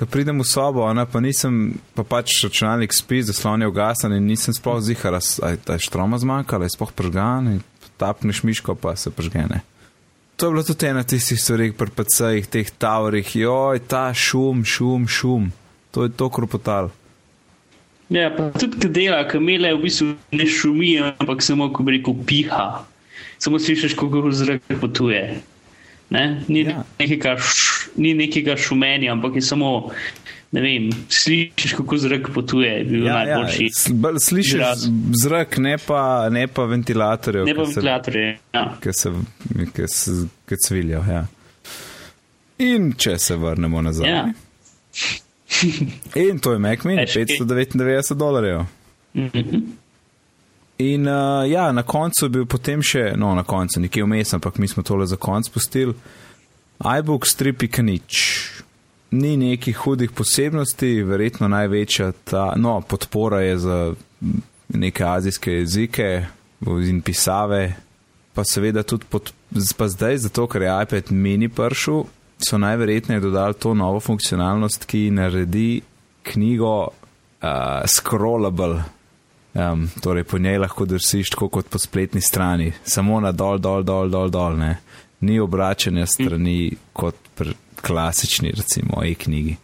ko 0.03 0.11
pridem 0.11 0.42
v 0.42 0.46
sobo, 0.46 0.82
ona, 0.82 1.07
pa 1.07 1.22
nisem, 1.22 1.78
pa 1.94 2.03
pač 2.03 2.42
računalnik 2.42 2.90
spi, 2.90 3.22
zaslon 3.22 3.62
je 3.62 3.68
ugasen 3.70 4.16
in 4.16 4.26
nisem 4.26 4.50
sploh 4.50 4.80
zihar, 4.82 5.14
da 5.62 5.76
je 5.78 5.84
štroma 5.86 6.18
zmanjkala, 6.18 6.66
je 6.66 6.74
sploh 6.74 6.90
pržgan 6.90 7.53
in 7.53 7.61
tapneš 8.03 8.42
miško, 8.42 8.74
pa 8.74 8.96
se 8.98 9.14
pržgene. 9.14 9.62
To 10.36 10.48
je 10.48 10.50
bilo 10.50 10.64
tudi 10.66 10.88
ena 10.90 11.05
tistih 11.07 11.38
stvari, 11.38 11.70
pri 11.70 11.94
PC-jih, 11.94 12.48
teh 12.50 12.66
tavorih, 12.82 13.30
joj, 13.36 13.78
ta 13.86 14.11
šum, 14.11 14.64
šum, 14.66 15.07
šum, 15.07 15.53
to 15.94 16.09
je 16.09 16.11
to 16.11 16.26
kropotal. 16.34 16.90
Ja, 18.11 18.32
pa 18.34 18.50
tudi 18.59 18.82
ki 18.82 18.90
dela, 18.90 19.22
ki 19.30 19.38
mele 19.38 19.70
v 19.76 19.84
bistvu 19.86 20.16
ne 20.34 20.48
šumi, 20.50 20.96
ampak 21.14 21.46
samo, 21.46 21.70
ko 21.70 21.86
bi 21.86 22.00
rekel, 22.00 22.18
piha. 22.26 22.82
Samo 23.38 23.62
slišiš, 23.62 23.94
kako 23.94 24.34
zrak 24.34 24.66
potuje. 24.82 25.22
Ne? 26.11 26.42
Ni, 26.50 26.66
ja. 26.66 26.82
nekega, 26.98 27.38
š, 27.38 27.81
ni 27.97 28.14
nekega 28.14 28.57
šumenja, 28.57 29.12
ampak 29.12 29.36
je 29.36 29.43
samo, 29.43 29.90
ne 30.53 30.61
vem, 30.61 30.88
slišiš, 31.09 31.72
kako 31.72 31.99
zrak 31.99 32.30
potuje. 32.34 32.72
Ja, 33.05 33.22
ja. 33.28 33.43
Slišiš 34.20 34.55
izraz. 34.55 34.86
zrak, 35.22 35.59
ne 35.59 35.76
pa, 35.86 36.28
ne 36.30 36.47
pa 36.47 36.64
ventilatorje. 36.64 37.45
Ne 37.45 37.55
pa 37.55 37.62
ventilatorje, 37.62 38.38
ja. 38.55 38.64
Ki 38.82 38.93
se, 38.93 39.12
se, 39.86 40.12
se 40.49 40.57
cviljajo. 40.66 41.05
Ja. 41.09 41.26
In 42.59 42.93
če 42.99 43.18
se 43.18 43.36
vrnemo 43.36 43.82
nazaj. 43.82 44.11
Ja. 44.11 44.24
In 46.14 46.38
to 46.38 46.53
je 46.53 46.59
Macmin, 46.59 46.99
599 46.99 48.14
dolarjev. 48.14 48.64
In 50.78 51.09
uh, 51.09 51.51
ja, 51.51 51.72
na 51.72 51.82
koncu 51.82 52.24
je 52.24 52.30
bil 52.30 52.47
potem 52.47 52.82
še, 52.82 53.12
no, 53.16 53.34
na 53.34 53.45
koncu, 53.45 53.80
nekje 53.80 54.05
vmes, 54.05 54.32
ampak 54.34 54.59
mi 54.59 54.68
smo 54.68 54.82
tole 54.82 55.07
za 55.07 55.16
konc 55.20 55.49
pustili. 55.53 55.95
iBook 56.82 57.26
stripi 57.26 57.70
nič. 57.82 58.14
Ni 59.10 59.36
nekih 59.36 59.76
hudih 59.76 60.10
posebnosti, 60.10 61.02
verjetno 61.02 61.48
največja 61.48 62.12
ta, 62.24 62.52
no, 62.56 62.80
podpora 62.80 63.40
je 63.40 63.58
za 63.58 63.78
neke 64.68 65.04
azijske 65.04 65.52
jezike 65.52 66.26
in 66.66 67.02
pisave, 67.02 67.76
pa 68.34 68.44
seveda 68.44 68.82
tudi 68.82 69.04
pod, 69.10 69.32
pa 69.76 69.88
zdaj, 69.88 70.16
zato 70.16 70.46
ker 70.46 70.62
je 70.62 70.72
iPad 70.82 71.12
mini 71.12 71.48
pršel, 71.48 72.04
so 72.38 72.58
najverjetneje 72.58 73.20
dodali 73.20 73.54
to 73.54 73.74
novo 73.74 74.00
funkcionalnost, 74.00 74.84
ki 74.84 75.10
naredi 75.10 75.82
knjigo 76.22 76.88
uh, 76.88 77.84
scrollable. 77.86 78.82
Um, 79.54 79.90
torej, 80.00 80.24
po 80.24 80.38
njej 80.38 80.58
lahko 80.58 80.86
drsiš 80.88 81.30
tako 81.30 81.48
kot 81.48 81.68
po 81.68 81.78
spletni 81.78 82.20
strani, 82.20 82.72
samo 82.84 83.20
na 83.20 83.32
dol, 83.32 83.58
dol, 83.58 83.84
dol, 83.84 84.08
dol, 84.10 84.30
dol. 84.30 84.56
Ne. 84.56 84.78
Ni 85.22 85.38
obračanja 85.40 86.06
strani 86.06 86.72
kot 86.92 87.18
pri 87.38 87.54
klasični, 87.82 88.52
recimo, 88.56 89.02
e-knjigi. 89.04 89.56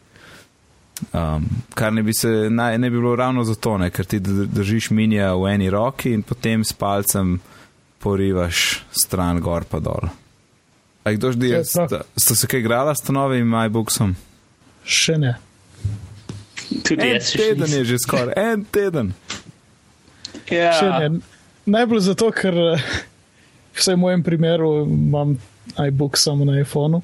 Um, 1.12 1.44
kar 1.74 1.92
ne 1.92 2.02
bi, 2.02 2.14
se, 2.14 2.28
naj, 2.50 2.78
ne 2.78 2.90
bi 2.90 2.96
bilo 2.96 3.16
ravno 3.16 3.44
zato, 3.44 3.76
ne, 3.78 3.90
ker 3.90 4.06
ti 4.06 4.18
držiš 4.20 4.90
minija 4.90 5.34
v 5.38 5.52
eni 5.52 5.70
roki 5.70 6.11
in 6.14 6.22
potem 6.26 6.64
s 6.64 6.72
palcem 6.72 7.36
porivaš 8.02 8.82
stran 8.90 9.40
gor 9.40 9.66
pa 9.70 9.78
dol. 9.78 10.11
A 11.04 11.12
kdo 11.14 11.32
že 11.32 11.38
je? 11.48 11.64
Ste 12.16 12.34
se 12.34 12.46
kaj 12.46 12.61
igrala 12.61 12.94
s 12.94 13.09
novim 13.09 13.54
iBooksom? 13.66 14.16
Še 14.84 15.18
ne. 15.18 15.36
Tudi 16.84 17.06
en 17.14 17.22
teden 17.22 17.72
je 17.72 17.84
že 17.84 17.98
skoraj, 18.02 18.34
en 18.36 18.64
teden. 18.64 19.14
Ja. 20.50 20.74
Najbolj 21.68 22.00
zato, 22.00 22.30
ker 22.32 22.54
vsaj 23.81 23.95
v 23.95 23.99
mojem 23.99 24.22
primeru 24.22 24.70
imam 24.85 25.37
iBook 25.89 26.18
samo 26.18 26.45
na 26.45 26.61
iPhonu 26.61 27.03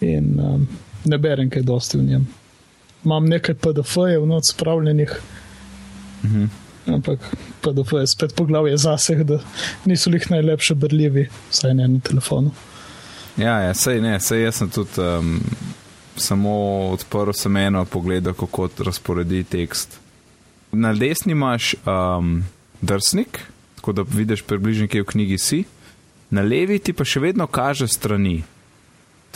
in 0.00 0.40
um, 0.40 0.68
ne 1.04 1.18
berem 1.18 1.50
kaj 1.50 1.62
dosti 1.62 1.98
v 1.98 2.02
njem. 2.02 2.28
Imam 3.04 3.26
nekaj 3.26 3.54
PDF-jev, 3.54 4.26
no, 4.26 4.40
spravljenih. 4.42 5.20
Mhm. 6.24 6.44
Ampak 6.86 7.18
PDF 7.60 7.92
je 7.92 8.06
spet 8.06 8.34
poglavje 8.34 8.76
zase, 8.76 9.14
da 9.24 9.38
niso 9.84 10.10
jih 10.10 10.30
najlepše 10.30 10.74
berljivi, 10.74 11.28
vsaj 11.50 11.74
ne 11.74 11.88
na 11.88 12.00
telefonu. 12.00 12.50
Ja, 13.36 13.58
ja 13.60 13.74
sej 13.74 14.00
ne, 14.00 14.20
sej 14.20 14.46
jaz 14.46 14.60
sem 14.62 14.70
tudi 14.70 15.02
um, 15.02 15.40
samo 16.16 16.52
odprl 16.94 17.34
sem 17.36 17.56
eno 17.56 17.84
pogled, 17.84 18.24
kako 18.24 18.68
razporedi 18.78 19.44
tekst. 19.44 19.98
Na 20.72 20.92
desni 20.94 21.32
imaš 21.32 21.74
um, 21.84 22.44
drsnik, 22.80 23.40
tako 23.76 23.92
da 23.92 24.02
vidiš 24.02 24.42
približno, 24.42 24.88
kje 24.88 25.02
v 25.02 25.06
knjigi 25.06 25.38
si, 25.38 25.64
na 26.30 26.42
levi 26.42 26.78
ti 26.78 26.92
pa 26.92 27.04
še 27.04 27.22
vedno 27.22 27.46
kaže 27.46 27.88
strani. 27.88 28.42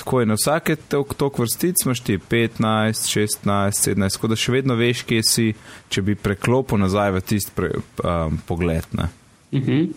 Tako 0.00 0.20
je, 0.20 0.26
na 0.26 0.34
vsake 0.34 0.76
tok 1.16 1.38
vrstic 1.38 1.84
imaš 1.84 2.00
ti 2.00 2.18
15, 2.18 3.08
16, 3.44 3.44
17, 3.44 4.16
tako 4.16 4.30
da 4.32 4.36
še 4.36 4.52
vedno 4.52 4.74
veš, 4.74 5.02
kje 5.04 5.22
si, 5.28 5.48
če 5.92 6.02
bi 6.02 6.16
preklopil 6.16 6.80
nazaj 6.80 7.12
v 7.12 7.20
tisti 7.20 7.66
um, 7.66 8.38
pogled. 8.48 8.88
Mhm. 9.52 9.90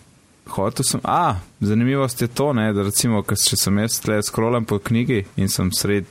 Hotel 0.54 0.84
sem, 0.84 1.00
a, 1.08 1.40
zanimivost 1.64 2.20
je 2.20 2.28
to, 2.28 2.52
ne, 2.52 2.66
da 2.76 2.84
recimo, 2.84 3.22
če 3.24 3.56
sem 3.56 3.78
jaz 3.80 3.96
tle 4.04 4.20
scrollam 4.22 4.66
po 4.68 4.76
knjigi 4.76 5.22
in 5.40 5.48
sem 5.48 5.72
sred 5.72 6.04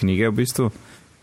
knjige 0.00 0.30
v 0.30 0.38
bistvu, 0.38 0.70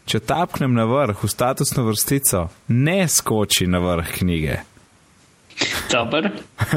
če 0.05 0.22
tapknem 0.22 0.78
na 0.78 0.86
vrh, 0.86 1.18
v 1.18 1.30
statusno 1.30 1.88
vrstico, 1.88 2.51
ne 2.70 2.99
skoči 3.09 3.66
na 3.66 3.82
vrh 3.82 4.14
knjige. 4.20 4.59
Dober. 5.91 6.30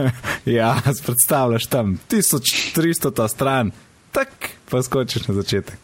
ja, 0.59 0.77
predstavljaš 1.07 1.67
tam 1.67 1.99
1300 2.11 3.15
ta 3.15 3.29
stran, 3.29 3.71
tak 4.13 4.29
pa 4.71 4.83
skočiš 4.83 5.29
na 5.29 5.35
začetek. 5.35 5.79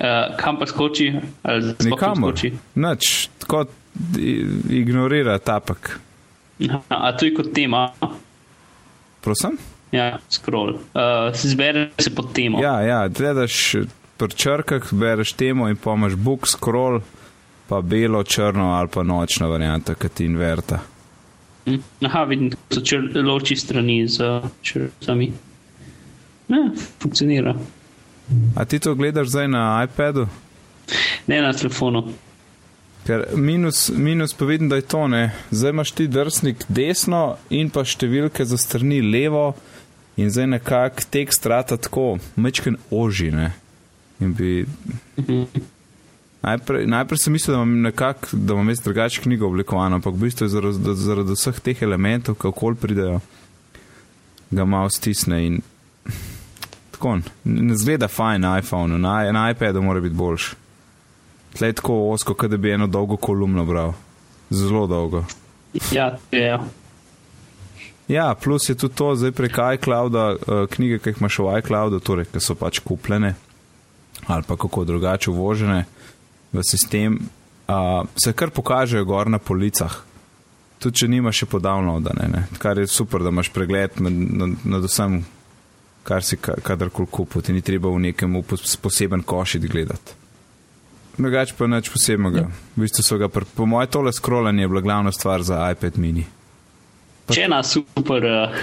Uh, 0.00 0.36
kam 0.36 0.58
pa 0.58 0.66
skoči? 0.66 1.12
Nikamor. 1.84 2.34
Noč, 2.74 3.28
tako 3.38 3.64
ignorira 4.70 5.38
tapak. 5.38 6.00
A 6.88 7.12
to 7.12 7.26
je 7.26 7.34
kot 7.34 7.52
tema? 7.54 7.92
Prosim? 9.20 9.58
Ja, 9.92 10.18
scroll. 10.30 10.78
Uh, 10.94 11.34
zbere 11.34 11.90
se 11.98 12.14
pod 12.14 12.32
temo. 12.32 12.62
Ja, 12.62 12.80
ja, 12.80 13.08
gledaš 13.08 13.74
pri 14.16 14.36
črkah, 14.36 14.92
bereš 14.92 15.32
temo 15.32 15.68
in 15.68 15.76
pomaž 15.76 16.14
book, 16.14 16.48
scroll, 16.48 17.00
pa 17.68 17.80
belo, 17.80 18.22
črno 18.24 18.72
ali 18.76 18.88
pa 18.88 19.02
nočno 19.02 19.48
varianta, 19.48 19.94
ki 19.94 20.08
ti 20.08 20.24
inverta. 20.24 20.80
Hm? 21.66 21.82
Aha, 22.06 22.24
vidim, 22.24 22.50
da 22.50 22.56
so 22.70 22.80
čr 22.80 23.10
loči 23.24 23.56
strani 23.56 24.08
z 24.08 24.40
črtami. 24.62 25.32
Ja, 26.48 26.70
funkcionira. 27.02 27.54
A 28.56 28.64
ti 28.64 28.78
to 28.78 28.94
gledaš 28.94 29.28
zdaj 29.28 29.48
na 29.48 29.84
iPadu? 29.84 30.26
Ne 31.26 31.42
na 31.42 31.52
telefonu. 31.52 32.12
Ker 33.06 33.24
minus, 33.34 33.90
minus 33.94 34.34
pa 34.34 34.44
vidim, 34.44 34.68
da 34.68 34.76
je 34.76 34.82
to 34.82 35.06
ne. 35.08 35.30
Zdaj 35.50 35.70
imaš 35.70 35.92
ti 35.92 36.06
drsnik 36.06 36.64
desno 36.68 37.36
in 37.50 37.70
pa 37.70 37.84
številke 37.84 38.44
za 38.44 38.58
strani 38.60 39.00
levo 39.02 39.54
in 40.20 40.30
zdaj 40.30 40.46
nekako 40.46 41.06
tekst 41.10 41.46
rata 41.46 41.78
tako, 41.80 42.18
mečken 42.36 42.76
ožine. 42.90 43.52
Bi... 44.18 44.66
Najprej, 46.42 46.86
najprej 46.86 47.18
sem 47.18 47.32
mislil, 47.32 47.56
da 47.56 47.62
imam 47.62 47.80
nekako, 47.80 48.28
da 48.32 48.54
imam 48.54 48.68
jaz 48.68 48.80
drugače 48.80 49.20
knjigo 49.20 49.46
oblikovano, 49.46 49.96
ampak 49.96 50.14
v 50.14 50.18
bistvu 50.18 50.44
je 50.44 50.48
zaradi, 50.48 50.94
zaradi 50.94 51.36
vseh 51.36 51.60
teh 51.60 51.82
elementov, 51.82 52.34
kako 52.34 52.74
pridejo, 52.74 53.20
ga 54.50 54.64
malo 54.64 54.88
stisne 54.90 55.46
in 55.46 55.60
tako. 56.92 57.18
Ne 57.44 57.76
zgleda 57.76 58.08
fajn 58.08 58.40
na 58.40 58.58
iPhonu, 58.58 58.98
na, 58.98 59.32
na 59.32 59.50
iPadu 59.50 59.82
mora 59.82 60.00
biti 60.00 60.14
boljši. 60.14 60.56
Tlej 61.58 61.72
tako 61.72 62.10
osko, 62.10 62.48
da 62.48 62.56
bi 62.56 62.72
eno 62.72 62.86
dolgo 62.86 63.16
kolumno 63.16 63.64
bral. 63.64 63.92
Zelo 64.50 64.86
dolgo. 64.86 65.24
Ja, 65.92 66.18
je. 66.30 66.58
Ja, 68.08 68.34
plus 68.34 68.68
je 68.68 68.74
tudi 68.74 68.94
to, 68.94 69.14
zdaj 69.14 69.32
prek 69.32 69.58
iClouda, 69.74 70.30
uh, 70.30 70.66
knjige, 70.70 70.98
ki 70.98 71.10
jih 71.10 71.20
imaš 71.20 71.38
v 71.38 71.58
iCloudu, 71.58 72.00
torej, 72.00 72.26
ki 72.32 72.40
so 72.40 72.54
pač 72.54 72.78
kupljene 72.78 73.34
ali 74.26 74.42
pa 74.46 74.56
kako 74.56 74.84
drugače 74.84 75.30
uvožene 75.30 75.84
v 76.52 76.64
sistem, 76.66 77.18
uh, 77.68 78.06
se 78.18 78.32
kar 78.32 78.50
pokažejo 78.50 79.04
gor 79.04 79.30
na 79.30 79.38
policah. 79.38 80.00
Tudi 80.80 81.02
če 81.02 81.10
nimaš 81.12 81.42
še 81.42 81.50
podavnodane, 81.52 82.46
kar 82.58 82.78
je 82.80 82.88
super, 82.88 83.20
da 83.20 83.28
imaš 83.28 83.50
pregled 83.52 84.00
nad, 84.00 84.14
nad, 84.14 84.64
nad 84.64 84.86
vsem, 84.88 85.20
kar 86.08 86.24
si 86.24 86.38
kadarkoli 86.40 87.10
kupil, 87.12 87.44
ti 87.44 87.52
ni 87.52 87.60
treba 87.60 87.92
v 87.92 88.00
nekem 88.08 88.40
poseben 88.80 89.22
košit 89.22 89.68
gledati. 89.68 90.16
Drugač 91.20 91.52
pa 91.52 91.68
nič 91.68 91.90
posebnega. 91.92 92.46
Ja. 92.46 92.50
V 92.76 92.86
bistvu 92.86 93.04
so 93.04 93.18
ga, 93.20 93.28
pr, 93.28 93.44
po 93.44 93.68
mojem, 93.68 93.90
tole 93.92 94.12
scrollanje 94.14 94.68
bila 94.70 94.80
glavna 94.80 95.12
stvar 95.12 95.44
za 95.44 95.60
iPad 95.68 95.98
mini. 96.00 96.24
Pa... 97.26 97.36
Če 97.36 97.44
ena 97.44 97.60
super 97.66 98.24
uh, 98.24 98.56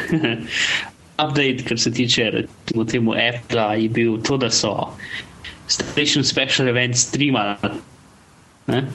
update, 1.24 1.68
kar 1.68 1.78
se 1.78 1.94
tiče 1.94 2.32
recimo, 2.34 2.86
temu 2.90 3.14
Apple, 3.14 3.68
je 3.84 3.90
bil 3.94 4.18
to, 4.26 4.40
da 4.42 4.50
so 4.50 4.74
Station 5.68 6.24
Special 6.24 6.68
Events 6.68 7.00
streamali. 7.08 7.56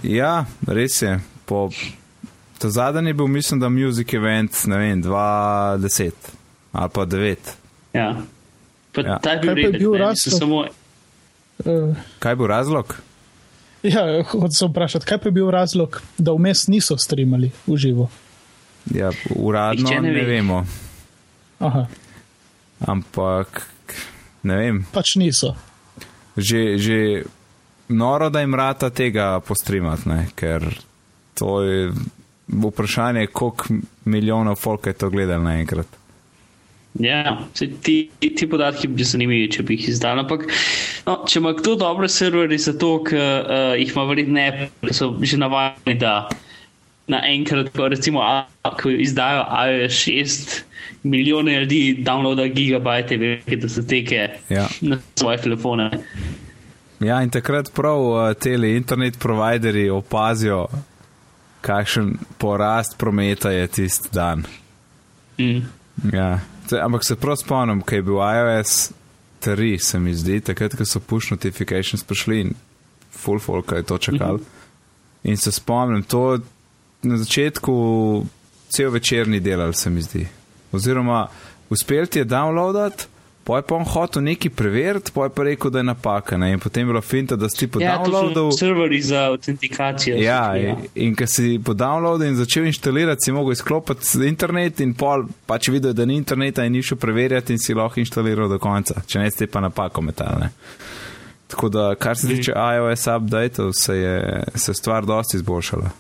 Ja, 0.02 0.44
res 0.68 1.02
je. 1.02 1.20
Po, 1.44 1.70
ta 2.58 2.70
zadnji 2.70 3.10
je 3.10 3.14
bil, 3.14 3.26
mislim, 3.26 3.60
da 3.60 3.68
Music 3.68 4.12
Event, 4.14 4.64
ne 4.66 4.78
vem, 4.78 5.02
2010 5.02 6.10
ali 6.72 6.90
pa 6.94 7.06
9. 7.06 7.36
Ja. 7.92 8.16
Pa 8.92 9.00
ja. 9.00 9.18
Ta 9.18 9.30
je 9.30 9.54
bil, 9.54 9.72
bil 9.72 9.94
razlog. 9.94 10.38
Samo... 10.38 10.64
Uh. 11.64 11.96
Kaj 12.18 12.32
je 12.32 12.36
bil 12.36 12.46
razlog? 12.46 12.96
Ja, 13.82 14.22
hočem 14.22 14.50
se 14.50 14.66
vprašati, 14.66 15.06
kaj 15.06 15.18
pa 15.18 15.28
je 15.28 15.32
bil 15.32 15.50
razlog, 15.50 16.02
da 16.18 16.32
vmes 16.32 16.66
niso 16.68 16.96
streamali 16.96 17.50
v 17.66 17.76
živo? 17.76 18.10
Ja, 18.94 19.10
uradno 19.36 19.82
Nihče 19.82 20.00
ne 20.00 20.08
ne, 20.08 20.14
ne 20.14 20.24
ve. 20.24 20.30
vemo, 20.30 20.66
Aha, 21.58 21.86
ampak 22.80 23.66
ne 24.42 24.56
vem. 24.56 24.86
pač 24.92 25.14
niso. 25.16 25.54
Že, 26.36 26.60
že 26.80 26.98
noro, 27.92 28.30
da 28.30 28.40
jim 28.40 28.54
rata 28.54 28.90
tega 28.90 29.40
postrimati, 29.44 30.08
ne? 30.08 30.26
ker 30.34 30.64
to 31.36 31.62
je 31.62 31.90
vprašanje, 32.48 33.26
koliko 33.26 33.74
milijonov 34.04 34.56
folk 34.56 34.86
je 34.86 34.92
to 34.92 35.10
gledalo 35.10 35.42
naenkrat. 35.42 35.86
Ja, 37.00 37.38
ti, 37.56 38.10
ti 38.20 38.46
podatki 38.48 38.88
bi 38.88 39.00
bili 39.00 39.08
zanimivi, 39.08 39.50
če 39.52 39.62
bi 39.64 39.78
jih 39.78 39.88
izdal. 39.94 40.18
Ampak, 40.20 40.44
no, 41.06 41.22
če 41.28 41.38
ima 41.40 41.54
kdo 41.56 41.76
dobre 41.80 42.08
serverje, 42.12 42.58
zato 42.66 42.98
ker 43.06 43.22
uh, 43.48 43.72
jih 43.80 43.94
ima 43.94 44.04
verjetno 44.10 44.36
ne, 44.36 44.68
ker 44.82 44.92
so 44.96 45.08
že 45.24 45.40
navadni, 45.40 45.96
da 46.00 46.28
naenkrat, 47.12 47.70
ko 47.76 47.88
recimo, 47.92 48.22
ko 48.82 48.90
izdajo 48.90 49.44
iOS 49.68 49.92
6, 50.08 50.60
milijone 51.02 51.58
ljudi 51.60 51.82
downloada 52.06 52.46
gigabajte 52.46 53.16
velike 53.16 53.56
datoteke 53.56 54.28
Ja. 54.48 54.68
na 54.80 54.98
svoje 55.14 55.38
telefone. 55.42 55.90
Ja, 57.02 57.22
in 57.22 57.30
takrat 57.34 57.72
prav 57.74 58.00
uh, 58.00 58.34
tele 58.38 58.76
internet 58.76 59.18
providerji 59.18 59.90
opazijo, 59.90 60.66
kakšen 61.60 62.12
porast 62.38 62.98
prometa 62.98 63.50
je 63.50 63.66
tisti 63.66 64.08
dan. 64.12 64.44
Mm. 65.38 65.62
Ja. 66.12 66.40
Te, 66.68 66.78
ampak 66.80 67.04
se 67.04 67.16
prav 67.16 67.36
spomnim, 67.36 67.82
kaj 67.82 67.98
je 67.98 68.02
bil 68.02 68.20
iOS 68.22 68.92
3, 69.42 69.78
se 69.82 69.98
mi 69.98 70.14
zdi, 70.14 70.40
takrat, 70.40 70.76
ko 70.78 70.84
so 70.86 71.00
push 71.00 71.32
notifications 71.34 72.04
prišli 72.06 72.40
in 72.40 72.54
full 73.10 73.38
folk 73.42 73.72
je 73.72 73.82
to 73.82 73.98
čakal. 73.98 74.38
In 75.24 75.36
se 75.36 75.52
spomnim, 75.52 76.02
to 76.02 76.38
na 77.02 77.16
začetku 77.16 77.74
cel 78.68 78.90
večer 78.90 79.28
ni 79.28 79.40
delal, 79.40 79.72
se 79.72 79.90
mi 79.90 80.02
zdi. 80.02 80.26
Oziroma, 80.72 81.26
uspel 81.70 82.06
ti 82.06 82.18
je 82.18 82.24
downloadat, 82.24 83.06
poj 83.44 83.62
pa 83.62 83.74
on 83.74 83.84
hotel 83.84 84.22
nekaj 84.22 84.50
preveriti, 84.54 85.12
poj 85.12 85.28
pa 85.34 85.42
rekel, 85.42 85.70
da 85.70 85.78
je 85.78 85.84
napaka. 85.84 86.38
Ne? 86.38 86.52
In 86.52 86.60
potem 86.60 86.86
je 86.86 86.92
bilo 86.92 87.00
finta, 87.00 87.36
da 87.36 87.48
si 87.48 87.66
po 87.66 87.80
Ja, 87.80 87.98
downloadu. 87.98 88.52
serverji 88.52 89.00
za 89.02 89.24
autentikacijo. 89.28 90.16
Ja, 90.16 90.56
ja. 90.56 90.70
in, 90.70 90.86
in 90.94 91.16
ko 91.16 91.26
si 91.26 91.58
po 91.64 91.74
downloadu 91.74 92.24
in 92.24 92.36
začel 92.36 92.66
inštalirati, 92.66 93.24
si 93.24 93.32
mogel 93.32 93.52
izklopiti 93.52 94.28
internet 94.28 94.80
in 94.80 94.94
pol 94.94 95.26
pač 95.46 95.68
videl, 95.68 95.92
da 95.92 96.04
ni 96.04 96.16
interneta 96.16 96.64
in 96.64 96.72
ni 96.72 96.82
šel 96.82 96.96
preverjati 96.96 97.52
in 97.52 97.58
si 97.58 97.74
lahko 97.74 98.00
inštaliral 98.00 98.48
do 98.48 98.58
konca, 98.58 99.02
če 99.06 99.18
ne 99.18 99.30
ste 99.30 99.46
pa 99.46 99.60
napako 99.60 100.00
metalne. 100.02 100.52
Tako 101.52 101.68
da, 101.68 101.94
kar 101.94 102.16
se 102.16 102.28
tiče 102.28 102.52
iOS 102.56 103.06
updateov, 103.06 103.72
se 103.76 103.96
je 103.96 104.44
se 104.54 104.74
stvar 104.74 105.04
dosti 105.04 105.36
izboljšala. 105.36 105.90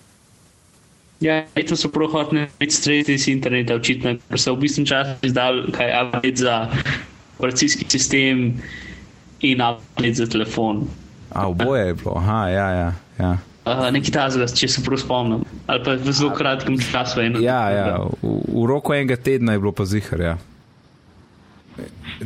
Ja, 1.22 1.44
to 1.68 1.76
so 1.76 1.88
hoteli 1.88 2.40
imeti 2.40 2.74
streti 2.74 3.14
iz 3.14 3.28
interneta, 3.28 3.76
očitno, 3.78 4.16
ker 4.28 4.40
so 4.40 4.56
v 4.56 4.64
bistvu 4.64 4.84
čas 4.90 5.14
izdali 5.22 5.70
kaj 5.72 5.92
update 6.00 6.42
za 6.42 6.56
operacijski 7.38 7.86
sistem 7.88 8.58
in 9.40 9.62
update 9.62 10.14
za 10.14 10.26
telefon. 10.26 10.84
A 11.30 11.48
oboje 11.48 11.86
je 11.86 11.94
bilo, 11.94 12.14
aha, 12.16 12.48
ja, 12.48 12.68
ja. 12.70 12.92
ja. 13.18 13.32
Uh, 13.64 13.86
Nekaj 13.94 14.10
tazga, 14.10 14.46
če 14.46 14.68
se 14.68 14.82
prav 14.82 14.98
spomnim. 14.98 15.44
Ali 15.70 15.84
pa 15.84 15.94
v 15.94 16.12
zelo 16.12 16.32
kratkem 16.34 16.78
času. 16.82 17.20
Eno, 17.22 17.38
Ja, 17.40 17.70
ja, 17.70 17.86
v, 18.22 18.32
v 18.50 18.66
roku 18.66 18.94
enega 18.94 19.16
tedna 19.16 19.54
je 19.54 19.62
bilo 19.62 19.72
pa 19.72 19.86
zihar. 19.86 20.20
Ja. 20.20 20.34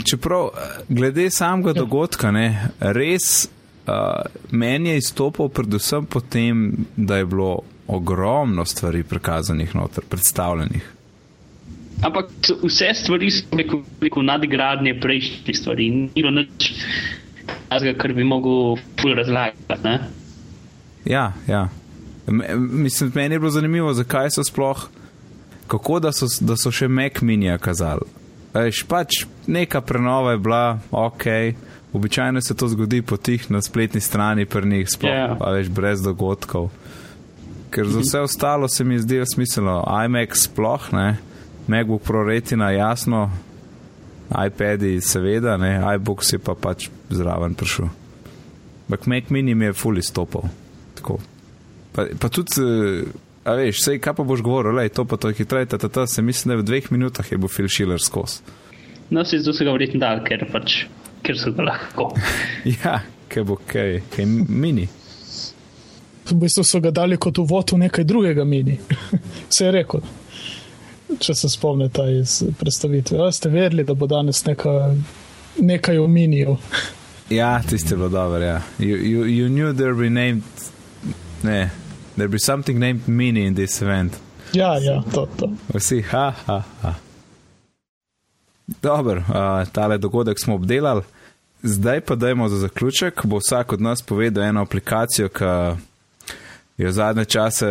Čeprav, 0.05 0.51
glede 0.89 1.29
samega 1.31 1.77
dogodka, 1.77 2.33
ne, 2.33 2.73
res 2.81 3.47
uh, 3.87 4.25
meni 4.51 4.95
je 4.95 5.05
izstopal 5.05 5.53
predvsem 5.53 6.09
potem, 6.09 6.87
da 6.97 7.21
je 7.21 7.29
bilo 7.29 7.61
ogromno 7.89 8.65
stvari 8.65 9.03
prikazanih 9.03 9.75
noter, 9.77 10.05
predstavljenih. 10.09 10.93
Ampak 12.03 12.27
vse 12.63 12.91
stvari 12.95 13.31
so 13.31 13.47
neko, 13.53 13.83
nadgradnje 14.23 15.01
prejšnjih 15.01 15.57
stvari. 15.59 15.91
Ni 15.91 16.11
bilo 16.15 16.31
nič 16.31 16.73
tazga, 17.69 17.95
kar 17.95 18.13
bi 18.13 18.25
mogel 18.25 18.77
ful 19.01 19.15
razlagati. 19.15 19.81
Ne? 19.85 19.99
Ja, 21.05 21.33
ja. 21.49 21.69
Me- 22.27 22.55
Mislim, 22.57 23.13
meni 23.15 23.35
je 23.35 23.39
bilo 23.39 23.51
zanimivo, 23.51 23.95
zakaj 23.95 24.31
so 24.31 24.45
sploh, 24.45 24.89
kako 25.67 26.01
da 26.01 26.13
so, 26.13 26.27
da 26.41 26.57
so 26.57 26.71
še 26.71 26.89
Mac 26.89 27.21
minija 27.23 27.59
kazali. 27.59 28.05
Veš, 28.55 28.83
pač 28.83 29.25
neka 29.47 29.81
prenova 29.81 30.33
je 30.33 30.39
bila, 30.39 30.63
ok, 30.91 31.25
običajno 31.93 32.41
se 32.41 32.57
to 32.57 32.69
zgodi 32.69 33.03
potih 33.03 33.51
na 33.51 33.63
spletni 33.63 34.01
strani 34.01 34.45
pri 34.47 34.69
njih, 34.69 34.89
sploh, 34.91 35.11
Ja. 35.11 35.37
yeah. 35.37 35.53
veš, 35.55 35.69
brez 35.69 36.03
dogodkov. 36.03 36.71
Ker 37.71 37.89
za 37.89 38.01
vse 38.01 38.21
ostalo 38.21 38.69
se 38.69 38.85
mi 38.85 38.99
zdi 38.99 39.23
smiselno, 39.27 39.83
iMac 40.05 40.37
sploh 40.39 40.93
ne, 40.93 41.17
MacBook 41.67 42.03
Pro 42.03 42.23
retina 42.25 42.71
jasno, 42.71 43.31
iPadi 44.47 45.01
seveda, 45.01 45.57
ne, 45.57 45.79
iBooks 45.97 46.33
je 46.33 46.39
pa 46.39 46.55
pač 46.55 46.89
zraven 47.11 47.55
prišel. 47.55 47.89
Ampak 48.87 49.07
Mac 49.07 49.31
mini 49.31 49.55
mi 49.55 49.65
je 49.67 49.75
fully 49.75 50.03
stopal. 50.03 50.47
Tako. 50.95 51.19
Pa, 51.93 52.07
pa 52.21 52.29
tudi, 52.29 52.63
eh, 52.63 53.09
a 53.45 53.55
veš, 53.59 53.83
sej, 53.83 53.99
kaj 54.03 54.15
pa 54.19 54.27
boš 54.27 54.43
govoril, 54.47 54.77
lej, 54.79 54.93
to 54.95 55.05
pa 55.05 55.19
to 55.19 55.31
je 55.31 55.41
hitreje, 55.41 55.71
ta, 55.75 55.79
ta, 55.79 55.89
ta, 55.89 56.07
se 56.07 56.23
mislim, 56.23 56.55
da 56.55 56.61
v 56.61 56.67
dveh 56.67 56.91
minutah 56.95 57.33
je 57.33 57.39
bil 57.39 57.51
Phil 57.51 57.69
Schiller 57.69 58.03
skozi. 58.03 58.43
No, 59.11 59.25
se 59.25 59.39
zdi, 59.39 59.51
da 59.51 59.55
so 59.55 59.67
ga 59.67 59.75
verjetno 59.75 60.03
dal, 60.03 60.23
ker, 60.27 60.47
pač, 60.53 60.85
ker 61.27 61.39
so 61.39 61.55
ga 61.55 61.71
lahko. 61.71 62.13
Ja, 62.79 63.01
kaj 63.31 63.47
bo 63.47 63.59
kaj, 63.67 64.01
kaj 64.15 64.27
mini. 64.49 64.87
V 66.31 66.35
bistvu 66.35 66.65
so 66.65 66.81
ga 66.81 66.91
dali 66.91 67.17
kot 67.17 67.39
uvod 67.39 67.73
v 67.73 67.79
nekaj 67.87 68.05
drugega 68.05 68.45
mini. 68.45 68.79
Vse 69.51 69.65
je 69.65 69.73
rekel. 69.73 70.01
Če 71.23 71.35
se 71.35 71.49
spomnite 71.49 72.03
iz 72.19 72.43
predstavitve. 72.59 73.21
A 73.27 73.33
ste 73.33 73.49
vedeli, 73.49 73.85
da 73.87 73.95
bo 73.95 74.09
danes 74.11 74.45
neka, 74.45 74.95
nekaj 75.59 75.99
o 75.99 76.07
miniju. 76.07 76.57
Ja, 77.31 77.63
tiste 77.63 77.95
je 77.95 77.97
bilo 77.97 78.09
dobro, 78.09 78.39
ja. 78.39 78.61
You, 78.79 78.97
you, 79.03 79.25
you 79.25 79.49
knew 79.49 79.73
there 79.75 79.95
be 79.95 80.11
named, 80.11 80.43
ne, 81.43 81.71
there 82.15 82.29
be 82.29 82.39
something 82.39 82.79
named 82.79 83.09
mini 83.09 83.47
in 83.47 83.55
this 83.55 83.83
event. 83.83 84.13
Ja, 84.53 84.79
ja, 84.79 85.03
to, 85.15 85.27
to. 85.37 85.51
Vsi, 85.75 86.03
ha, 86.03 86.33
ha, 86.47 86.63
ha. 86.83 86.95
Dobro, 88.83 89.21
uh, 89.21 89.69
tale 89.73 89.99
dogodek 89.99 90.39
smo 90.41 90.55
obdelali. 90.55 91.03
Zdaj 91.63 92.01
pa 92.01 92.15
dajmo 92.15 92.49
za 92.49 92.59
zaključek. 92.59 93.27
Bo 93.27 93.37
vsak 93.37 93.73
od 93.73 93.81
nas 93.81 94.03
povedal 94.03 94.45
eno 94.45 94.63
aplikacijo, 94.63 95.29
ki 95.29 95.45
jo 96.79 96.93
zadnje 96.93 97.25
čase 97.25 97.67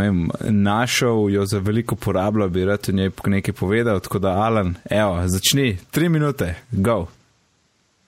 vem, 0.00 0.28
našel, 0.40 1.30
jo 1.30 1.46
za 1.46 1.58
veliko 1.58 1.94
uporabljal, 1.94 2.48
bi 2.48 2.64
rad 2.64 2.86
o 2.88 2.92
njej 2.92 3.10
nekaj 3.26 3.54
povedal. 3.54 4.00
Tako 4.00 4.18
da, 4.18 4.28
Alan, 4.28 4.74
evo, 4.90 5.22
začni, 5.28 5.78
tri 5.90 6.08
minute, 6.08 6.54
go. 6.70 7.06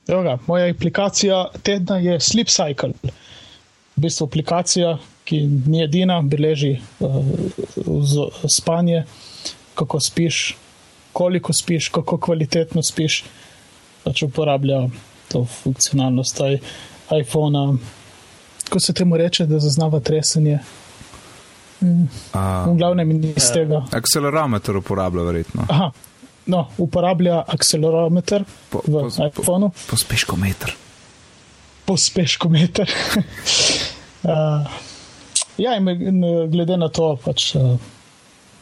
Evo 0.08 0.22
Ga, 0.22 0.38
moja 0.46 0.70
aplikacija 0.70 1.48
tedna 1.62 1.98
je 1.98 2.20
Sleep 2.20 2.48
Cycle. 2.48 2.92
V 3.96 4.00
bistvu 4.02 4.24
aplikacija, 4.24 4.98
ki 5.24 5.38
ni 5.46 5.82
edina, 5.84 6.22
beleži 6.22 6.80
uh, 7.00 7.10
spanje, 8.48 9.04
kako 9.74 10.00
spiš, 10.00 10.56
koliko 11.12 11.52
spiš, 11.52 11.88
kako 11.88 12.18
kvalitetno 12.18 12.82
spiš. 12.82 13.24
Pač 14.04 14.22
uporablja 14.22 14.88
to 15.28 15.44
funkcionalnost 15.44 16.40
iPhona. 17.20 17.76
Ko 18.72 18.80
se 18.80 18.92
temu 18.96 19.16
reče, 19.20 19.44
da 19.46 19.58
zaznava 19.60 20.00
tresenje. 20.00 20.58
V 21.82 21.86
Uh, 22.32 22.76
glavnem 22.78 23.10
in 23.10 23.24
iz 23.36 23.48
tega. 23.50 23.80
Akcelerometer 23.90 24.76
uporablja 24.78 25.22
verjetno. 25.26 25.64
Aha, 25.68 25.88
no, 26.46 26.60
uporablja 26.78 27.40
akcelerometer 27.48 28.44
Po- 28.70 28.84
v 28.86 28.92
po- 29.10 29.26
iPhonu. 29.26 29.70
Pospeškometer. 29.90 30.76
pospeškometer. 31.84 32.86
uh, 34.30 34.30
ja, 35.58 35.74
in, 35.76 35.88
in 35.88 36.22
glede 36.50 36.76
na 36.78 36.88
to, 36.88 37.16
pač, 37.24 37.54
uh, 37.58 37.74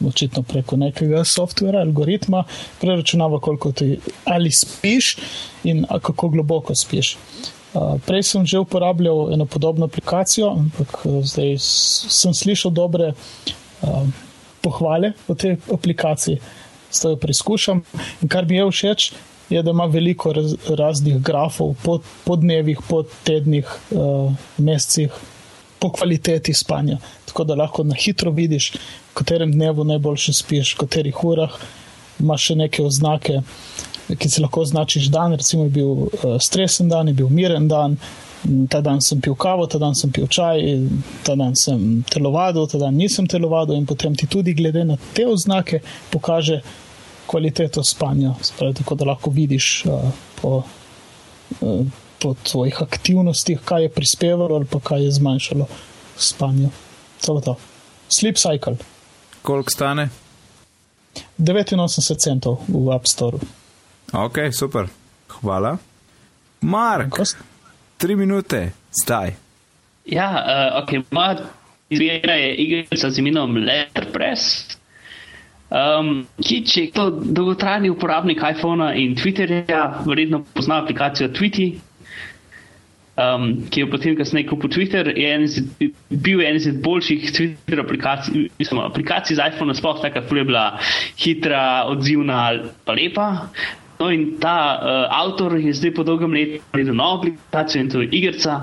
očitno 0.06 0.42
preko 0.42 0.76
nekega 0.80 1.20
softvera, 1.24 1.80
algoritma, 1.84 2.44
preračunava, 2.80 3.40
koliko 3.40 3.72
ti 3.72 3.98
ali 4.24 4.50
spiš 4.50 5.16
in 5.64 5.84
a, 5.88 5.98
kako 6.00 6.28
globoko 6.28 6.74
spiš. 6.74 7.18
Uh, 7.70 8.00
prej 8.02 8.22
sem 8.26 8.46
že 8.46 8.58
uporabljal 8.58 9.30
eno 9.32 9.46
podobno 9.46 9.86
aplikacijo, 9.86 10.50
ampak 10.50 11.04
uh, 11.04 11.20
zdaj 11.22 11.54
sem 12.10 12.34
slišal 12.34 12.74
dobre 12.74 13.12
uh, 13.14 14.06
pohvale 14.58 15.12
o 15.28 15.34
tej 15.38 15.56
aplikaciji, 15.72 16.40
zdaj 16.90 17.14
jo 17.14 17.20
preizkušam. 17.22 17.82
In 18.22 18.28
kar 18.28 18.46
mi 18.46 18.58
je 18.58 18.66
všeč, 18.70 19.12
je, 19.50 19.62
da 19.62 19.70
ima 19.70 19.86
veliko 19.86 20.32
raz, 20.32 20.54
raznih 20.66 21.20
grafov 21.22 21.74
po, 21.82 22.00
po 22.24 22.36
dnevih, 22.36 22.78
po 22.88 23.02
tednih, 23.24 23.66
uh, 23.90 24.34
mesecih, 24.58 25.14
po 25.78 25.92
kvaliteti 25.92 26.54
spanja. 26.54 26.98
Tako 27.26 27.44
da 27.44 27.54
lahko 27.54 27.84
na 27.86 27.94
hitro 27.94 28.30
vidiš, 28.30 28.72
v 29.10 29.14
katerem 29.14 29.52
dnevu 29.52 29.84
najboljše 29.84 30.32
spiš, 30.32 30.74
v 30.74 30.82
katerih 30.84 31.24
urah. 31.24 31.54
Imaš 32.20 32.50
še 32.50 32.54
neke 32.66 32.82
oznake, 32.84 33.40
ki 34.18 34.30
si 34.30 34.42
lahko 34.42 34.64
označiš 34.64 35.10
dan, 35.12 35.36
recimo 35.38 35.64
je 35.68 35.70
bil 35.70 35.90
uh, 35.90 36.36
stresen 36.40 36.88
dan, 36.88 37.08
je 37.08 37.14
bil 37.14 37.28
miren 37.28 37.68
dan, 37.68 37.96
Ta 38.68 38.80
dan 38.80 39.02
sem 39.04 39.20
pil 39.20 39.34
kavo, 39.36 39.66
ta 39.68 39.78
dan 39.78 39.94
sem 39.94 40.08
pil 40.12 40.24
čaj, 40.24 40.62
ta 41.24 41.34
dan 41.36 41.52
sem 41.56 42.00
telovadil, 42.08 42.64
ta 42.66 42.78
dan 42.80 42.96
nisem 42.96 43.26
telovadil, 43.28 43.76
in 43.76 43.84
potem 43.84 44.16
ti 44.16 44.26
tudi 44.26 44.54
glede 44.56 44.84
na 44.88 44.96
te 45.12 45.26
oznake 45.28 45.82
pokaže 46.10 46.62
kvaliteto 47.28 47.84
spanja. 47.84 48.32
Spravi, 48.40 48.78
tako 48.80 48.96
da 48.96 49.10
lahko 49.12 49.30
vidiš 49.30 49.84
uh, 49.84 50.08
po, 50.40 50.62
uh, 51.60 51.84
po 52.18 52.34
tvojih 52.42 52.80
aktivnostih, 52.82 53.60
kaj 53.64 53.82
je 53.82 53.92
prispevalo 53.92 54.56
ali 54.56 54.64
pa 54.64 54.80
kaj 54.80 55.04
je 55.04 55.12
zmanjšalo 55.20 55.68
spanje. 56.16 56.72
To 57.26 57.36
je 57.36 57.44
to. 57.44 57.56
Sleep 58.08 58.40
cycle. 58.40 58.76
Koliko 59.42 59.70
stane? 59.70 60.08
89 61.38 62.16
centov 62.16 62.64
v 62.68 62.88
App 62.96 63.06
Store. 63.06 63.59
Ok, 64.12 64.38
super. 64.52 64.86
Hvala. 65.40 65.76
Mark, 66.60 67.14
tri 67.96 68.16
minute, 68.16 68.72
zdaj. 69.02 69.34
Ja, 70.04 70.28
uh, 70.30 70.82
ok, 70.82 71.10
moja 71.10 71.36
izbira 71.88 72.34
je 72.34 72.54
igrica 72.54 73.10
z 73.10 73.18
imenom 73.18 73.56
Letterpress. 73.56 74.76
Um, 75.70 76.24
ki, 76.42 76.64
če 76.66 76.82
je 76.82 76.90
to 76.90 77.04
dolgotrajni 77.10 77.92
uporabnik 77.94 78.42
iPhona 78.42 78.90
in 78.98 79.14
Twitterja, 79.14 80.02
verjetno 80.02 80.42
pozna 80.54 80.80
aplikacijo 80.82 81.28
Tweety, 81.30 81.68
um, 83.14 83.52
ki 83.70 83.84
je 83.84 83.90
potem 83.92 84.16
kasneje 84.18 84.48
kupil 84.50 84.72
Twitter, 84.74 85.12
je 85.14 85.28
en 85.30 85.46
izid, 85.46 85.92
bil 86.10 86.42
en 86.42 86.58
izmed 86.58 86.80
boljših 86.82 87.30
Twitter 87.36 87.84
aplikacij, 87.84 88.48
mislim, 88.58 88.82
aplikacij 88.82 89.38
z 89.38 89.46
iPhona, 89.52 89.78
sploh 89.78 90.02
taka, 90.02 90.24
ki 90.26 90.42
je 90.42 90.48
bila 90.50 90.64
hitra, 91.14 91.62
odzivna, 91.92 92.42
pa 92.82 92.98
lepa. 92.98 93.28
No, 94.00 94.08
in 94.08 94.38
ta 94.40 94.80
uh, 94.80 95.12
avtor 95.12 95.58
je 95.60 95.74
zdaj 95.76 95.92
po 95.94 96.02
dolgem 96.08 96.32
letu 96.32 96.62
naredil 96.72 96.94
novo 96.96 97.18
aplikacijo 97.18 97.82
in 97.82 97.90
to 97.90 98.00
je 98.00 98.08
igrica, 98.16 98.62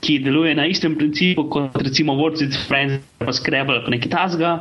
ki 0.00 0.18
deluje 0.18 0.54
na 0.54 0.64
istem 0.66 0.96
principu 0.96 1.44
kot 1.50 1.76
recimo 1.76 2.16
Words 2.16 2.40
with 2.42 2.56
Friends, 2.68 3.04
pa 3.18 3.32
Scrabble, 3.32 3.82
pa 3.84 3.92
nekaj 3.92 4.10
tasga. 4.10 4.54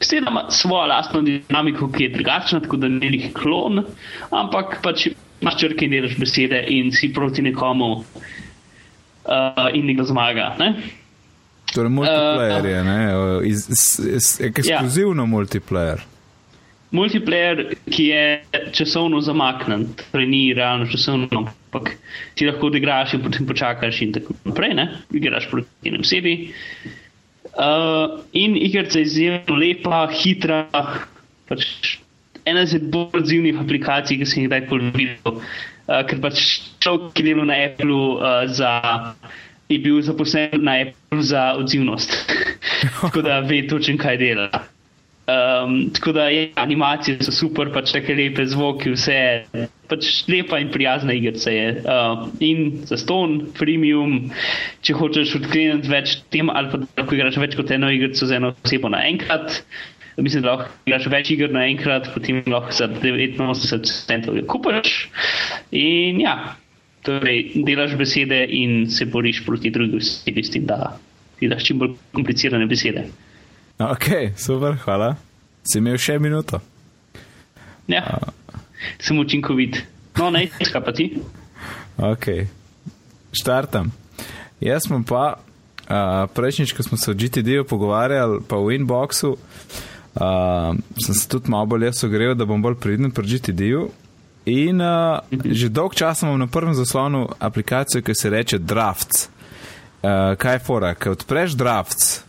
Vse 0.00 0.20
ima 0.22 0.46
svojo 0.48 0.86
lastno 0.86 1.20
dinamiko, 1.22 1.90
ki 1.92 2.04
je 2.04 2.12
drugačna, 2.14 2.60
tako 2.60 2.76
da 2.76 2.88
ni 2.88 3.10
njih 3.10 3.32
klon, 3.34 3.82
ampak 4.30 4.78
pač 4.82 5.08
imaš 5.40 5.58
črke 5.58 5.84
in 5.84 5.98
delaš 5.98 6.16
besede 6.18 6.62
in 6.68 6.92
si 6.92 7.12
proti 7.12 7.42
nekomu 7.42 7.90
uh, 7.92 8.04
in 9.74 9.86
nekdo 9.86 10.06
zmaga. 10.08 10.54
Ne? 10.58 10.74
Torej, 11.74 11.90
multiplayer 11.90 12.64
uh, 12.64 12.70
je, 12.70 12.84
ne? 12.84 13.00
Iz, 13.50 13.66
iz, 13.68 13.84
iz, 14.14 14.32
ekskluzivno 14.46 15.22
ja. 15.22 15.26
multiplayer 15.26 16.06
multiplayer, 16.90 17.74
ki 17.90 18.04
je 18.10 18.22
časovno 18.74 19.20
zamaknen, 19.20 19.86
torej 20.10 20.26
ni 20.26 20.42
realno 20.54 20.86
časovno, 20.90 21.28
ampak 21.30 21.94
ti 22.34 22.48
lahko 22.48 22.70
odigraš 22.70 23.14
in 23.14 23.22
potem 23.22 23.46
počakaš 23.46 24.02
in 24.02 24.14
tako 24.16 24.34
naprej, 24.44 24.74
ne, 24.74 24.86
igraš 25.14 25.50
proti 25.50 25.90
enem 25.90 26.04
sebi. 26.04 26.34
Uh, 27.50 28.20
in 28.32 28.56
igrica 28.56 28.98
je 28.98 29.06
izjemno 29.06 29.56
lepa, 29.58 30.06
hitra, 30.14 30.66
pač 31.48 31.98
ena 32.46 32.62
izmed 32.66 32.90
bolj 32.90 33.22
odzivnih 33.22 33.60
aplikacij, 33.60 34.18
ki 34.18 34.26
sem 34.26 34.42
jih 34.42 34.50
kdajkoli 34.50 34.90
videl. 34.94 35.38
Uh, 35.90 36.02
ker 36.06 36.20
pač 36.22 36.42
človek, 36.82 37.14
ki 37.18 37.26
dela 37.26 37.46
na 37.46 37.58
Apple, 37.66 38.00
uh, 38.18 38.44
za, 38.50 38.72
je 39.70 39.78
bil 39.82 40.02
zaposlen 40.06 40.62
na 40.62 40.78
Apple 40.86 41.22
za 41.26 41.50
odzivnost. 41.58 42.14
tako 43.00 43.22
da 43.26 43.40
ve 43.46 43.64
točno, 43.68 43.98
kaj 43.98 44.20
dela. 44.22 44.50
Um, 45.30 45.90
tako 45.94 46.12
da 46.12 46.24
je 46.28 46.50
animacije 46.54 47.22
so 47.22 47.32
super, 47.32 47.68
pač 47.72 47.92
tako 47.92 48.14
lepe 48.16 48.46
zvoki, 48.48 48.90
vse 48.94 49.14
je 49.14 49.66
pač 49.90 50.08
lepa 50.30 50.58
in 50.62 50.70
prijazna 50.72 51.14
igrica. 51.14 51.50
Uh, 51.50 52.24
in 52.40 52.80
za 52.88 52.96
ston, 52.98 53.40
premium, 53.58 54.30
če 54.86 54.96
hočeš 54.96 55.36
odkleniti 55.40 55.92
več 55.92 56.16
tem, 56.34 56.50
ali 56.50 56.72
pa 56.72 56.80
lahko 56.82 57.18
igraš 57.18 57.38
več 57.42 57.56
kot 57.58 57.70
eno 57.76 57.92
igrico 57.92 58.26
z 58.26 58.40
eno 58.40 58.54
osebo 58.64 58.90
naenkrat. 58.92 59.60
Mislim, 60.16 60.42
da 60.44 60.56
lahko 60.56 60.72
igraš 60.88 61.06
več 61.12 61.30
iger 61.36 61.52
naenkrat, 61.54 62.10
potem 62.14 62.42
lahko 62.50 62.74
za 62.74 62.88
89 62.88 63.94
centov 64.08 64.40
jo 64.40 64.46
kupaš. 64.50 64.96
In 65.76 66.20
ja, 66.24 66.56
torej 67.06 67.62
delaš 67.66 67.96
besede 68.00 68.42
in 68.48 68.86
se 68.90 69.06
boriš 69.06 69.44
proti 69.46 69.70
drugim, 69.70 70.00
s 70.00 70.24
tem, 70.24 70.66
da 70.66 70.96
vidiš 71.40 71.70
čim 71.70 71.78
bolj 71.80 71.98
komplicirane 72.16 72.66
besede. 72.68 73.06
Ok, 73.80 74.36
super, 74.36 74.76
hvala. 74.84 75.14
Si 75.64 75.78
imel 75.80 75.96
še 75.96 76.18
minuto. 76.20 76.58
Ja, 77.88 78.02
uh. 78.04 78.58
sem 79.00 79.16
učinkovit. 79.16 79.78
No, 80.20 80.28
ne, 80.34 80.50
kaj 80.52 80.82
pa 80.84 80.92
ti? 80.92 81.06
Ok, 81.96 82.26
štartam. 83.32 83.88
Jaz 84.60 84.84
sem 84.84 85.00
pa 85.08 85.38
uh, 85.40 86.26
prejšnjič, 86.36 86.74
ko 86.76 86.84
smo 86.84 86.98
se 87.00 87.08
o 87.08 87.16
GTD-ju 87.16 87.64
pogovarjali, 87.64 88.42
pa 88.44 88.58
v 88.60 88.76
inboxu, 88.76 89.32
uh, 89.38 90.76
sem 91.00 91.16
se 91.16 91.24
tudi 91.32 91.48
malo 91.48 91.72
bolj 91.72 91.88
jaz 91.88 92.04
ogrel, 92.04 92.34
da 92.36 92.44
bom 92.44 92.60
bolj 92.60 92.76
pridn 92.84 93.08
pri 93.16 93.32
GTD-ju. 93.32 93.86
In 94.52 94.84
uh, 94.84 95.24
že 95.32 95.72
dolg 95.72 95.96
čas 95.96 96.20
imam 96.20 96.36
na 96.36 96.50
prvem 96.52 96.76
zaslonu 96.76 97.30
aplikacijo, 97.40 98.04
ki 98.04 98.12
se 98.12 98.28
reče 98.28 98.60
Drafts. 98.60 99.30
Uh, 100.04 100.36
kaj 100.36 100.58
je 100.58 100.64
fora? 100.68 100.92
Ker 101.00 101.16
odpreš 101.16 101.56
Drafts, 101.56 102.20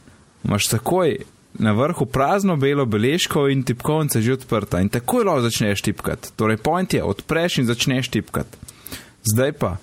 imaš 0.48 0.72
takoj 0.72 1.20
na 1.60 1.72
vrhu 1.72 2.06
prazno 2.06 2.56
belo 2.56 2.86
beležko 2.86 3.48
in 3.50 3.64
tipkovnica 3.64 4.22
že 4.22 4.34
odprta 4.34 4.82
in 4.82 4.90
takoj 4.90 5.24
lahko 5.24 5.42
začneš 5.42 5.82
tipkati. 5.82 6.32
Torej, 6.36 6.58
point 6.58 6.94
je, 6.94 7.04
odpreš 7.04 7.58
in 7.58 7.66
začneš 7.66 8.10
tipkati. 8.10 8.58
Zdaj 9.34 9.52
pa, 9.52 9.76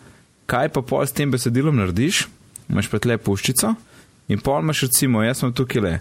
kaj 0.46 0.72
pa 0.72 0.82
pol 0.82 1.06
s 1.06 1.12
tem 1.12 1.30
besedilom 1.30 1.76
narediš? 1.76 2.26
Imaš 2.68 2.88
pa 2.90 2.98
tle 2.98 3.18
puščico 3.18 3.74
in 4.28 4.40
pol 4.44 4.60
imaš 4.60 4.82
recimo, 4.88 5.22
jaz 5.24 5.40
sem 5.40 5.52
tukaj 5.56 5.82
le, 5.82 5.94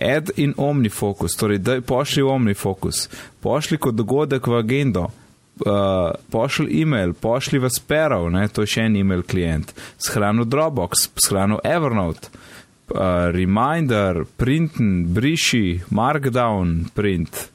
add 0.00 0.30
in 0.40 0.54
omnifocus, 0.56 1.36
torej 1.36 1.60
daj 1.60 1.82
pošli 1.84 2.24
v 2.24 2.32
omnifocus, 2.32 3.08
pošli 3.44 3.78
kot 3.78 3.94
dogodek 3.94 4.46
v 4.46 4.58
agendo. 4.60 5.10
Uh, 5.54 6.10
pošli 6.34 6.80
e-mail, 6.80 7.12
pošli 7.14 7.60
v 7.62 7.68
Sparrow, 7.70 8.24
ne, 8.26 8.48
to 8.50 8.64
je 8.64 8.72
še 8.72 8.88
en 8.88 8.96
e-mail 8.98 9.20
klient, 9.22 9.70
shrano 10.02 10.42
Dropbox, 10.42 11.04
shrano 11.14 11.60
Evernote, 11.62 12.26
uh, 12.90 13.30
reminder, 13.32 14.24
print, 14.36 14.72
briši, 15.14 15.80
markdown, 15.90 16.84
print. 16.94 17.48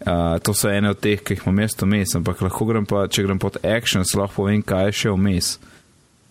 Uh, 0.00 0.38
to 0.38 0.54
so 0.54 0.68
ene 0.68 0.92
od 0.92 1.00
teh, 1.00 1.22
ki 1.24 1.34
jih 1.34 1.46
imam 1.46 1.62
mesto 1.62 1.86
mes, 1.88 2.12
ampak 2.14 2.42
lahko 2.44 2.66
grem 2.68 2.84
pa, 2.86 3.06
če 3.08 3.24
grem 3.24 3.40
pod 3.40 3.56
actions, 3.64 4.12
lahko 4.14 4.44
povem, 4.44 4.60
kaj 4.62 4.90
je 4.90 4.98
še 5.00 5.14
vmes. 5.16 5.56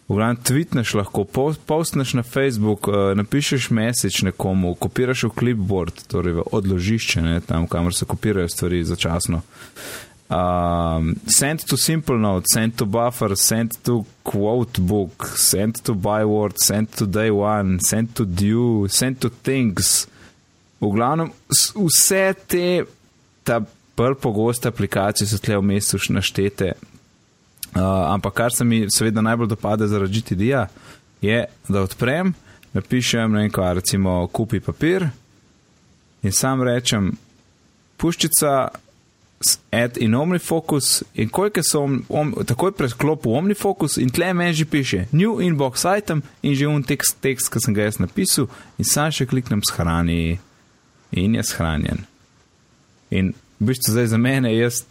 V 0.05 0.19
glavnem, 0.19 0.37
tweetneš 0.37 0.93
lahko, 0.99 1.23
postneš 1.65 2.13
na 2.13 2.23
Facebook, 2.23 2.87
uh, 2.87 3.15
napišeš 3.17 3.71
message 3.73 4.21
nekomu, 4.27 4.75
kopiraš 4.77 5.25
v 5.31 5.35
clipboard, 5.41 6.05
torej 6.11 6.37
v 6.39 6.47
odložišče, 6.53 7.25
ne, 7.25 7.39
tam, 7.41 7.65
kamor 7.67 7.95
se 7.97 8.05
kopirajo 8.05 8.51
stvari 8.53 8.83
začasno. 8.85 9.41
Um, 10.27 11.15
send 11.27 11.67
to 11.67 11.77
simple 11.77 12.17
note, 12.17 12.45
send 12.51 12.77
to 12.77 12.85
buffer, 12.85 13.35
send 13.35 13.77
to 13.83 14.05
quote 14.23 14.79
book, 14.79 15.27
send 15.37 15.75
to 15.85 15.93
byword, 15.93 16.57
send 16.57 16.91
to 16.93 17.05
day 17.05 17.29
one, 17.29 17.79
send 17.79 18.15
to 18.15 18.25
due, 18.25 18.87
send 18.87 19.21
to 19.21 19.29
things. 19.29 20.07
V 20.81 20.89
glavnem, 20.91 21.29
vse 21.49 22.33
te, 22.47 22.83
bolj 23.97 24.15
pogoste 24.21 24.67
aplikacije 24.67 25.27
so 25.27 25.37
tle 25.37 25.57
v 25.57 25.61
mestu 25.61 25.97
naštete. 26.09 26.73
Uh, 27.75 27.81
ampak 28.13 28.33
kar 28.33 28.53
se 28.53 28.65
mi 28.65 28.85
seveda 28.89 29.21
najbolj 29.21 29.47
dopade 29.47 29.87
zaradi 29.87 30.21
GTD-ja, 30.21 30.67
je, 31.21 31.45
da 31.67 31.81
odprem, 31.81 32.33
napišem, 32.73 33.33
vem, 33.33 33.49
kaj, 33.51 33.73
recimo, 33.73 34.27
kupi 34.27 34.59
papir 34.59 35.09
in 36.23 36.31
sam 36.31 36.63
rečem, 36.63 37.11
puščica 37.97 38.69
add 39.71 39.97
in 39.97 40.15
omnifocus 40.15 41.03
in 41.13 41.29
koliko 41.29 41.61
so 41.63 41.83
om, 41.83 41.99
om, 42.09 42.33
takoj 42.47 42.71
preklop 42.71 43.25
v 43.25 43.35
omnifocus 43.37 43.97
in 44.01 44.09
tle 44.09 44.33
meni 44.33 44.53
že 44.53 44.65
piše 44.65 45.05
new 45.11 45.41
inbox 45.41 45.85
item 45.97 46.23
in 46.41 46.55
že 46.55 46.67
un 46.67 46.83
tekst, 46.83 47.19
tekst, 47.21 47.51
ki 47.51 47.59
sem 47.59 47.73
ga 47.73 47.85
jaz 47.85 47.99
napisal 47.99 48.47
in 48.77 48.87
sam 48.87 49.11
še 49.11 49.27
kliknem 49.27 49.61
shrani 49.61 50.39
in 51.11 51.35
je 51.35 51.43
shranjen. 51.43 52.05
In 53.11 53.33
v 53.59 53.71
bistvu 53.71 53.93
zdaj 53.93 54.07
za 54.11 54.17
mene 54.17 54.51
jaz 54.55 54.83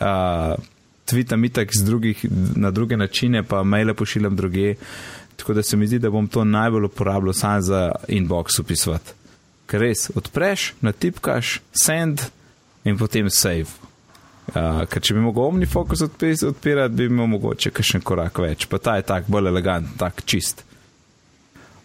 uh, 0.00 0.56
tvitam 1.04 1.44
itak 1.44 1.72
drugih, 1.84 2.24
na 2.56 2.70
druge 2.70 2.96
načine, 2.96 3.42
pa 3.42 3.62
maile 3.62 3.94
pošiljam 3.94 4.36
druge, 4.36 4.74
tako 5.36 5.54
da 5.54 5.62
se 5.62 5.76
mi 5.76 5.86
zdi, 5.86 5.98
da 5.98 6.10
bom 6.10 6.28
to 6.28 6.44
najbolj 6.44 6.84
uporabljal 6.84 7.32
sam 7.32 7.62
za 7.62 7.92
inbox 8.08 8.60
upisovati. 8.60 9.12
Ker 9.66 9.80
res 9.80 10.10
odpreš, 10.14 10.72
natipkaš, 10.80 11.60
send, 11.72 12.20
in 12.84 12.98
potem 12.98 13.30
save. 13.30 13.70
Uh, 14.44 14.84
ker 14.90 15.00
če 15.00 15.14
bi 15.16 15.22
mogel 15.24 15.48
omnifocus 15.48 16.04
odpirati, 16.04 16.94
bi 16.94 17.08
imel 17.08 17.30
mogoče 17.32 17.72
še 17.80 17.98
en 17.98 18.04
korak 18.04 18.38
več, 18.44 18.66
pa 18.68 18.78
ta 18.78 18.98
je 18.98 19.06
tak 19.08 19.30
bolj 19.32 19.48
elegant, 19.48 19.94
tak 20.00 20.20
čist. 20.28 20.60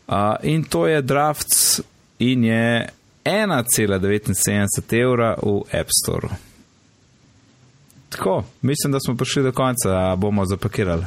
Uh, 0.09 0.35
in 0.43 0.65
to 0.67 0.83
je 0.89 0.99
drafts 1.01 1.79
in 2.19 2.43
je 2.43 2.89
1,79 3.23 4.97
evra 4.99 5.35
v 5.39 5.61
App 5.71 5.89
Store. 5.93 6.29
Tako, 8.09 8.43
mislim, 8.61 8.91
da 8.91 8.99
smo 8.99 9.15
prišli 9.15 9.43
do 9.43 9.51
konca, 9.51 10.15
bomo 10.17 10.45
zapakirali. 10.45 11.05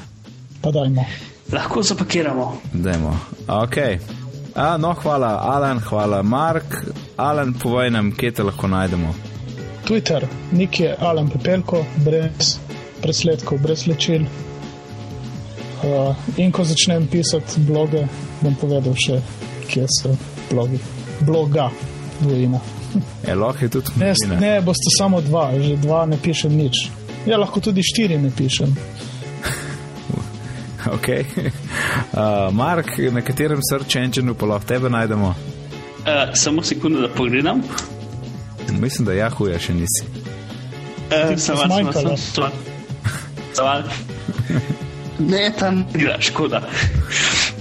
Pa 0.63 0.71
dajmo. 0.71 1.05
Lahko 1.53 1.83
zapakiramo. 1.83 2.63
Dajmo. 2.73 3.19
Ok. 3.49 3.77
A, 4.55 4.77
no, 4.79 4.95
hvala, 5.03 5.41
Alan, 5.43 5.81
hvala, 5.81 6.23
Mark. 6.23 6.65
Alan, 7.17 7.53
povej 7.53 7.91
nam, 7.91 8.13
kje 8.17 8.31
te 8.31 8.43
lahko 8.47 8.69
najdemo. 8.69 9.32
Twitter, 9.93 10.27
nik 10.53 10.81
je 10.81 10.97
Alan 10.99 11.29
Pepelko, 11.29 11.85
brez 11.97 12.57
presledkov, 13.03 13.59
brez 13.61 13.87
lečil. 13.87 14.23
Uh, 15.85 16.17
in 16.41 16.49
ko 16.53 16.65
začnem 16.65 17.05
pisati 17.13 17.61
bloge, 17.61 18.07
bom 18.41 18.55
povedal 18.57 18.97
še, 18.97 19.19
kje 19.69 19.85
so 19.93 20.15
blogi. 20.49 20.81
Bloga, 21.21 21.69
dvojina. 22.23 22.63
Je 23.29 23.37
lahko 23.37 23.65
je 23.65 23.69
tudi 23.69 23.93
Ne, 24.01 24.15
Marina. 24.25 24.41
ne, 24.41 24.55
boste 24.65 24.89
samo 24.97 25.21
dva, 25.21 25.51
že 25.61 25.77
dva 25.77 26.07
ne 26.09 26.17
pišem 26.17 26.57
nič. 26.57 26.89
Ja, 27.29 27.37
lahko 27.37 27.61
tudi 27.61 27.85
štiri 27.85 28.17
ne 28.17 28.33
pišem. 28.33 28.73
Okay. 30.83 31.29
Uh, 32.17 32.49
Mark, 32.65 32.97
na 33.13 33.21
katerem 33.21 33.61
search 33.61 34.01
engineu 34.01 34.35
pa 34.35 34.49
lahko 34.49 34.73
tebe 34.73 34.89
najdemo? 34.89 35.35
Uh, 36.03 36.33
samo 36.35 36.65
sekundo, 36.65 37.05
da 37.05 37.13
pogledam. 37.13 37.61
Mislim, 38.71 39.07
da 39.07 39.13
jahuja 39.13 39.59
še 39.59 39.75
nisi. 39.75 40.07
Uh, 41.13 41.35
Ti 41.35 41.41
si 41.41 41.53
zmanjkalo. 41.65 42.17
Zaval. 43.55 43.83
Ne, 45.19 45.53
tam 45.59 45.77
ni 45.77 45.85
bila 45.93 46.21
škoda. 46.21 46.63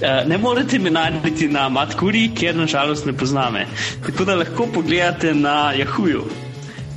Uh, 0.02 0.28
ne 0.28 0.38
morete 0.38 0.80
me 0.80 0.90
najti 0.90 1.48
na 1.52 1.70
Matkuri, 1.70 2.30
ker 2.36 2.56
nažalost 2.56 3.06
ne 3.06 3.14
pozname. 3.14 3.68
Tako 4.06 4.26
da 4.26 4.36
lahko 4.36 4.68
pogledate 4.74 5.34
na 5.34 5.74
Yahooju. 5.78 6.24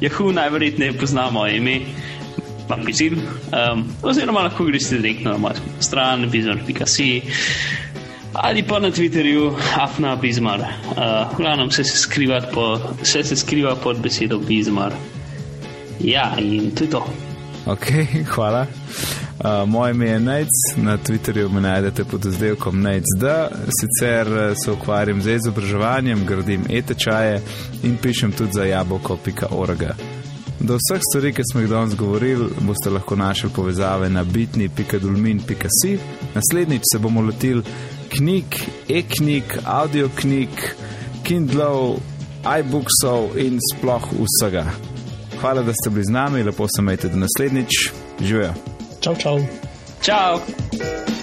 Yahoo 0.01 0.33
najverjetneje 0.33 0.99
poznamo 0.99 1.47
ime, 1.47 1.81
Magazin, 2.69 3.19
um, 3.53 3.85
oziroma 4.03 4.43
lahko 4.43 4.65
greste 4.65 4.97
direktno 4.97 5.33
na 5.33 5.39
mojo 5.39 5.55
stran, 5.81 6.31
bizar.si 6.31 7.23
ali 8.35 8.63
pa 8.63 8.79
na 8.79 8.91
Twitterju, 8.91 9.55
afna 9.81 10.17
bizmar. 10.17 10.61
Uh, 10.61 11.37
glavnem 11.37 11.69
vse 11.69 11.85
se 11.85 12.09
po, 12.55 12.79
vse 13.03 13.23
se 13.23 13.37
skriva 13.37 13.77
pod 13.77 13.99
besedo 13.99 14.39
bizmar. 14.39 14.93
Ja, 16.01 16.35
in 16.39 16.71
to 16.71 16.85
je 16.85 16.91
to. 16.91 17.07
Ok, 17.67 17.87
hvala. 18.35 18.67
Uh, 19.39 19.69
moje 19.69 19.91
ime 19.91 20.07
je 20.07 20.21
Nec, 20.21 20.49
na 20.77 20.99
Twitterju 20.99 21.49
me 21.53 21.61
najdete 21.61 22.05
pod 22.05 22.25
izdelkom 22.25 22.81
NecD, 22.81 23.25
sicer 23.81 24.29
uh, 24.29 24.57
se 24.65 24.73
ukvarjam 24.73 25.23
z 25.23 25.35
izobraževanjem, 25.35 26.27
gradim 26.27 26.65
e-tečaje 26.71 27.43
in 27.83 27.97
pišem 27.97 28.33
tudi 28.33 28.53
za 28.53 28.65
jabolko.org. 28.65 29.83
Do 30.61 30.79
vseh 30.79 31.01
stvari, 31.11 31.33
ki 31.33 31.43
smo 31.53 31.61
jih 31.61 31.71
danes 31.71 31.97
govorili, 31.97 32.47
boste 32.61 32.91
lahko 32.91 33.17
našli 33.17 33.51
povezave 33.57 34.09
na 34.11 34.25
bitni.dulmin.si. 34.25 35.99
Naslednjič 36.35 36.83
se 36.93 36.99
bomo 36.99 37.21
lotili 37.21 37.63
knjig, 38.17 38.59
e-knjig, 38.89 39.59
audioknjig, 39.65 40.75
Kindlov, 41.25 41.99
iBooksov 42.45 43.39
in 43.41 43.59
sploh 43.73 44.05
vsega. 44.13 44.67
Hvala, 45.41 45.63
da 45.63 45.73
ste 45.73 45.91
bili 45.91 46.05
z 46.05 46.15
nami, 46.15 46.43
lepo 46.43 46.67
se 46.77 46.83
majte 46.83 47.09
do 47.09 47.17
naslednjič. 47.17 47.91
Živijo. 48.21 48.55
Čau, 49.01 49.15
čau. 49.17 49.39
Ciao! 50.03 51.14